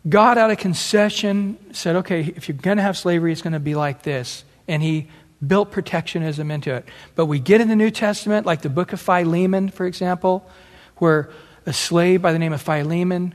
God, 0.08 0.38
out 0.38 0.50
of 0.50 0.58
concession, 0.58 1.58
said, 1.72 1.96
okay, 1.96 2.32
if 2.36 2.48
you're 2.48 2.56
going 2.56 2.76
to 2.76 2.82
have 2.82 2.96
slavery, 2.96 3.32
it's 3.32 3.42
going 3.42 3.52
to 3.52 3.60
be 3.60 3.74
like 3.74 4.02
this. 4.02 4.44
And 4.68 4.82
he 4.82 5.08
built 5.44 5.72
protectionism 5.72 6.50
into 6.50 6.74
it. 6.74 6.86
But 7.16 7.26
we 7.26 7.40
get 7.40 7.60
in 7.60 7.68
the 7.68 7.76
New 7.76 7.90
Testament, 7.90 8.46
like 8.46 8.62
the 8.62 8.68
book 8.68 8.92
of 8.92 9.00
Philemon, 9.00 9.70
for 9.70 9.86
example, 9.86 10.48
where 10.96 11.30
a 11.70 11.72
slave 11.72 12.20
by 12.20 12.32
the 12.32 12.38
name 12.38 12.52
of 12.52 12.60
Philemon, 12.60 13.32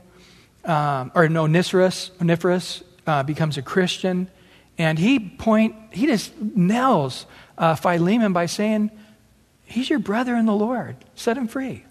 um, 0.66 1.10
or 1.14 1.26
no, 1.28 1.44
Onesiphorus, 1.44 2.10
Onesiphorus 2.20 2.82
uh, 3.06 3.22
becomes 3.22 3.56
a 3.56 3.62
Christian. 3.62 4.28
And 4.76 4.98
he 4.98 5.18
point, 5.18 5.74
he 5.90 6.06
just 6.06 6.38
nails 6.38 7.24
uh, 7.56 7.76
Philemon 7.76 8.34
by 8.34 8.44
saying, 8.44 8.90
he's 9.64 9.88
your 9.88 9.98
brother 9.98 10.36
in 10.36 10.44
the 10.44 10.52
Lord. 10.54 10.96
Set 11.14 11.38
him 11.38 11.48
free. 11.48 11.84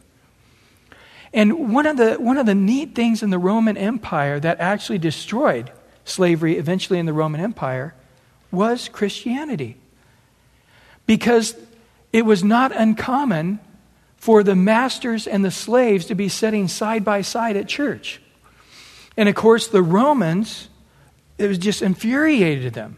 And 1.33 1.73
one 1.73 1.87
of, 1.87 1.97
the, 1.97 2.13
one 2.13 2.37
of 2.37 2.45
the 2.45 2.53
neat 2.53 2.93
things 2.93 3.23
in 3.23 3.31
the 3.31 3.39
Roman 3.39 3.75
Empire 3.75 4.39
that 4.39 4.59
actually 4.59 4.99
destroyed 4.99 5.71
slavery 6.05 6.57
eventually 6.57 6.99
in 6.99 7.07
the 7.07 7.13
Roman 7.13 7.41
Empire 7.41 7.95
was 8.51 8.87
Christianity. 8.87 9.77
Because 11.07 11.55
it 12.13 12.23
was 12.23 12.43
not 12.43 12.71
uncommon 12.71 13.59
for 14.25 14.41
the 14.41 14.55
masters 14.55 15.27
and 15.27 15.45
the 15.45 15.51
slaves 15.51 16.07
to 16.07 16.15
be 16.15 16.27
sitting 16.27 16.67
side 16.67 17.05
by 17.05 17.21
side 17.21 17.55
at 17.55 17.67
church. 17.67 18.19
And 19.15 19.29
of 19.29 19.35
course, 19.35 19.67
the 19.67 19.83
Romans, 19.83 20.67
it 21.37 21.47
was 21.47 21.59
just 21.59 21.83
infuriated 21.83 22.73
them 22.73 22.97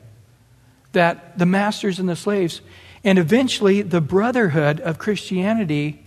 that 0.94 1.38
the 1.38 1.46
masters 1.46 2.00
and 2.00 2.08
the 2.08 2.16
slaves, 2.16 2.62
and 3.04 3.20
eventually 3.20 3.82
the 3.82 4.00
brotherhood 4.00 4.80
of 4.80 5.00
Christianity 5.00 6.02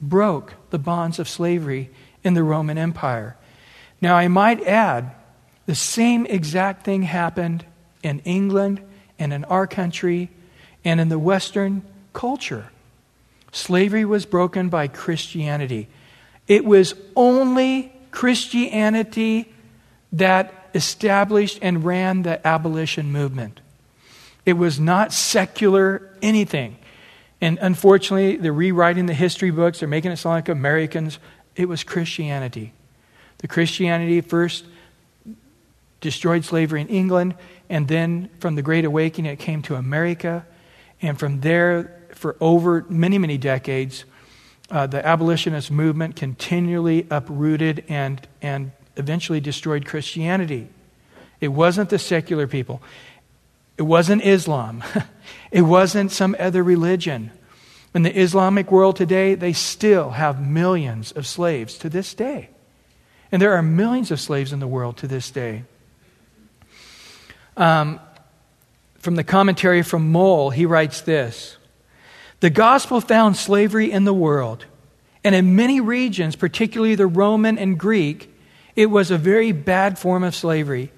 broke 0.00 0.54
the 0.70 0.80
bonds 0.80 1.20
of 1.20 1.28
slavery 1.28 1.88
in 2.24 2.34
the 2.34 2.42
Roman 2.42 2.76
Empire. 2.76 3.36
Now, 4.00 4.16
I 4.16 4.26
might 4.26 4.66
add, 4.66 5.12
the 5.66 5.76
same 5.76 6.26
exact 6.26 6.84
thing 6.84 7.02
happened 7.04 7.64
in 8.02 8.18
England 8.24 8.80
and 9.16 9.32
in 9.32 9.44
our 9.44 9.68
country 9.68 10.28
and 10.84 11.00
in 11.00 11.08
the 11.08 11.20
Western 11.20 11.82
culture. 12.12 12.72
Slavery 13.52 14.04
was 14.04 14.26
broken 14.26 14.68
by 14.68 14.88
Christianity. 14.88 15.88
It 16.46 16.64
was 16.64 16.94
only 17.16 17.92
Christianity 18.10 19.52
that 20.12 20.70
established 20.74 21.58
and 21.62 21.84
ran 21.84 22.22
the 22.22 22.44
abolition 22.46 23.12
movement. 23.12 23.60
It 24.46 24.54
was 24.54 24.80
not 24.80 25.12
secular 25.12 26.10
anything. 26.22 26.76
And 27.40 27.58
unfortunately, 27.60 28.36
they're 28.36 28.52
rewriting 28.52 29.06
the 29.06 29.14
history 29.14 29.50
books, 29.50 29.80
they're 29.80 29.88
making 29.88 30.12
it 30.12 30.16
sound 30.16 30.34
like 30.34 30.48
Americans. 30.48 31.18
It 31.56 31.68
was 31.68 31.82
Christianity. 31.84 32.72
The 33.38 33.48
Christianity 33.48 34.20
first 34.20 34.64
destroyed 36.00 36.44
slavery 36.44 36.80
in 36.80 36.88
England, 36.88 37.34
and 37.68 37.88
then 37.88 38.30
from 38.40 38.54
the 38.54 38.62
Great 38.62 38.84
Awakening, 38.84 39.30
it 39.30 39.38
came 39.38 39.62
to 39.62 39.74
America. 39.74 40.46
And 41.02 41.18
from 41.18 41.40
there, 41.40 41.99
for 42.20 42.36
over 42.38 42.84
many, 42.90 43.16
many 43.16 43.38
decades, 43.38 44.04
uh, 44.70 44.86
the 44.86 45.04
abolitionist 45.04 45.70
movement 45.70 46.16
continually 46.16 47.06
uprooted 47.10 47.82
and, 47.88 48.28
and 48.42 48.72
eventually 48.96 49.40
destroyed 49.40 49.86
Christianity. 49.86 50.68
It 51.40 51.48
wasn't 51.48 51.88
the 51.88 51.98
secular 51.98 52.46
people. 52.46 52.82
It 53.78 53.84
wasn't 53.84 54.22
Islam. 54.22 54.84
it 55.50 55.62
wasn't 55.62 56.12
some 56.12 56.36
other 56.38 56.62
religion. 56.62 57.30
In 57.94 58.02
the 58.02 58.16
Islamic 58.16 58.70
world 58.70 58.96
today, 58.96 59.34
they 59.34 59.54
still 59.54 60.10
have 60.10 60.46
millions 60.46 61.12
of 61.12 61.26
slaves 61.26 61.78
to 61.78 61.88
this 61.88 62.12
day. 62.12 62.50
And 63.32 63.40
there 63.40 63.54
are 63.54 63.62
millions 63.62 64.10
of 64.10 64.20
slaves 64.20 64.52
in 64.52 64.60
the 64.60 64.68
world 64.68 64.98
to 64.98 65.08
this 65.08 65.30
day. 65.30 65.64
Um, 67.56 67.98
from 68.98 69.14
the 69.14 69.24
commentary 69.24 69.82
from 69.82 70.12
Moule, 70.12 70.50
he 70.50 70.66
writes 70.66 71.00
this 71.00 71.56
The 72.40 72.50
gospel 72.50 73.02
found 73.02 73.36
slavery 73.36 73.92
in 73.92 74.04
the 74.04 74.14
world, 74.14 74.64
and 75.22 75.34
in 75.34 75.56
many 75.56 75.80
regions, 75.80 76.36
particularly 76.36 76.94
the 76.94 77.06
Roman 77.06 77.58
and 77.58 77.78
Greek, 77.78 78.34
it 78.74 78.86
was 78.86 79.10
a 79.10 79.18
very 79.18 79.52
bad 79.52 79.98
form 79.98 80.24
of 80.24 80.34
slavery. 80.34 80.90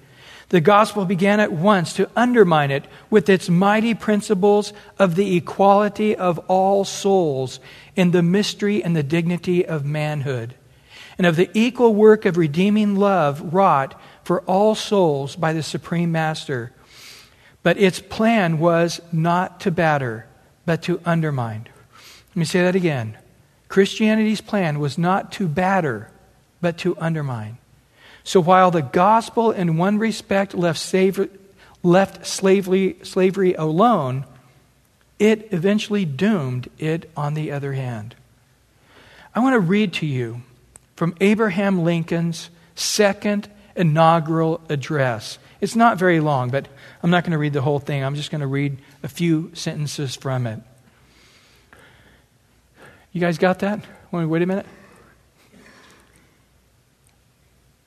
The 0.49 0.61
gospel 0.61 1.03
began 1.03 1.41
at 1.41 1.51
once 1.51 1.93
to 1.93 2.09
undermine 2.15 2.71
it 2.71 2.85
with 3.09 3.27
its 3.27 3.49
mighty 3.49 3.93
principles 3.93 4.71
of 4.97 5.15
the 5.15 5.35
equality 5.35 6.15
of 6.15 6.39
all 6.47 6.85
souls 6.85 7.59
in 7.95 8.11
the 8.11 8.23
mystery 8.23 8.81
and 8.81 8.95
the 8.95 9.03
dignity 9.03 9.65
of 9.65 9.83
manhood, 9.83 10.55
and 11.17 11.27
of 11.27 11.35
the 11.35 11.49
equal 11.53 11.93
work 11.93 12.23
of 12.25 12.37
redeeming 12.37 12.95
love 12.95 13.53
wrought 13.53 13.99
for 14.23 14.41
all 14.41 14.75
souls 14.75 15.35
by 15.35 15.51
the 15.51 15.63
Supreme 15.63 16.11
Master. 16.11 16.71
But 17.63 17.77
its 17.77 17.99
plan 17.99 18.59
was 18.59 19.01
not 19.11 19.59
to 19.61 19.71
batter, 19.71 20.27
but 20.65 20.81
to 20.83 21.01
undermine. 21.05 21.67
Let 22.29 22.35
me 22.35 22.45
say 22.45 22.63
that 22.63 22.75
again. 22.75 23.17
Christianity's 23.67 24.41
plan 24.41 24.79
was 24.79 24.97
not 24.97 25.31
to 25.33 25.47
batter, 25.47 26.09
but 26.61 26.77
to 26.79 26.97
undermine. 26.97 27.57
So 28.23 28.39
while 28.39 28.71
the 28.71 28.81
gospel, 28.81 29.51
in 29.51 29.77
one 29.77 29.97
respect, 29.97 30.53
left, 30.53 30.79
slavery, 30.79 31.29
left 31.81 32.25
slavery, 32.25 32.97
slavery 33.03 33.53
alone, 33.53 34.25
it 35.19 35.49
eventually 35.51 36.05
doomed 36.05 36.69
it 36.77 37.09
on 37.17 37.33
the 37.33 37.51
other 37.51 37.73
hand. 37.73 38.15
I 39.35 39.39
want 39.39 39.53
to 39.53 39.59
read 39.59 39.93
to 39.93 40.05
you 40.05 40.41
from 40.95 41.15
Abraham 41.19 41.83
Lincoln's 41.83 42.49
second 42.75 43.49
inaugural 43.75 44.61
address. 44.69 45.39
It's 45.61 45.75
not 45.75 45.97
very 45.97 46.19
long, 46.19 46.49
but 46.49 46.67
I'm 47.01 47.09
not 47.09 47.23
going 47.23 47.31
to 47.31 47.37
read 47.37 47.53
the 47.53 47.61
whole 47.61 47.79
thing. 47.79 48.03
I'm 48.03 48.15
just 48.15 48.31
going 48.31 48.41
to 48.41 48.47
read 48.47 48.77
a 49.01 49.07
few 49.07 49.51
sentences 49.53 50.15
from 50.15 50.47
it. 50.47 50.59
You 53.11 53.21
guys 53.21 53.37
got 53.37 53.59
that? 53.59 53.79
Wait 54.11 54.41
a 54.41 54.45
minute. 54.45 54.65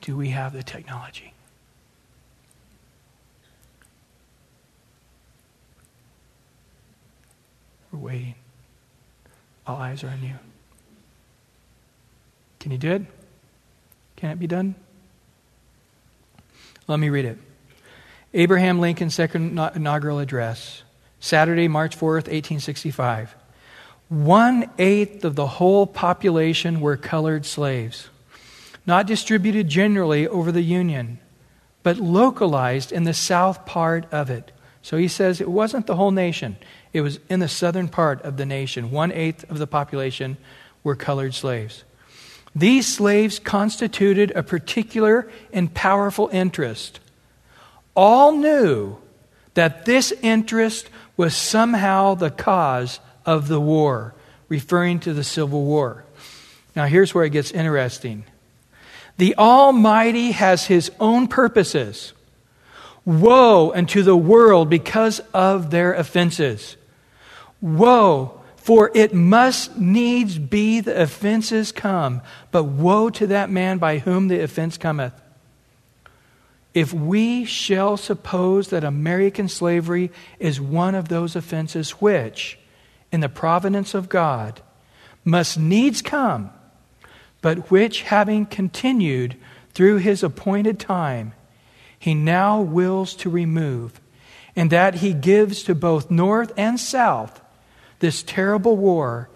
Do 0.01 0.17
we 0.17 0.29
have 0.31 0.53
the 0.53 0.63
technology? 0.63 1.33
We're 7.91 7.99
waiting. 7.99 8.35
All 9.67 9.77
eyes 9.79 10.05
are 10.05 10.09
on 10.09 10.23
you. 10.23 10.35
Can 12.61 12.71
you 12.71 12.79
do 12.79 12.93
it? 12.93 13.03
Can 14.17 14.31
it 14.31 14.39
be 14.39 14.47
done? 14.47 14.77
Let 16.89 16.99
me 16.99 17.09
read 17.09 17.25
it. 17.25 17.39
Abraham 18.35 18.81
Lincoln's 18.81 19.15
second 19.15 19.59
inaugural 19.75 20.19
address, 20.19 20.83
Saturday, 21.21 21.69
March 21.69 21.97
4th, 21.97 22.29
1865. 22.29 23.35
One 24.09 24.71
eighth 24.79 25.25
of 25.25 25.35
the 25.35 25.47
whole 25.47 25.87
population 25.87 26.81
were 26.81 26.97
colored 26.97 27.45
slaves 27.45 28.09
not 28.87 29.07
distributed 29.07 29.69
generally 29.69 30.29
over 30.29 30.53
the 30.53 30.63
Union, 30.63 31.19
but 31.83 31.99
localized 31.99 32.93
in 32.93 33.05
the 33.05 33.15
south 33.15 33.67
part 33.67 34.07
of 34.13 34.31
it. 34.31 34.53
So 34.81 34.97
he 34.97 35.09
says 35.09 35.41
it 35.41 35.51
wasn't 35.51 35.87
the 35.87 35.97
whole 35.97 36.13
nation, 36.13 36.57
it 36.93 37.01
was 37.01 37.19
in 37.29 37.41
the 37.41 37.49
southern 37.49 37.89
part 37.89 38.23
of 38.23 38.37
the 38.37 38.47
nation. 38.47 38.91
One 38.91 39.11
eighth 39.13 39.49
of 39.51 39.59
the 39.59 39.67
population 39.67 40.37
were 40.85 40.95
colored 40.95 41.35
slaves. 41.35 41.83
These 42.57 42.87
slaves 42.87 43.39
constituted 43.39 44.33
a 44.35 44.43
particular 44.43 45.31
and 45.53 45.75
powerful 45.75 46.31
interest. 46.33 47.01
All 47.95 48.33
knew 48.33 48.97
that 49.53 49.85
this 49.85 50.11
interest 50.23 50.89
was 51.19 51.37
somehow 51.37 52.15
the 52.15 52.31
cause 52.31 52.99
of 53.27 53.49
the 53.49 53.61
war, 53.61 54.15
referring 54.49 55.01
to 55.01 55.13
the 55.13 55.23
Civil 55.23 55.65
War. 55.65 56.07
Now, 56.75 56.87
here's 56.87 57.15
where 57.15 57.27
it 57.27 57.31
gets 57.31 57.51
interesting. 57.51 58.25
The 59.19 59.37
Almighty 59.37 60.33
has 60.33 60.65
His 60.65 60.91
own 60.99 61.29
purposes. 61.29 62.15
Woe 63.05 63.71
unto 63.75 64.03
the 64.03 64.17
world 64.17 64.71
because 64.71 65.21
of 65.35 65.71
their 65.71 65.93
offenses. 65.93 66.79
Woe, 67.61 68.36
for 68.67 68.91
it 68.95 69.15
must 69.15 69.79
needs 69.79 70.41
be 70.41 70.81
the 70.81 71.01
offenses 71.01 71.71
come, 71.71 72.21
but 72.51 72.65
woe 72.65 73.09
to 73.09 73.29
that 73.29 73.49
man 73.49 73.79
by 73.79 73.99
whom 73.99 74.27
the 74.27 74.41
offense 74.41 74.77
cometh. 74.77 75.13
If 76.75 76.93
we 76.93 77.45
shall 77.45 77.97
suppose 77.97 78.71
that 78.71 78.83
American 78.83 79.49
slavery 79.49 80.11
is 80.41 80.61
one 80.61 80.97
of 80.97 81.07
those 81.07 81.37
offenses 81.37 81.93
which, 81.93 82.59
in 83.13 83.21
the 83.21 83.29
providence 83.29 83.95
of 83.95 84.09
God, 84.09 84.61
must 85.25 85.57
needs 85.57 86.03
come, 86.03 86.51
but 87.41 87.71
which, 87.71 88.03
having 88.03 88.47
continued 88.47 89.37
through 89.75 89.99
his 89.99 90.25
appointed 90.25 90.81
time, 90.81 91.35
he 91.97 92.15
now 92.15 92.61
wills 92.61 93.15
to 93.15 93.31
remove, 93.31 94.01
and 94.57 94.71
that 94.71 94.97
he 94.97 95.13
gives 95.13 95.63
to 95.63 95.75
both 95.77 96.11
North 96.11 96.53
and 96.57 96.81
South 96.81 97.43
this 97.99 98.23
terrible 98.23 98.77
war 98.77 99.29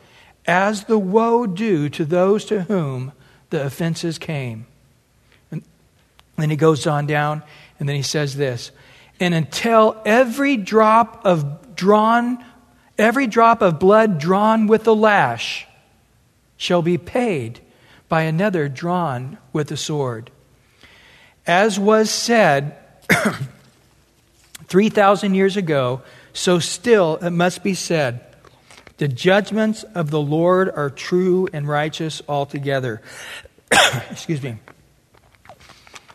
as 0.46 0.84
the 0.84 0.98
woe 0.98 1.46
due 1.46 1.88
to 1.90 2.04
those 2.04 2.44
to 2.46 2.62
whom 2.62 3.12
the 3.50 3.64
offenses 3.64 4.18
came. 4.18 4.66
And 5.50 5.62
then 6.36 6.50
he 6.50 6.56
goes 6.56 6.86
on 6.86 7.06
down, 7.06 7.42
and 7.78 7.88
then 7.88 7.96
he 7.96 8.02
says 8.02 8.36
this 8.36 8.70
And 9.18 9.34
until 9.34 10.00
every 10.04 10.56
drop 10.56 11.24
of 11.24 11.74
drawn, 11.76 12.44
every 12.98 13.26
drop 13.26 13.62
of 13.62 13.78
blood 13.78 14.18
drawn 14.18 14.66
with 14.66 14.84
the 14.84 14.94
lash 14.94 15.66
shall 16.56 16.82
be 16.82 16.98
paid 16.98 17.61
by 18.08 18.22
another 18.22 18.68
drawn 18.68 19.38
with 19.52 19.68
the 19.68 19.76
sword. 19.76 20.30
As 21.46 21.78
was 21.78 22.11
said 22.11 22.76
3,000 24.66 25.34
years 25.34 25.56
ago, 25.56 26.02
so 26.32 26.58
still 26.58 27.16
it 27.16 27.30
must 27.30 27.62
be 27.62 27.74
said 27.74 28.24
the 29.01 29.09
judgments 29.09 29.82
of 29.94 30.11
the 30.11 30.20
Lord 30.20 30.68
are 30.68 30.90
true 30.90 31.48
and 31.55 31.66
righteous 31.66 32.20
altogether. 32.28 33.01
Excuse 34.11 34.42
me. 34.42 34.59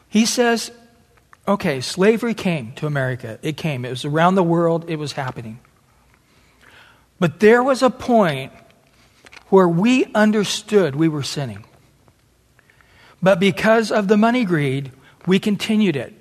He 0.07 0.27
says, 0.27 0.69
okay, 1.47 1.81
slavery 1.81 2.35
came 2.35 2.73
to 2.73 2.85
America. 2.85 3.39
It 3.41 3.57
came. 3.57 3.85
It 3.85 3.89
was 3.89 4.05
around 4.05 4.35
the 4.35 4.43
world. 4.43 4.87
It 4.87 4.97
was 4.97 5.13
happening. 5.13 5.59
But 7.19 7.39
there 7.39 7.63
was 7.63 7.81
a 7.81 7.89
point 7.89 8.53
where 9.49 9.67
we 9.67 10.05
understood 10.13 10.95
we 10.95 11.07
were 11.07 11.23
sinning. 11.23 11.65
But 13.19 13.39
because 13.39 13.91
of 13.91 14.07
the 14.07 14.15
money 14.15 14.45
greed, 14.45 14.91
we 15.25 15.39
continued 15.39 15.95
it. 15.95 16.13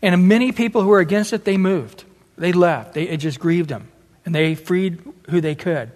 And 0.00 0.26
many 0.26 0.52
people 0.52 0.80
who 0.80 0.88
were 0.88 1.00
against 1.00 1.34
it, 1.34 1.44
they 1.44 1.58
moved. 1.58 2.04
They 2.38 2.52
left. 2.52 2.94
They, 2.94 3.02
it 3.02 3.18
just 3.18 3.38
grieved 3.38 3.68
them. 3.68 3.88
And 4.30 4.34
they 4.36 4.54
freed 4.54 5.02
who 5.28 5.40
they 5.40 5.56
could. 5.56 5.90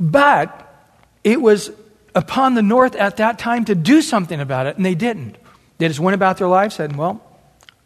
But 0.00 0.90
it 1.22 1.40
was 1.40 1.70
upon 2.12 2.54
the 2.54 2.62
North 2.62 2.96
at 2.96 3.18
that 3.18 3.38
time 3.38 3.64
to 3.66 3.76
do 3.76 4.02
something 4.02 4.40
about 4.40 4.66
it, 4.66 4.74
and 4.76 4.84
they 4.84 4.96
didn't. 4.96 5.36
They 5.78 5.86
just 5.86 6.00
went 6.00 6.16
about 6.16 6.38
their 6.38 6.48
lives, 6.48 6.74
said, 6.74 6.96
Well, 6.96 7.22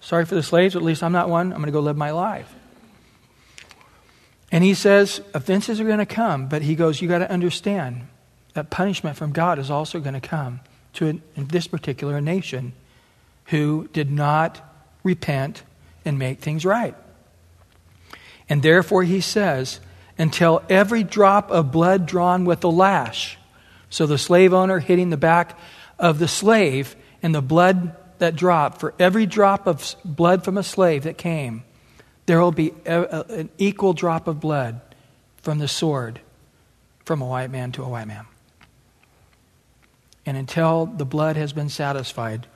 sorry 0.00 0.24
for 0.24 0.34
the 0.34 0.42
slaves, 0.42 0.76
at 0.76 0.82
least 0.82 1.02
I'm 1.02 1.12
not 1.12 1.28
one. 1.28 1.52
I'm 1.52 1.58
going 1.58 1.66
to 1.66 1.72
go 1.72 1.80
live 1.80 1.98
my 1.98 2.10
life. 2.10 2.50
And 4.50 4.64
he 4.64 4.72
says, 4.72 5.20
Offenses 5.34 5.78
are 5.78 5.84
going 5.84 5.98
to 5.98 6.06
come, 6.06 6.48
but 6.48 6.62
he 6.62 6.74
goes, 6.74 7.02
You 7.02 7.08
got 7.08 7.18
to 7.18 7.30
understand 7.30 8.08
that 8.54 8.70
punishment 8.70 9.18
from 9.18 9.32
God 9.32 9.58
is 9.58 9.70
also 9.70 10.00
going 10.00 10.18
to 10.18 10.26
come 10.26 10.60
to 10.94 11.06
in 11.06 11.22
this 11.36 11.66
particular 11.66 12.18
nation 12.22 12.72
who 13.48 13.90
did 13.92 14.10
not 14.10 14.58
repent 15.04 15.64
and 16.06 16.18
make 16.18 16.38
things 16.38 16.64
right. 16.64 16.94
And 18.50 18.62
therefore, 18.62 19.04
he 19.04 19.20
says, 19.20 19.80
until 20.18 20.60
every 20.68 21.04
drop 21.04 21.50
of 21.52 21.70
blood 21.70 22.04
drawn 22.04 22.44
with 22.44 22.60
the 22.60 22.70
lash, 22.70 23.38
so 23.88 24.06
the 24.06 24.18
slave 24.18 24.52
owner 24.52 24.80
hitting 24.80 25.08
the 25.10 25.16
back 25.16 25.58
of 25.98 26.18
the 26.18 26.28
slave, 26.28 26.96
and 27.22 27.34
the 27.34 27.40
blood 27.40 27.96
that 28.18 28.34
dropped, 28.34 28.80
for 28.80 28.92
every 28.98 29.24
drop 29.24 29.66
of 29.66 29.94
blood 30.04 30.44
from 30.44 30.58
a 30.58 30.62
slave 30.62 31.04
that 31.04 31.16
came, 31.16 31.62
there 32.26 32.40
will 32.40 32.52
be 32.52 32.74
a, 32.84 33.02
a, 33.02 33.24
an 33.38 33.50
equal 33.56 33.92
drop 33.92 34.26
of 34.26 34.40
blood 34.40 34.80
from 35.38 35.58
the 35.58 35.68
sword 35.68 36.20
from 37.04 37.22
a 37.22 37.26
white 37.26 37.50
man 37.50 37.72
to 37.72 37.82
a 37.82 37.88
white 37.88 38.06
man. 38.06 38.26
And 40.26 40.36
until 40.36 40.86
the 40.86 41.06
blood 41.06 41.36
has 41.36 41.52
been 41.52 41.68
satisfied, 41.68 42.46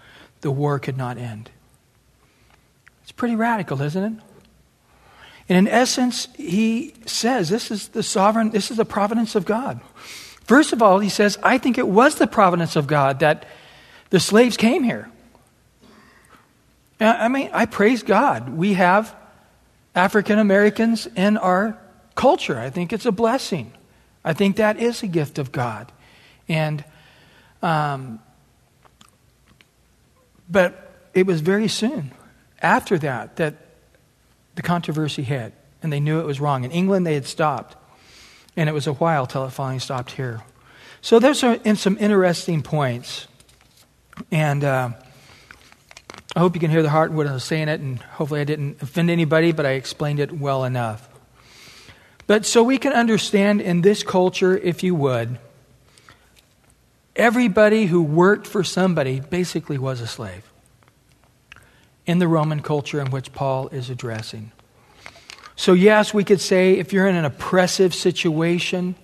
the 0.42 0.50
war 0.50 0.78
could 0.78 0.96
not 0.96 1.18
end. 1.18 1.50
It's 3.02 3.12
pretty 3.12 3.36
radical, 3.36 3.80
isn't 3.80 4.04
it? 4.04 4.22
And 5.48 5.58
in 5.58 5.68
essence, 5.68 6.28
he 6.36 6.94
says 7.06 7.48
this 7.48 7.70
is 7.70 7.88
the 7.88 8.02
sovereign, 8.02 8.50
this 8.50 8.70
is 8.70 8.76
the 8.76 8.84
providence 8.84 9.34
of 9.34 9.44
God. 9.44 9.80
First 10.44 10.72
of 10.72 10.82
all, 10.82 10.98
he 10.98 11.08
says, 11.08 11.38
I 11.42 11.58
think 11.58 11.78
it 11.78 11.88
was 11.88 12.16
the 12.16 12.26
providence 12.26 12.76
of 12.76 12.86
God 12.86 13.20
that 13.20 13.46
the 14.10 14.20
slaves 14.20 14.56
came 14.56 14.82
here. 14.84 15.10
I 17.00 17.28
mean, 17.28 17.50
I 17.52 17.66
praise 17.66 18.02
God. 18.02 18.50
We 18.50 18.74
have 18.74 19.14
African 19.94 20.38
Americans 20.38 21.06
in 21.16 21.36
our 21.36 21.78
culture. 22.14 22.58
I 22.58 22.70
think 22.70 22.92
it's 22.92 23.06
a 23.06 23.12
blessing. 23.12 23.72
I 24.24 24.32
think 24.32 24.56
that 24.56 24.78
is 24.78 25.02
a 25.02 25.06
gift 25.06 25.38
of 25.38 25.52
God. 25.52 25.92
And, 26.48 26.84
um, 27.62 28.20
but 30.48 31.08
it 31.12 31.26
was 31.26 31.40
very 31.40 31.68
soon 31.68 32.12
after 32.62 32.98
that 32.98 33.36
that 33.36 33.63
the 34.54 34.62
controversy 34.62 35.22
hit, 35.22 35.52
and 35.82 35.92
they 35.92 36.00
knew 36.00 36.20
it 36.20 36.26
was 36.26 36.40
wrong. 36.40 36.64
In 36.64 36.70
England, 36.70 37.06
they 37.06 37.14
had 37.14 37.26
stopped, 37.26 37.76
and 38.56 38.68
it 38.68 38.72
was 38.72 38.86
a 38.86 38.92
while 38.92 39.26
till 39.26 39.44
it 39.44 39.50
finally 39.50 39.80
stopped 39.80 40.12
here. 40.12 40.42
So 41.00 41.18
there's 41.18 41.42
in 41.42 41.76
some 41.76 41.98
interesting 41.98 42.62
points, 42.62 43.26
and 44.30 44.64
uh, 44.64 44.90
I 46.34 46.38
hope 46.38 46.54
you 46.54 46.60
can 46.60 46.70
hear 46.70 46.82
the 46.82 46.90
heart 46.90 47.12
when 47.12 47.28
I 47.28 47.32
was 47.32 47.44
saying 47.44 47.68
it, 47.68 47.80
and 47.80 47.98
hopefully 47.98 48.40
I 48.40 48.44
didn't 48.44 48.80
offend 48.80 49.10
anybody, 49.10 49.52
but 49.52 49.66
I 49.66 49.72
explained 49.72 50.20
it 50.20 50.32
well 50.32 50.64
enough. 50.64 51.08
But 52.26 52.46
so 52.46 52.62
we 52.62 52.78
can 52.78 52.92
understand 52.92 53.60
in 53.60 53.82
this 53.82 54.02
culture, 54.02 54.56
if 54.56 54.82
you 54.82 54.94
would, 54.94 55.38
everybody 57.14 57.86
who 57.86 58.02
worked 58.02 58.46
for 58.46 58.64
somebody 58.64 59.20
basically 59.20 59.76
was 59.76 60.00
a 60.00 60.06
slave 60.06 60.50
in 62.06 62.18
the 62.18 62.28
Roman 62.28 62.60
culture 62.60 63.00
in 63.00 63.10
which 63.10 63.32
Paul 63.32 63.68
is 63.68 63.90
addressing. 63.90 64.52
So, 65.56 65.72
yes, 65.72 66.12
we 66.12 66.24
could 66.24 66.40
say 66.40 66.74
if 66.74 66.92
you're 66.92 67.06
in 67.06 67.14
an 67.14 67.24
oppressive 67.24 67.94
situation, 67.94 68.96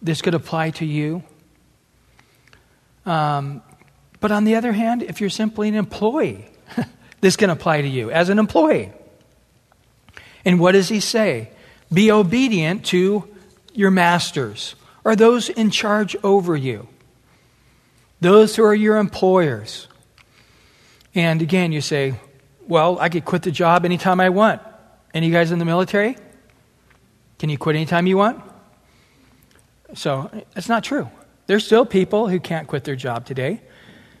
this 0.00 0.22
could 0.22 0.34
apply 0.34 0.70
to 0.70 0.86
you. 0.86 1.22
Um, 3.04 3.62
but 4.20 4.32
on 4.32 4.44
the 4.44 4.54
other 4.54 4.72
hand, 4.72 5.02
if 5.02 5.20
you're 5.20 5.30
simply 5.30 5.68
an 5.68 5.74
employee, 5.74 6.46
this 7.20 7.36
can 7.36 7.50
apply 7.50 7.82
to 7.82 7.88
you 7.88 8.10
as 8.10 8.28
an 8.28 8.38
employee. 8.38 8.92
And 10.44 10.60
what 10.60 10.72
does 10.72 10.88
he 10.88 11.00
say? 11.00 11.50
Be 11.92 12.10
obedient 12.10 12.86
to 12.86 13.28
your 13.72 13.90
masters 13.90 14.76
or 15.04 15.16
those 15.16 15.48
in 15.48 15.70
charge 15.70 16.16
over 16.22 16.56
you, 16.56 16.88
those 18.20 18.56
who 18.56 18.64
are 18.64 18.74
your 18.74 18.96
employers. 18.96 19.88
And 21.14 21.42
again, 21.42 21.72
you 21.72 21.80
say, 21.80 22.14
well, 22.66 22.98
I 22.98 23.08
could 23.08 23.24
quit 23.24 23.42
the 23.42 23.50
job 23.50 23.84
anytime 23.84 24.20
I 24.20 24.30
want. 24.30 24.60
Any 25.12 25.30
guys 25.30 25.52
in 25.52 25.58
the 25.58 25.64
military? 25.64 26.16
Can 27.38 27.48
you 27.48 27.58
quit 27.58 27.76
anytime 27.76 28.06
you 28.06 28.16
want? 28.16 28.42
So 29.94 30.30
that's 30.54 30.68
not 30.68 30.82
true. 30.82 31.08
There's 31.46 31.64
still 31.64 31.84
people 31.84 32.28
who 32.28 32.40
can't 32.40 32.66
quit 32.66 32.84
their 32.84 32.96
job 32.96 33.26
today. 33.26 33.60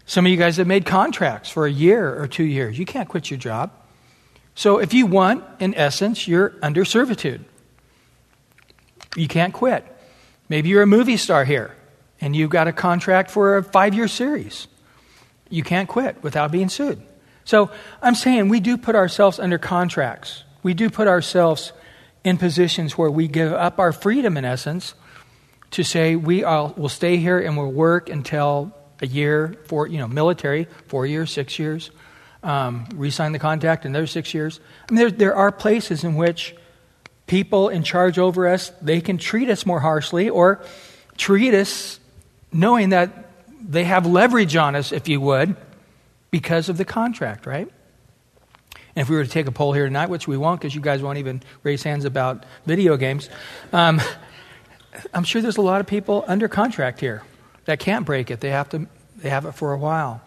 Some 0.06 0.26
of 0.26 0.30
you 0.30 0.36
guys 0.36 0.58
have 0.58 0.66
made 0.66 0.84
contracts 0.84 1.50
for 1.50 1.66
a 1.66 1.70
year 1.70 2.20
or 2.20 2.28
two 2.28 2.44
years. 2.44 2.78
You 2.78 2.84
can't 2.84 3.08
quit 3.08 3.30
your 3.30 3.38
job. 3.38 3.72
So 4.54 4.78
if 4.78 4.94
you 4.94 5.06
want, 5.06 5.42
in 5.58 5.74
essence, 5.74 6.28
you're 6.28 6.54
under 6.62 6.84
servitude. 6.84 7.44
You 9.16 9.26
can't 9.26 9.52
quit. 9.52 9.84
Maybe 10.48 10.68
you're 10.68 10.82
a 10.82 10.86
movie 10.86 11.16
star 11.16 11.44
here 11.44 11.74
and 12.20 12.36
you've 12.36 12.50
got 12.50 12.68
a 12.68 12.72
contract 12.72 13.30
for 13.30 13.56
a 13.56 13.64
five 13.64 13.94
year 13.94 14.06
series 14.06 14.68
you 15.54 15.62
can't 15.62 15.88
quit 15.88 16.22
without 16.22 16.50
being 16.50 16.68
sued. 16.68 17.00
So 17.44 17.70
I'm 18.02 18.14
saying 18.14 18.48
we 18.48 18.60
do 18.60 18.76
put 18.76 18.96
ourselves 18.96 19.38
under 19.38 19.58
contracts. 19.58 20.44
We 20.62 20.74
do 20.74 20.90
put 20.90 21.08
ourselves 21.08 21.72
in 22.24 22.38
positions 22.38 22.98
where 22.98 23.10
we 23.10 23.28
give 23.28 23.52
up 23.52 23.78
our 23.78 23.92
freedom, 23.92 24.36
in 24.36 24.44
essence, 24.44 24.94
to 25.72 25.84
say 25.84 26.16
we 26.16 26.42
will 26.42 26.88
stay 26.88 27.18
here 27.18 27.38
and 27.38 27.56
we'll 27.56 27.70
work 27.70 28.08
until 28.08 28.72
a 29.00 29.06
year, 29.06 29.56
for 29.66 29.86
you 29.86 29.98
know, 29.98 30.08
military, 30.08 30.66
four 30.88 31.04
years, 31.06 31.30
six 31.30 31.58
years, 31.58 31.90
um, 32.42 32.86
re-sign 32.94 33.32
the 33.32 33.38
contract 33.38 33.84
another 33.84 34.06
six 34.06 34.32
years. 34.32 34.60
I 34.88 34.92
mean, 34.92 34.98
there, 34.98 35.10
there 35.10 35.36
are 35.36 35.52
places 35.52 36.04
in 36.04 36.14
which 36.14 36.54
people 37.26 37.68
in 37.68 37.82
charge 37.82 38.18
over 38.18 38.48
us 38.48 38.70
they 38.82 39.00
can 39.00 39.18
treat 39.18 39.48
us 39.48 39.66
more 39.66 39.80
harshly 39.80 40.28
or 40.28 40.62
treat 41.16 41.54
us 41.54 41.98
knowing 42.52 42.90
that 42.90 43.23
they 43.66 43.84
have 43.84 44.06
leverage 44.06 44.56
on 44.56 44.76
us, 44.76 44.92
if 44.92 45.08
you 45.08 45.20
would, 45.20 45.56
because 46.30 46.68
of 46.68 46.76
the 46.76 46.84
contract, 46.84 47.46
right? 47.46 47.68
And 48.96 49.02
if 49.02 49.08
we 49.08 49.16
were 49.16 49.24
to 49.24 49.30
take 49.30 49.46
a 49.46 49.52
poll 49.52 49.72
here 49.72 49.86
tonight, 49.86 50.08
which 50.08 50.28
we 50.28 50.36
won't 50.36 50.60
because 50.60 50.74
you 50.74 50.80
guys 50.80 51.02
won't 51.02 51.18
even 51.18 51.42
raise 51.62 51.82
hands 51.82 52.04
about 52.04 52.44
video 52.66 52.96
games, 52.96 53.28
um, 53.72 54.00
I'm 55.12 55.24
sure 55.24 55.42
there's 55.42 55.56
a 55.56 55.62
lot 55.62 55.80
of 55.80 55.86
people 55.86 56.24
under 56.28 56.46
contract 56.46 57.00
here 57.00 57.22
that 57.64 57.80
can't 57.80 58.06
break 58.06 58.30
it. 58.30 58.40
They 58.40 58.50
have, 58.50 58.68
to, 58.70 58.86
they 59.16 59.30
have 59.30 59.46
it 59.46 59.52
for 59.52 59.72
a 59.72 59.78
while. 59.78 60.20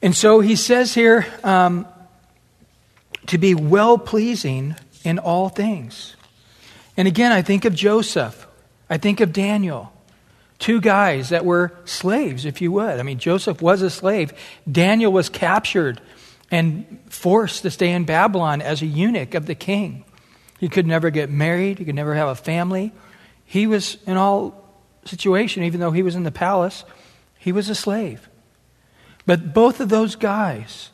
And 0.00 0.14
so 0.14 0.40
he 0.40 0.56
says 0.56 0.94
here 0.94 1.26
um, 1.42 1.86
to 3.26 3.36
be 3.36 3.54
well 3.54 3.98
pleasing 3.98 4.76
in 5.04 5.18
all 5.18 5.48
things. 5.48 6.16
And 6.96 7.06
again, 7.08 7.32
I 7.32 7.42
think 7.42 7.64
of 7.64 7.74
Joseph, 7.74 8.46
I 8.88 8.96
think 8.96 9.20
of 9.20 9.32
Daniel 9.32 9.92
two 10.58 10.80
guys 10.80 11.28
that 11.28 11.44
were 11.44 11.72
slaves, 11.84 12.44
if 12.44 12.60
you 12.60 12.72
would. 12.72 12.98
I 12.98 13.02
mean, 13.02 13.18
Joseph 13.18 13.62
was 13.62 13.82
a 13.82 13.90
slave. 13.90 14.32
Daniel 14.70 15.12
was 15.12 15.28
captured 15.28 16.00
and 16.50 16.98
forced 17.08 17.62
to 17.62 17.70
stay 17.70 17.92
in 17.92 18.04
Babylon 18.04 18.62
as 18.62 18.82
a 18.82 18.86
eunuch 18.86 19.34
of 19.34 19.46
the 19.46 19.54
king. 19.54 20.04
He 20.58 20.68
could 20.68 20.86
never 20.86 21.10
get 21.10 21.30
married, 21.30 21.78
he 21.78 21.84
could 21.84 21.94
never 21.94 22.14
have 22.14 22.28
a 22.28 22.34
family. 22.34 22.92
He 23.44 23.66
was 23.66 23.96
in 24.06 24.16
all 24.16 24.64
situation, 25.04 25.62
even 25.62 25.80
though 25.80 25.92
he 25.92 26.02
was 26.02 26.16
in 26.16 26.24
the 26.24 26.30
palace, 26.30 26.84
he 27.38 27.52
was 27.52 27.68
a 27.68 27.74
slave. 27.74 28.28
But 29.26 29.54
both 29.54 29.80
of 29.80 29.88
those 29.88 30.16
guys, 30.16 30.90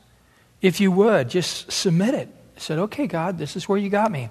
if 0.60 0.80
you 0.80 0.90
would, 0.92 1.30
just 1.30 1.72
submit 1.72 2.14
it. 2.14 2.28
Said, 2.56 2.78
okay, 2.78 3.06
God, 3.06 3.38
this 3.38 3.56
is 3.56 3.68
where 3.68 3.78
you 3.78 3.88
got 3.88 4.12
me. 4.12 4.28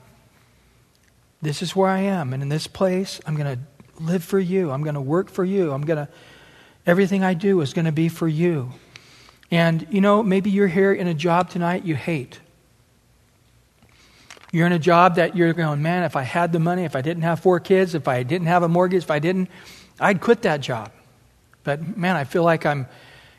This 1.42 1.62
is 1.62 1.76
where 1.76 1.90
I 1.90 2.00
am. 2.00 2.34
And 2.34 2.42
in 2.42 2.50
this 2.50 2.68
place, 2.68 3.20
I'm 3.26 3.36
going 3.36 3.58
to 3.58 3.62
live 4.00 4.24
for 4.24 4.39
you. 4.39 4.72
I'm 4.72 4.84
going 4.84 4.96
to 4.96 5.02
work 5.02 5.30
for 5.30 5.44
you. 5.44 5.72
I'm 5.72 5.84
going 5.84 6.06
to, 6.06 6.12
everything 6.86 7.24
I 7.24 7.34
do 7.34 7.62
is 7.62 7.74
going 7.74 7.86
to 7.86 7.91
be 7.91 8.10
for 8.10 8.28
you. 8.28 8.72
And, 9.52 9.86
you 9.91 10.02
know, 10.02 10.24
maybe 10.24 10.50
you're 10.50 10.68
here 10.68 10.94
in 10.94 11.08
a 11.08 11.14
job 11.14 11.50
tonight 11.50 11.86
you 11.86 11.96
hate. 11.96 12.39
You're 14.52 14.68
in 14.68 14.74
a 14.74 14.80
job 14.80 15.16
that 15.16 15.36
you're 15.36 15.54
going, 15.54 15.82
man, 15.82 16.04
if 16.04 16.16
I 16.16 16.22
had 16.22 16.52
the 16.52 16.60
money, 16.60 16.84
if 16.84 16.96
I 16.96 17.02
didn't 17.02 17.24
have 17.24 17.39
four 17.39 17.60
kids, 17.60 17.96
if 17.96 18.08
I 18.08 18.24
didn't 18.24 18.48
have 18.48 18.64
a 18.64 18.70
mortgage, 18.70 19.04
if 19.04 19.12
I 19.12 19.20
didn't, 19.20 19.50
I'd 20.00 20.22
quit 20.22 20.44
that 20.44 20.62
job. 20.62 20.91
But, 21.64 21.98
man, 21.98 22.16
I 22.16 22.24
feel 22.24 22.44
like 22.44 22.66
I'm 22.66 22.88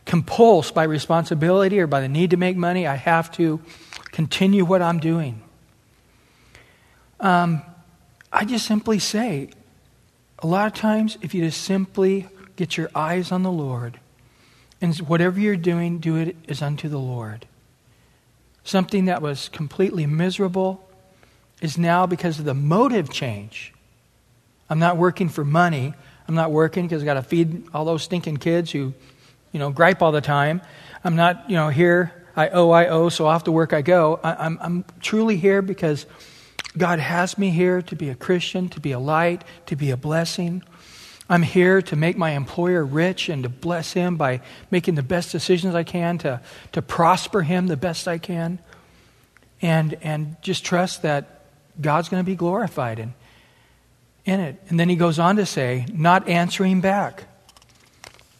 compulsed 0.06 0.74
by 0.74 0.84
responsibility 0.84 1.78
or 1.80 1.86
by 1.86 2.00
the 2.00 2.08
need 2.08 2.30
to 2.30 2.36
make 2.36 2.56
money. 2.56 2.86
I 2.86 2.96
have 2.96 3.30
to 3.32 3.60
continue 4.12 4.64
what 4.64 4.82
I'm 4.82 4.98
doing. 4.98 5.42
Um, 7.20 7.62
I 8.32 8.44
just 8.44 8.66
simply 8.66 8.98
say, 8.98 9.50
a 10.44 10.46
lot 10.46 10.66
of 10.66 10.74
times, 10.74 11.16
if 11.22 11.32
you 11.34 11.42
just 11.42 11.62
simply 11.62 12.28
get 12.56 12.76
your 12.76 12.90
eyes 12.94 13.32
on 13.32 13.42
the 13.42 13.50
Lord, 13.50 13.98
and 14.78 14.94
whatever 14.98 15.40
you're 15.40 15.56
doing, 15.56 16.00
do 16.00 16.16
it 16.16 16.36
as 16.50 16.60
unto 16.60 16.86
the 16.86 16.98
Lord. 16.98 17.46
Something 18.62 19.06
that 19.06 19.22
was 19.22 19.48
completely 19.48 20.04
miserable 20.04 20.86
is 21.62 21.78
now 21.78 22.04
because 22.04 22.38
of 22.38 22.44
the 22.44 22.52
motive 22.52 23.10
change. 23.10 23.72
I'm 24.68 24.78
not 24.78 24.98
working 24.98 25.30
for 25.30 25.46
money. 25.46 25.94
I'm 26.28 26.34
not 26.34 26.50
working 26.50 26.86
because 26.86 27.00
I've 27.00 27.06
got 27.06 27.14
to 27.14 27.22
feed 27.22 27.64
all 27.72 27.86
those 27.86 28.02
stinking 28.02 28.36
kids 28.36 28.70
who, 28.70 28.92
you 29.50 29.58
know, 29.58 29.70
gripe 29.70 30.02
all 30.02 30.12
the 30.12 30.20
time. 30.20 30.60
I'm 31.02 31.16
not, 31.16 31.48
you 31.48 31.56
know, 31.56 31.70
here, 31.70 32.12
I 32.36 32.50
owe, 32.50 32.70
I 32.70 32.88
owe, 32.88 33.08
so 33.08 33.24
off 33.24 33.44
to 33.44 33.52
work 33.52 33.72
I 33.72 33.80
go. 33.80 34.20
I, 34.22 34.34
I'm, 34.44 34.58
I'm 34.60 34.84
truly 35.00 35.38
here 35.38 35.62
because 35.62 36.04
God 36.76 36.98
has 36.98 37.38
me 37.38 37.50
here 37.50 37.82
to 37.82 37.96
be 37.96 38.08
a 38.08 38.14
Christian, 38.14 38.68
to 38.70 38.80
be 38.80 38.92
a 38.92 38.98
light, 38.98 39.44
to 39.66 39.76
be 39.76 39.90
a 39.90 39.96
blessing. 39.96 40.62
I'm 41.28 41.42
here 41.42 41.80
to 41.82 41.96
make 41.96 42.18
my 42.18 42.32
employer 42.32 42.84
rich 42.84 43.28
and 43.28 43.44
to 43.44 43.48
bless 43.48 43.92
him 43.92 44.16
by 44.16 44.40
making 44.70 44.96
the 44.96 45.02
best 45.02 45.32
decisions 45.32 45.74
I 45.74 45.84
can, 45.84 46.18
to, 46.18 46.40
to 46.72 46.82
prosper 46.82 47.42
him 47.42 47.66
the 47.66 47.76
best 47.76 48.08
I 48.08 48.18
can, 48.18 48.58
and, 49.62 49.96
and 50.02 50.36
just 50.42 50.64
trust 50.64 51.02
that 51.02 51.46
God's 51.80 52.08
going 52.08 52.22
to 52.22 52.26
be 52.26 52.36
glorified 52.36 52.98
in, 52.98 53.14
in 54.24 54.40
it. 54.40 54.60
And 54.68 54.78
then 54.78 54.88
he 54.88 54.96
goes 54.96 55.18
on 55.18 55.36
to 55.36 55.46
say, 55.46 55.86
not 55.92 56.28
answering 56.28 56.80
back, 56.80 57.24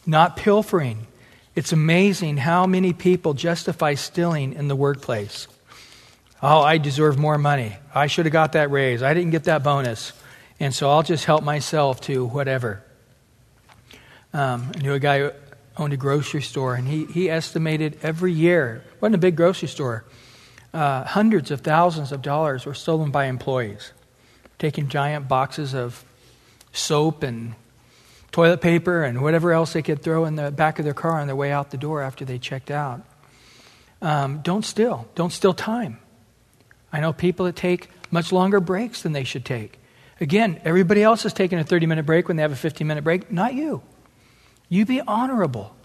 not 0.05 0.37
pilfering. 0.37 1.07
It's 1.55 1.71
amazing 1.71 2.37
how 2.37 2.67
many 2.67 2.93
people 2.93 3.33
justify 3.33 3.95
stealing 3.95 4.53
in 4.53 4.67
the 4.67 4.75
workplace. 4.75 5.47
Oh, 6.47 6.61
I 6.61 6.77
deserve 6.77 7.17
more 7.17 7.39
money. 7.39 7.75
I 7.91 8.05
should 8.05 8.27
have 8.27 8.33
got 8.33 8.51
that 8.51 8.69
raise. 8.69 9.01
I 9.01 9.15
didn't 9.15 9.31
get 9.31 9.45
that 9.45 9.63
bonus. 9.63 10.13
And 10.59 10.75
so 10.75 10.91
I'll 10.91 11.01
just 11.01 11.25
help 11.25 11.43
myself 11.43 12.01
to 12.01 12.23
whatever. 12.23 12.83
Um, 14.31 14.71
I 14.75 14.79
knew 14.79 14.93
a 14.93 14.99
guy 14.99 15.21
who 15.21 15.31
owned 15.75 15.93
a 15.93 15.97
grocery 15.97 16.43
store, 16.43 16.75
and 16.75 16.87
he, 16.87 17.05
he 17.05 17.31
estimated 17.31 17.97
every 18.03 18.31
year, 18.31 18.83
wasn't 19.01 19.15
a 19.15 19.17
big 19.17 19.35
grocery 19.35 19.67
store, 19.67 20.05
uh, 20.71 21.05
hundreds 21.05 21.49
of 21.49 21.61
thousands 21.61 22.11
of 22.11 22.21
dollars 22.21 22.67
were 22.67 22.75
stolen 22.75 23.09
by 23.09 23.25
employees, 23.25 23.91
taking 24.59 24.87
giant 24.87 25.27
boxes 25.27 25.73
of 25.73 26.05
soap 26.73 27.23
and 27.23 27.55
toilet 28.31 28.61
paper 28.61 29.03
and 29.03 29.23
whatever 29.23 29.51
else 29.51 29.73
they 29.73 29.81
could 29.81 30.03
throw 30.03 30.25
in 30.25 30.35
the 30.35 30.51
back 30.51 30.77
of 30.77 30.85
their 30.85 30.93
car 30.93 31.19
on 31.19 31.25
their 31.25 31.35
way 31.35 31.51
out 31.51 31.71
the 31.71 31.77
door 31.77 32.03
after 32.03 32.23
they 32.23 32.37
checked 32.37 32.69
out. 32.69 33.01
Um, 33.99 34.41
don't 34.43 34.63
steal. 34.63 35.07
Don't 35.15 35.33
steal 35.33 35.55
time. 35.55 35.97
I 36.95 37.01
know 37.01 37.11
people 37.11 37.45
that 37.45 37.57
take 37.57 37.89
much 38.09 38.31
longer 38.31 38.61
breaks 38.61 39.01
than 39.01 39.11
they 39.11 39.25
should 39.25 39.43
take. 39.43 39.79
Again, 40.21 40.61
everybody 40.63 41.03
else 41.03 41.25
is 41.25 41.33
taking 41.33 41.59
a 41.59 41.63
30 41.65 41.87
minute 41.87 42.05
break 42.05 42.29
when 42.29 42.37
they 42.37 42.41
have 42.41 42.53
a 42.53 42.55
15 42.55 42.87
minute 42.87 43.03
break, 43.03 43.29
not 43.29 43.53
you. 43.53 43.81
You 44.69 44.85
be 44.85 45.01
honorable. 45.01 45.75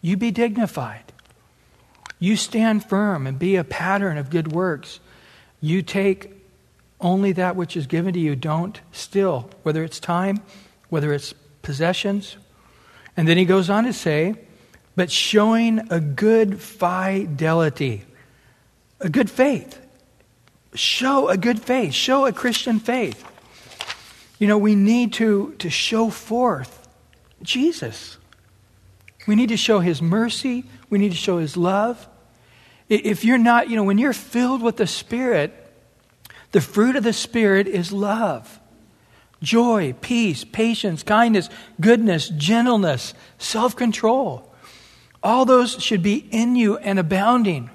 You 0.00 0.16
be 0.16 0.32
dignified. 0.32 1.04
You 2.18 2.34
stand 2.34 2.84
firm 2.84 3.28
and 3.28 3.38
be 3.38 3.54
a 3.54 3.62
pattern 3.62 4.18
of 4.18 4.30
good 4.30 4.50
works. 4.50 4.98
You 5.60 5.80
take 5.80 6.32
only 7.00 7.30
that 7.32 7.54
which 7.54 7.76
is 7.76 7.86
given 7.86 8.12
to 8.14 8.18
you. 8.18 8.34
Don't 8.34 8.80
steal, 8.90 9.48
whether 9.62 9.84
it's 9.84 10.00
time, 10.00 10.40
whether 10.88 11.12
it's 11.12 11.34
possessions. 11.62 12.36
And 13.16 13.28
then 13.28 13.36
he 13.36 13.44
goes 13.44 13.70
on 13.70 13.84
to 13.84 13.92
say, 13.92 14.34
but 14.96 15.08
showing 15.08 15.86
a 15.92 16.00
good 16.00 16.60
fidelity, 16.60 18.02
a 18.98 19.08
good 19.08 19.30
faith. 19.30 19.78
Show 20.74 21.28
a 21.28 21.36
good 21.36 21.60
faith, 21.60 21.92
show 21.92 22.26
a 22.26 22.32
Christian 22.32 22.78
faith. 22.78 23.24
You 24.38 24.48
know, 24.48 24.58
we 24.58 24.74
need 24.74 25.12
to, 25.14 25.54
to 25.58 25.70
show 25.70 26.10
forth 26.10 26.88
Jesus. 27.42 28.16
We 29.26 29.34
need 29.34 29.50
to 29.50 29.56
show 29.56 29.80
his 29.80 30.02
mercy, 30.02 30.64
we 30.90 30.98
need 30.98 31.10
to 31.10 31.16
show 31.16 31.38
his 31.38 31.56
love. 31.56 32.08
If 32.88 33.24
you're 33.24 33.38
not, 33.38 33.70
you 33.70 33.76
know, 33.76 33.84
when 33.84 33.98
you're 33.98 34.12
filled 34.12 34.62
with 34.62 34.76
the 34.76 34.86
Spirit, 34.86 35.54
the 36.50 36.60
fruit 36.60 36.96
of 36.96 37.04
the 37.04 37.12
Spirit 37.12 37.66
is 37.66 37.92
love 37.92 38.58
joy, 39.42 39.92
peace, 40.00 40.44
patience, 40.44 41.02
kindness, 41.02 41.50
goodness, 41.80 42.28
gentleness, 42.28 43.12
self 43.38 43.76
control. 43.76 44.48
All 45.22 45.44
those 45.44 45.82
should 45.82 46.02
be 46.02 46.28
in 46.30 46.56
you 46.56 46.78
and 46.78 46.98
abounding. 46.98 47.70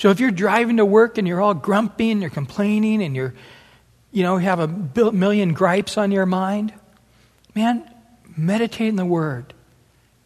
So 0.00 0.08
if 0.08 0.18
you're 0.18 0.30
driving 0.30 0.78
to 0.78 0.86
work 0.86 1.18
and 1.18 1.28
you're 1.28 1.42
all 1.42 1.52
grumpy 1.52 2.10
and 2.10 2.22
you're 2.22 2.30
complaining 2.30 3.02
and 3.02 3.14
you're, 3.14 3.34
you 4.10 4.22
know, 4.22 4.38
have 4.38 4.58
a 4.58 4.66
million 4.66 5.52
gripes 5.52 5.98
on 5.98 6.10
your 6.10 6.24
mind, 6.24 6.72
man, 7.54 7.84
meditate 8.34 8.88
in 8.88 8.96
the 8.96 9.04
Word. 9.04 9.52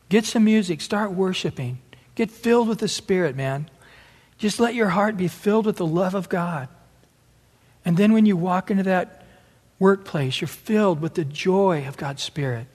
Get 0.08 0.26
some 0.26 0.44
music. 0.44 0.80
Start 0.80 1.10
worshiping. 1.10 1.80
Get 2.14 2.30
filled 2.30 2.68
with 2.68 2.78
the 2.78 2.86
Spirit, 2.86 3.34
man. 3.34 3.68
Just 4.38 4.60
let 4.60 4.76
your 4.76 4.90
heart 4.90 5.16
be 5.16 5.26
filled 5.26 5.66
with 5.66 5.78
the 5.78 5.86
love 5.86 6.14
of 6.14 6.28
God. 6.28 6.68
And 7.84 7.96
then 7.96 8.12
when 8.12 8.26
you 8.26 8.36
walk 8.36 8.70
into 8.70 8.84
that 8.84 9.24
workplace, 9.80 10.40
you're 10.40 10.46
filled 10.46 11.00
with 11.00 11.14
the 11.14 11.24
joy 11.24 11.84
of 11.88 11.96
God's 11.96 12.22
Spirit. 12.22 12.68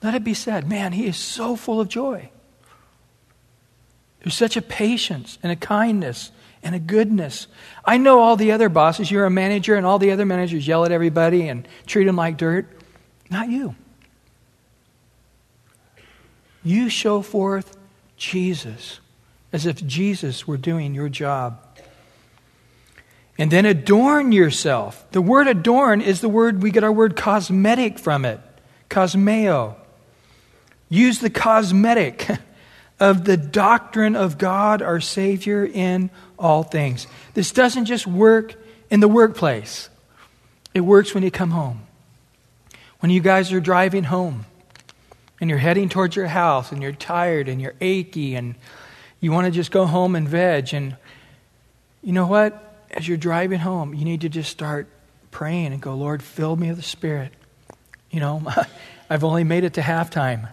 Let 0.00 0.14
it 0.14 0.22
be 0.22 0.34
said, 0.34 0.68
man, 0.68 0.92
he 0.92 1.06
is 1.06 1.16
so 1.16 1.56
full 1.56 1.80
of 1.80 1.88
joy. 1.88 2.30
There's 4.22 4.34
such 4.34 4.56
a 4.56 4.62
patience 4.62 5.38
and 5.42 5.50
a 5.50 5.56
kindness 5.56 6.30
and 6.62 6.74
a 6.74 6.78
goodness. 6.78 7.48
I 7.84 7.98
know 7.98 8.20
all 8.20 8.36
the 8.36 8.52
other 8.52 8.68
bosses, 8.68 9.10
you're 9.10 9.26
a 9.26 9.30
manager, 9.30 9.74
and 9.74 9.84
all 9.84 9.98
the 9.98 10.12
other 10.12 10.24
managers 10.24 10.66
yell 10.66 10.84
at 10.84 10.92
everybody 10.92 11.48
and 11.48 11.66
treat 11.86 12.04
them 12.04 12.16
like 12.16 12.36
dirt. 12.36 12.66
Not 13.30 13.48
you. 13.48 13.74
You 16.62 16.88
show 16.88 17.22
forth 17.22 17.76
Jesus 18.16 19.00
as 19.52 19.66
if 19.66 19.84
Jesus 19.84 20.46
were 20.46 20.56
doing 20.56 20.94
your 20.94 21.08
job. 21.08 21.58
And 23.36 23.50
then 23.50 23.66
adorn 23.66 24.30
yourself. 24.30 25.04
The 25.10 25.22
word 25.22 25.48
adorn 25.48 26.00
is 26.00 26.20
the 26.20 26.28
word 26.28 26.62
we 26.62 26.70
get 26.70 26.84
our 26.84 26.92
word 26.92 27.16
cosmetic 27.16 27.98
from 27.98 28.24
it. 28.24 28.40
Cosmeo. 28.88 29.74
Use 30.88 31.18
the 31.18 31.30
cosmetic 31.30 32.28
of 33.00 33.24
the 33.24 33.36
doctrine 33.36 34.16
of 34.16 34.38
God, 34.38 34.82
our 34.82 35.00
Savior, 35.00 35.64
in 35.64 36.10
all 36.38 36.62
things. 36.62 37.06
This 37.34 37.52
doesn't 37.52 37.86
just 37.86 38.06
work 38.06 38.54
in 38.90 39.00
the 39.00 39.08
workplace, 39.08 39.88
it 40.74 40.80
works 40.80 41.14
when 41.14 41.22
you 41.22 41.30
come 41.30 41.50
home. 41.50 41.86
When 43.00 43.10
you 43.10 43.20
guys 43.20 43.52
are 43.52 43.60
driving 43.60 44.04
home 44.04 44.46
and 45.40 45.50
you're 45.50 45.58
heading 45.58 45.88
towards 45.88 46.14
your 46.14 46.28
house 46.28 46.70
and 46.70 46.80
you're 46.80 46.92
tired 46.92 47.48
and 47.48 47.60
you're 47.60 47.74
achy 47.80 48.36
and 48.36 48.54
you 49.20 49.32
want 49.32 49.46
to 49.46 49.50
just 49.50 49.70
go 49.70 49.86
home 49.86 50.14
and 50.14 50.28
veg. 50.28 50.72
And 50.72 50.96
you 52.02 52.12
know 52.12 52.26
what? 52.26 52.84
As 52.90 53.08
you're 53.08 53.16
driving 53.16 53.58
home, 53.58 53.92
you 53.94 54.04
need 54.04 54.20
to 54.20 54.28
just 54.28 54.50
start 54.50 54.86
praying 55.32 55.72
and 55.72 55.80
go, 55.80 55.94
Lord, 55.94 56.22
fill 56.22 56.54
me 56.54 56.68
with 56.68 56.76
the 56.76 56.82
Spirit. 56.82 57.32
You 58.10 58.20
know, 58.20 58.42
I've 59.10 59.24
only 59.24 59.42
made 59.42 59.64
it 59.64 59.74
to 59.74 59.80
halftime. 59.80 60.48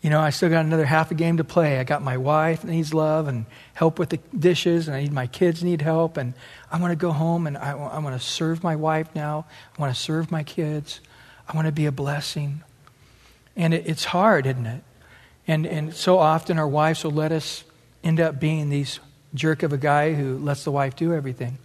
You 0.00 0.10
know, 0.10 0.20
I 0.20 0.30
still 0.30 0.48
got 0.48 0.64
another 0.64 0.84
half 0.86 1.10
a 1.10 1.14
game 1.14 1.38
to 1.38 1.44
play. 1.44 1.78
I 1.78 1.84
got 1.84 2.02
my 2.02 2.16
wife 2.16 2.62
needs 2.62 2.94
love 2.94 3.26
and 3.26 3.46
help 3.74 3.98
with 3.98 4.10
the 4.10 4.18
dishes, 4.38 4.86
and 4.86 4.96
I 4.96 5.02
need 5.02 5.12
my 5.12 5.26
kids 5.26 5.64
need 5.64 5.82
help, 5.82 6.16
and 6.16 6.34
I 6.70 6.78
want 6.80 6.92
to 6.92 6.96
go 6.96 7.10
home 7.10 7.48
and 7.48 7.58
I, 7.58 7.72
I 7.72 7.98
want 7.98 8.20
to 8.20 8.24
serve 8.24 8.62
my 8.62 8.76
wife 8.76 9.08
now. 9.14 9.46
I 9.76 9.80
want 9.80 9.94
to 9.94 10.00
serve 10.00 10.30
my 10.30 10.44
kids. 10.44 11.00
I 11.48 11.56
want 11.56 11.66
to 11.66 11.72
be 11.72 11.86
a 11.86 11.92
blessing. 11.92 12.62
And 13.56 13.74
it, 13.74 13.86
it's 13.86 14.04
hard, 14.04 14.46
isn't 14.46 14.66
it? 14.66 14.84
And, 15.48 15.66
and 15.66 15.94
so 15.94 16.18
often 16.18 16.58
our 16.58 16.68
wives 16.68 17.02
will 17.02 17.10
let 17.10 17.32
us 17.32 17.64
end 18.04 18.20
up 18.20 18.38
being 18.38 18.68
these 18.68 19.00
jerk 19.34 19.62
of 19.62 19.72
a 19.72 19.78
guy 19.78 20.14
who 20.14 20.38
lets 20.38 20.62
the 20.62 20.70
wife 20.70 20.94
do 20.94 21.12
everything. 21.12 21.58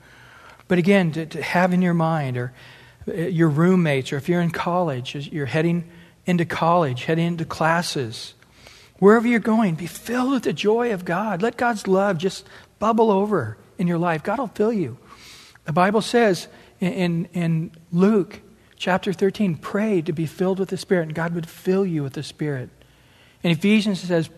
But 0.68 0.78
again, 0.80 1.12
to, 1.12 1.26
to 1.26 1.42
have 1.42 1.74
in 1.74 1.82
your 1.82 1.94
mind, 1.94 2.38
or 2.38 2.54
uh, 3.08 3.14
your 3.14 3.50
roommates, 3.50 4.12
or 4.12 4.18
if 4.18 4.28
you're 4.28 4.42
in 4.42 4.52
college, 4.52 5.16
you're 5.32 5.46
heading 5.46 5.84
into 6.26 6.46
college, 6.46 7.06
heading 7.06 7.28
into 7.28 7.46
classes, 7.46 8.34
wherever 9.00 9.28
you're 9.28 9.40
going, 9.40 9.76
be 9.76 9.88
filled 9.88 10.32
with 10.32 10.44
the 10.44 10.54
joy 10.54 10.94
of 10.94 11.06
God. 11.06 11.42
Let 11.42 11.58
God's 11.58 11.88
love 11.88 12.18
just 12.18 12.48
bubble 12.80 13.12
over 13.12 13.58
in 13.78 13.88
your 13.88 13.98
life. 13.98 14.24
God 14.24 14.40
will 14.40 14.48
fill 14.48 14.74
you. 14.74 14.98
The 15.66 15.74
Bible 15.74 16.02
says 16.02 16.48
in, 16.80 16.94
in, 16.94 17.26
in 17.34 17.72
Luke 17.92 18.42
chapter 18.78 19.14
13, 19.14 19.56
pray 19.56 20.02
to 20.02 20.12
be 20.12 20.26
filled 20.26 20.60
with 20.60 20.70
the 20.70 20.78
Spirit, 20.78 21.04
and 21.04 21.16
God 21.16 21.34
would 21.36 21.48
fill 21.48 21.86
you 21.86 22.04
with 22.04 22.14
the 22.14 22.24
Spirit. 22.24 22.70
In 23.42 23.52
Ephesians, 23.52 24.04
it 24.04 24.08
says, 24.08 24.30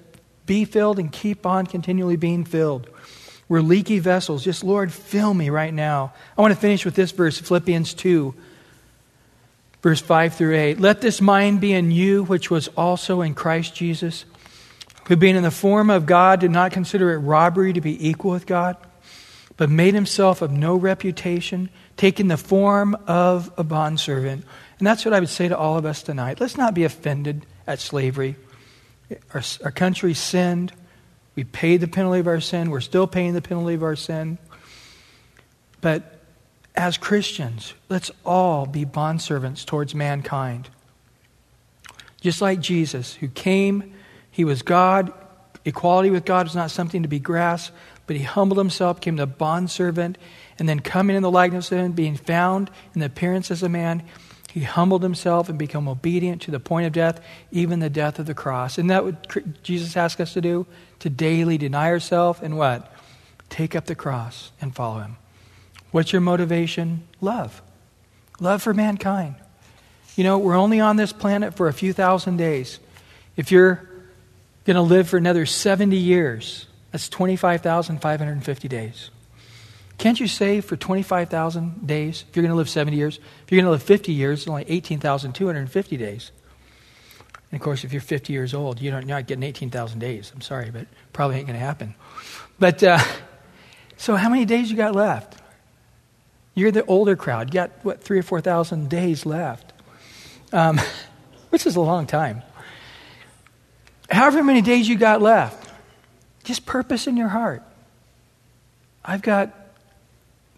be 0.46 0.66
filled 0.66 1.00
and 1.00 1.12
keep 1.12 1.46
on 1.46 1.66
continually 1.66 2.16
being 2.16 2.44
filled. 2.44 2.90
We're 3.48 3.62
leaky 3.62 4.00
vessels. 4.00 4.44
Just, 4.44 4.64
Lord, 4.64 4.92
fill 4.92 5.34
me 5.34 5.50
right 5.50 5.74
now. 5.74 6.14
I 6.38 6.42
want 6.42 6.54
to 6.54 6.60
finish 6.60 6.86
with 6.86 6.96
this 6.96 7.12
verse, 7.12 7.40
Philippians 7.40 7.94
2, 7.94 8.34
verse 9.86 10.02
5 10.02 10.34
through 10.34 10.56
8. 10.56 10.80
Let 10.80 11.02
this 11.02 11.22
mind 11.22 11.62
be 11.62 11.72
in 11.72 11.92
you, 11.92 12.24
which 12.24 12.50
was 12.50 12.70
also 12.70 13.22
in 13.22 13.36
Christ 13.36 13.76
Jesus, 13.76 14.26
who 15.08 15.16
being 15.16 15.36
in 15.36 15.44
the 15.44 15.52
form 15.52 15.92
of 15.92 16.08
God 16.08 16.40
did 16.40 16.50
not 16.50 16.72
consider 16.72 17.14
it 17.14 17.20
robbery 17.20 17.72
to 17.72 17.82
be 17.82 18.10
equal 18.10 18.32
with 18.32 18.48
God, 18.48 18.78
but 19.58 19.70
made 19.70 19.94
himself 19.94 20.42
of 20.42 20.52
no 20.52 20.76
reputation, 20.76 21.70
taking 21.98 22.30
the 22.30 22.36
form 22.36 22.98
of 23.06 23.52
a 23.60 23.64
bondservant. 23.64 24.44
And 24.80 24.88
that's 24.88 25.06
what 25.06 25.14
I 25.14 25.20
would 25.20 25.30
say 25.30 25.50
to 25.50 25.56
all 25.56 25.78
of 25.78 25.86
us 25.86 26.02
tonight. 26.02 26.42
Let's 26.42 26.58
not 26.58 26.74
be 26.74 26.84
offended 26.84 27.46
at 27.68 27.80
slavery. 27.80 28.38
Our, 29.36 29.44
our 29.64 29.72
country 29.72 30.16
sinned. 30.16 30.74
We 31.36 31.44
paid 31.44 31.80
the 31.80 31.88
penalty 31.88 32.22
of 32.22 32.28
our 32.28 32.42
sin. 32.42 32.72
We're 32.72 32.82
still 32.82 33.06
paying 33.06 33.34
the 33.34 33.42
penalty 33.44 33.76
of 33.76 33.84
our 33.84 33.96
sin. 33.96 34.40
But 35.80 36.15
as 36.76 36.98
Christians, 36.98 37.74
let's 37.90 38.12
all 38.26 38.66
be 38.66 38.86
bondservants 38.86 39.66
towards 39.66 39.96
mankind. 39.96 40.70
Just 42.22 42.42
like 42.42 42.60
Jesus, 42.60 43.14
who 43.16 43.28
came, 43.28 43.94
he 44.32 44.44
was 44.44 44.62
God. 44.62 45.14
Equality 45.64 46.10
with 46.10 46.26
God 46.26 46.46
was 46.46 46.56
not 46.56 46.72
something 46.72 47.02
to 47.04 47.08
be 47.08 47.20
grasped, 47.20 47.76
but 48.08 48.16
he 48.16 48.24
humbled 48.24 48.58
himself, 48.58 48.98
became 48.98 49.16
the 49.16 49.26
bondservant, 49.26 50.18
and 50.60 50.70
then 50.70 50.80
coming 50.80 51.16
in 51.16 51.24
the 51.24 51.32
likeness 51.32 51.72
of 51.72 51.80
him, 51.80 51.92
being 51.94 52.16
found 52.16 52.70
in 52.94 53.00
the 53.00 53.08
appearance 53.08 53.52
as 53.52 53.64
a 53.64 53.70
man, 53.70 54.04
he 54.56 54.62
humbled 54.62 55.04
himself 55.04 55.50
and 55.50 55.60
became 55.60 55.90
obedient 55.90 56.42
to 56.44 56.52
the 56.52 56.62
point 56.62 56.88
of 56.88 56.94
death, 56.94 57.20
even 57.52 57.80
the 57.80 57.90
death 57.90 58.20
of 58.20 58.26
the 58.26 58.34
cross. 58.34 58.76
Isn't 58.78 58.88
that 58.88 59.04
what 59.04 59.64
Jesus 59.64 59.98
asked 59.98 60.22
us 60.22 60.32
to 60.34 60.40
do? 60.40 60.66
To 61.00 61.10
daily 61.10 61.58
deny 61.58 61.88
ourselves 61.88 62.40
and 62.42 62.58
what? 62.58 62.90
Take 63.50 63.76
up 63.76 63.86
the 63.86 63.96
cross 63.96 64.54
and 64.62 64.74
follow 64.74 65.00
him. 65.00 65.18
What's 65.96 66.12
your 66.12 66.20
motivation? 66.20 67.08
Love. 67.22 67.62
Love 68.42 68.62
for 68.62 68.74
mankind. 68.74 69.36
You 70.18 70.26
know, 70.26 70.38
we're 70.38 70.58
only 70.58 70.82
on 70.82 70.98
this 70.98 71.14
planet 71.14 71.54
for 71.54 71.70
a 71.70 71.74
few 71.74 71.94
thousand 71.94 72.36
days. 72.36 72.80
If 73.38 73.50
you're 73.50 73.76
going 74.66 74.76
to 74.76 74.82
live 74.82 75.08
for 75.08 75.16
another 75.16 75.46
70 75.46 75.96
years, 75.96 76.66
that's 76.92 77.08
25,550 77.08 78.68
days. 78.68 79.10
Can't 79.98 80.20
you 80.20 80.28
save 80.28 80.66
for 80.66 80.76
25,000 80.76 81.88
days 81.88 82.26
if 82.28 82.36
you're 82.36 82.44
going 82.44 82.52
to 82.52 82.58
live 82.58 82.68
70 82.70 82.98
years? 82.98 83.18
If 83.46 83.52
you're 83.54 83.62
going 83.62 83.68
to 83.68 83.72
live 83.72 83.84
50 83.84 84.12
years, 84.12 84.40
it's 84.42 84.50
only 84.50 84.66
18,250 84.68 85.96
days. 85.96 86.32
And 87.52 87.62
of 87.62 87.64
course, 87.64 87.86
if 87.86 87.94
you're 87.94 88.02
50 88.02 88.34
years 88.34 88.54
old, 88.54 88.82
you 88.82 88.92
don't, 88.92 89.08
you're 89.08 89.16
not 89.16 89.28
getting 89.28 89.44
18,000 89.44 90.00
days. 90.00 90.34
I'm 90.36 90.42
sorry, 90.42 90.72
but 90.72 90.88
probably 91.14 91.38
ain't 91.38 91.48
going 91.48 91.58
to 91.58 91.66
happen. 91.66 91.96
But 92.60 92.84
uh, 92.84 93.00
So, 93.98 94.16
how 94.16 94.30
many 94.30 94.46
days 94.46 94.70
you 94.70 94.78
got 94.78 94.94
left? 94.96 95.35
You're 96.56 96.72
the 96.72 96.86
older 96.86 97.16
crowd. 97.16 97.50
You 97.50 97.60
got, 97.60 97.72
what, 97.84 98.02
three 98.02 98.18
or 98.18 98.24
4,000 98.24 98.90
days 98.90 99.26
left, 99.26 99.74
um, 100.52 100.80
which 101.50 101.66
is 101.68 101.76
a 101.76 101.82
long 101.82 102.08
time. 102.08 102.42
However 104.10 104.44
many 104.44 104.62
days 104.62 104.88
you 104.88 104.96
got 104.96 105.22
left, 105.22 105.70
just 106.44 106.66
purpose 106.66 107.08
in 107.08 107.18
your 107.18 107.28
heart. 107.28 107.62
I've 109.04 109.22
got 109.22 109.54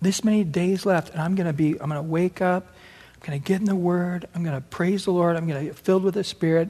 this 0.02 0.24
many 0.24 0.44
days 0.44 0.86
left, 0.86 1.12
and 1.12 1.22
I'm 1.22 1.36
going 1.36 1.48
to 1.48 1.54
be, 1.54 1.72
I'm 1.72 1.90
going 1.90 2.02
to 2.02 2.02
wake 2.02 2.42
up, 2.42 2.68
I'm 3.16 3.28
going 3.28 3.42
to 3.42 3.46
get 3.46 3.60
in 3.60 3.66
the 3.66 3.76
Word, 3.76 4.28
I'm 4.36 4.44
going 4.44 4.56
to 4.56 4.62
praise 4.62 5.06
the 5.06 5.12
Lord, 5.12 5.36
I'm 5.36 5.48
going 5.48 5.60
to 5.60 5.66
get 5.66 5.76
filled 5.76 6.04
with 6.04 6.14
the 6.14 6.24
Spirit, 6.24 6.70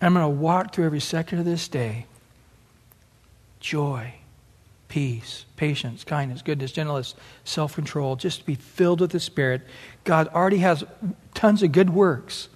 I'm 0.00 0.14
going 0.14 0.24
to 0.24 0.28
walk 0.28 0.74
through 0.74 0.86
every 0.86 1.00
second 1.00 1.38
of 1.38 1.44
this 1.44 1.68
day. 1.68 2.06
Joy, 3.60 4.14
peace, 4.88 5.44
patience, 5.56 6.04
kindness, 6.04 6.42
goodness, 6.42 6.72
gentleness, 6.72 7.14
self 7.44 7.74
control, 7.74 8.16
just 8.16 8.40
to 8.40 8.46
be 8.46 8.54
filled 8.54 9.00
with 9.00 9.10
the 9.10 9.20
Spirit. 9.20 9.62
God 10.04 10.28
already 10.28 10.58
has 10.58 10.84
tons 11.34 11.62
of 11.62 11.72
good 11.72 11.90
works 11.90 12.48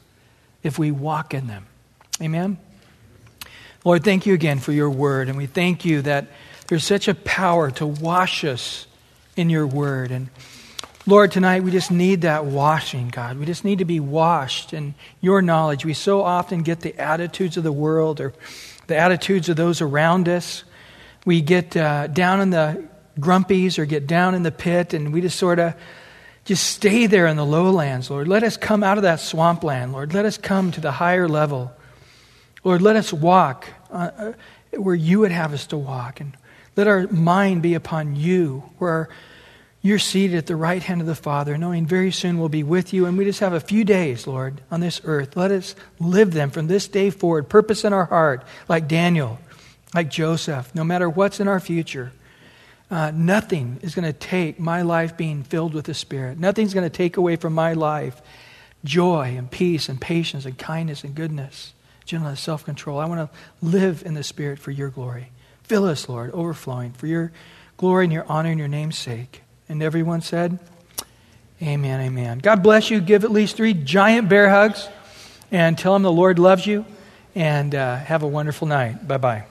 if 0.63 0.79
we 0.79 0.91
walk 0.91 1.35
in 1.35 1.47
them. 1.47 1.67
Amen? 2.23 2.59
Lord, 3.85 4.05
thank 4.05 4.27
you 4.27 4.35
again 4.35 4.59
for 4.59 4.73
your 4.73 4.91
word, 4.91 5.29
and 5.29 5.39
we 5.39 5.47
thank 5.47 5.85
you 5.85 6.03
that 6.03 6.27
there's 6.69 6.85
such 6.85 7.09
a 7.09 7.15
power 7.15 7.71
to 7.73 7.87
wash 7.87 8.45
us 8.45 8.87
in 9.37 9.49
your 9.49 9.67
word. 9.67 10.11
And 10.11 10.29
Lord, 11.07 11.33
tonight 11.33 11.63
we 11.63 11.71
just 11.71 11.91
need 11.91 12.23
that 12.23 12.45
washing, 12.45 13.09
God. 13.09 13.39
We 13.39 13.47
just 13.47 13.65
need 13.65 13.79
to 13.79 13.85
be 13.85 14.01
washed 14.01 14.75
in 14.75 14.95
your 15.21 15.41
knowledge. 15.41 15.85
We 15.85 15.95
so 15.95 16.23
often 16.23 16.63
get 16.63 16.81
the 16.81 16.97
attitudes 17.01 17.57
of 17.57 17.65
the 17.65 17.73
world 17.73 18.21
or 18.21 18.35
the 18.87 18.99
attitudes 18.99 19.49
of 19.49 19.57
those 19.57 19.81
around 19.81 20.29
us. 20.29 20.63
We 21.25 21.43
get 21.43 21.77
uh, 21.77 22.07
down 22.07 22.41
in 22.41 22.51
the 22.51 22.89
grumpies 23.19 23.79
or 23.79 23.85
get 23.85 24.07
down 24.07 24.35
in 24.35 24.43
the 24.43 24.53
pit, 24.53 24.95
and 24.95 25.13
we 25.13 25.21
just 25.21 25.39
sort 25.39 25.59
of 25.59 25.75
just 26.45 26.67
stay 26.67 27.07
there 27.07 27.27
in 27.27 27.37
the 27.37 27.45
lowlands, 27.45 28.11
Lord. 28.11 28.27
Let 28.27 28.43
us 28.43 28.57
come 28.57 28.83
out 28.83 28.97
of 28.97 29.03
that 29.03 29.21
swampland, 29.21 29.93
Lord. 29.93 30.15
Let 30.15 30.25
us 30.25 30.39
come 30.39 30.73
to 30.73 30.81
the 30.81 30.91
higher 30.91 31.29
level. 31.29 31.73
Lord, 32.65 32.83
let 32.83 32.97
us 32.97 33.13
walk 33.13 33.69
uh, 33.91 34.11
uh, 34.17 34.33
where 34.73 34.95
you 34.95 35.21
would 35.21 35.31
have 35.31 35.53
us 35.53 35.67
to 35.69 35.77
walk. 35.77 36.21
And 36.21 36.37
let 36.77 36.89
our 36.89 37.07
mind 37.09 37.63
be 37.63 37.75
upon 37.75 38.17
you, 38.17 38.65
where 38.79 39.09
you're 39.83 39.99
seated 39.99 40.37
at 40.37 40.47
the 40.47 40.57
right 40.57 40.83
hand 40.83 41.01
of 41.01 41.07
the 41.07 41.15
Father, 41.15 41.57
knowing 41.57 41.87
very 41.87 42.11
soon 42.11 42.39
we'll 42.39 42.49
be 42.49 42.63
with 42.63 42.93
you. 42.93 43.07
And 43.07 43.17
we 43.17 43.25
just 43.25 43.41
have 43.41 43.53
a 43.53 43.61
few 43.61 43.85
days, 43.85 44.27
Lord, 44.27 44.61
on 44.71 44.81
this 44.81 45.01
earth. 45.05 45.37
Let 45.37 45.51
us 45.51 45.75
live 45.99 46.33
them 46.33 46.51
from 46.51 46.67
this 46.67 46.89
day 46.89 47.11
forward, 47.11 47.49
purpose 47.49 47.85
in 47.85 47.93
our 47.93 48.05
heart, 48.05 48.45
like 48.69 48.89
Daniel, 48.89 49.39
like 49.95 50.11
Joseph, 50.11 50.75
no 50.75 50.85
matter 50.85 51.09
what's 51.09 51.41
in 51.41 51.49
our 51.49 51.61
future. 51.61 52.13
Uh, 52.91 53.13
nothing 53.15 53.79
is 53.83 53.95
going 53.95 54.05
to 54.05 54.13
take 54.13 54.59
my 54.59 54.83
life 54.83 55.17
being 55.17 55.45
filled 55.45 55.75
with 55.75 55.85
the 55.85 55.95
Spirit. 55.95 56.39
Nothing's 56.39 56.75
going 56.75 56.89
to 56.89 56.95
take 56.95 57.17
away 57.17 57.37
from 57.37 57.53
my 57.53 57.73
life 57.73 58.21
joy 58.83 59.35
and 59.37 59.51
peace 59.51 59.89
and 59.89 60.01
patience 60.01 60.47
and 60.47 60.57
kindness 60.57 61.05
and 61.05 61.15
goodness 61.15 61.75
gentleness, 62.11 62.41
self 62.41 62.65
control. 62.65 62.99
I 62.99 63.07
want 63.07 63.31
to 63.31 63.39
live 63.67 64.03
in 64.05 64.15
the 64.15 64.25
Spirit 64.25 64.59
for 64.59 64.73
your 64.73 64.91
glory. 64.91 65.31
Fill 65.63 65.85
us, 65.85 66.09
Lord, 66.09 66.33
overflowing 66.33 66.93
for 66.93 67.07
your 67.07 67.31
glory 67.77 68.05
and 68.05 68.13
your 68.13 68.27
honor 68.29 68.51
and 68.51 68.59
your 68.59 68.69
name's 68.69 68.99
sake. 68.99 69.43
And 69.69 69.83
everyone 69.83 70.21
said, 70.21 70.59
Amen, 71.63 72.01
amen. 72.01 72.39
God 72.39 72.63
bless 72.63 72.91
you. 72.91 73.01
Give 73.01 73.23
at 73.23 73.31
least 73.31 73.57
three 73.57 73.75
giant 73.75 74.29
bear 74.29 74.51
hugs 74.51 74.89
and 75.53 75.79
tell 75.79 75.93
them 75.93 76.03
the 76.03 76.11
Lord 76.11 76.39
loves 76.39 76.67
you. 76.67 76.85
And 77.35 77.75
uh, 77.77 77.97
have 77.97 78.25
a 78.25 78.27
wonderful 78.27 78.67
night. 78.67 79.07
Bye 79.07 79.19
bye. 79.19 79.50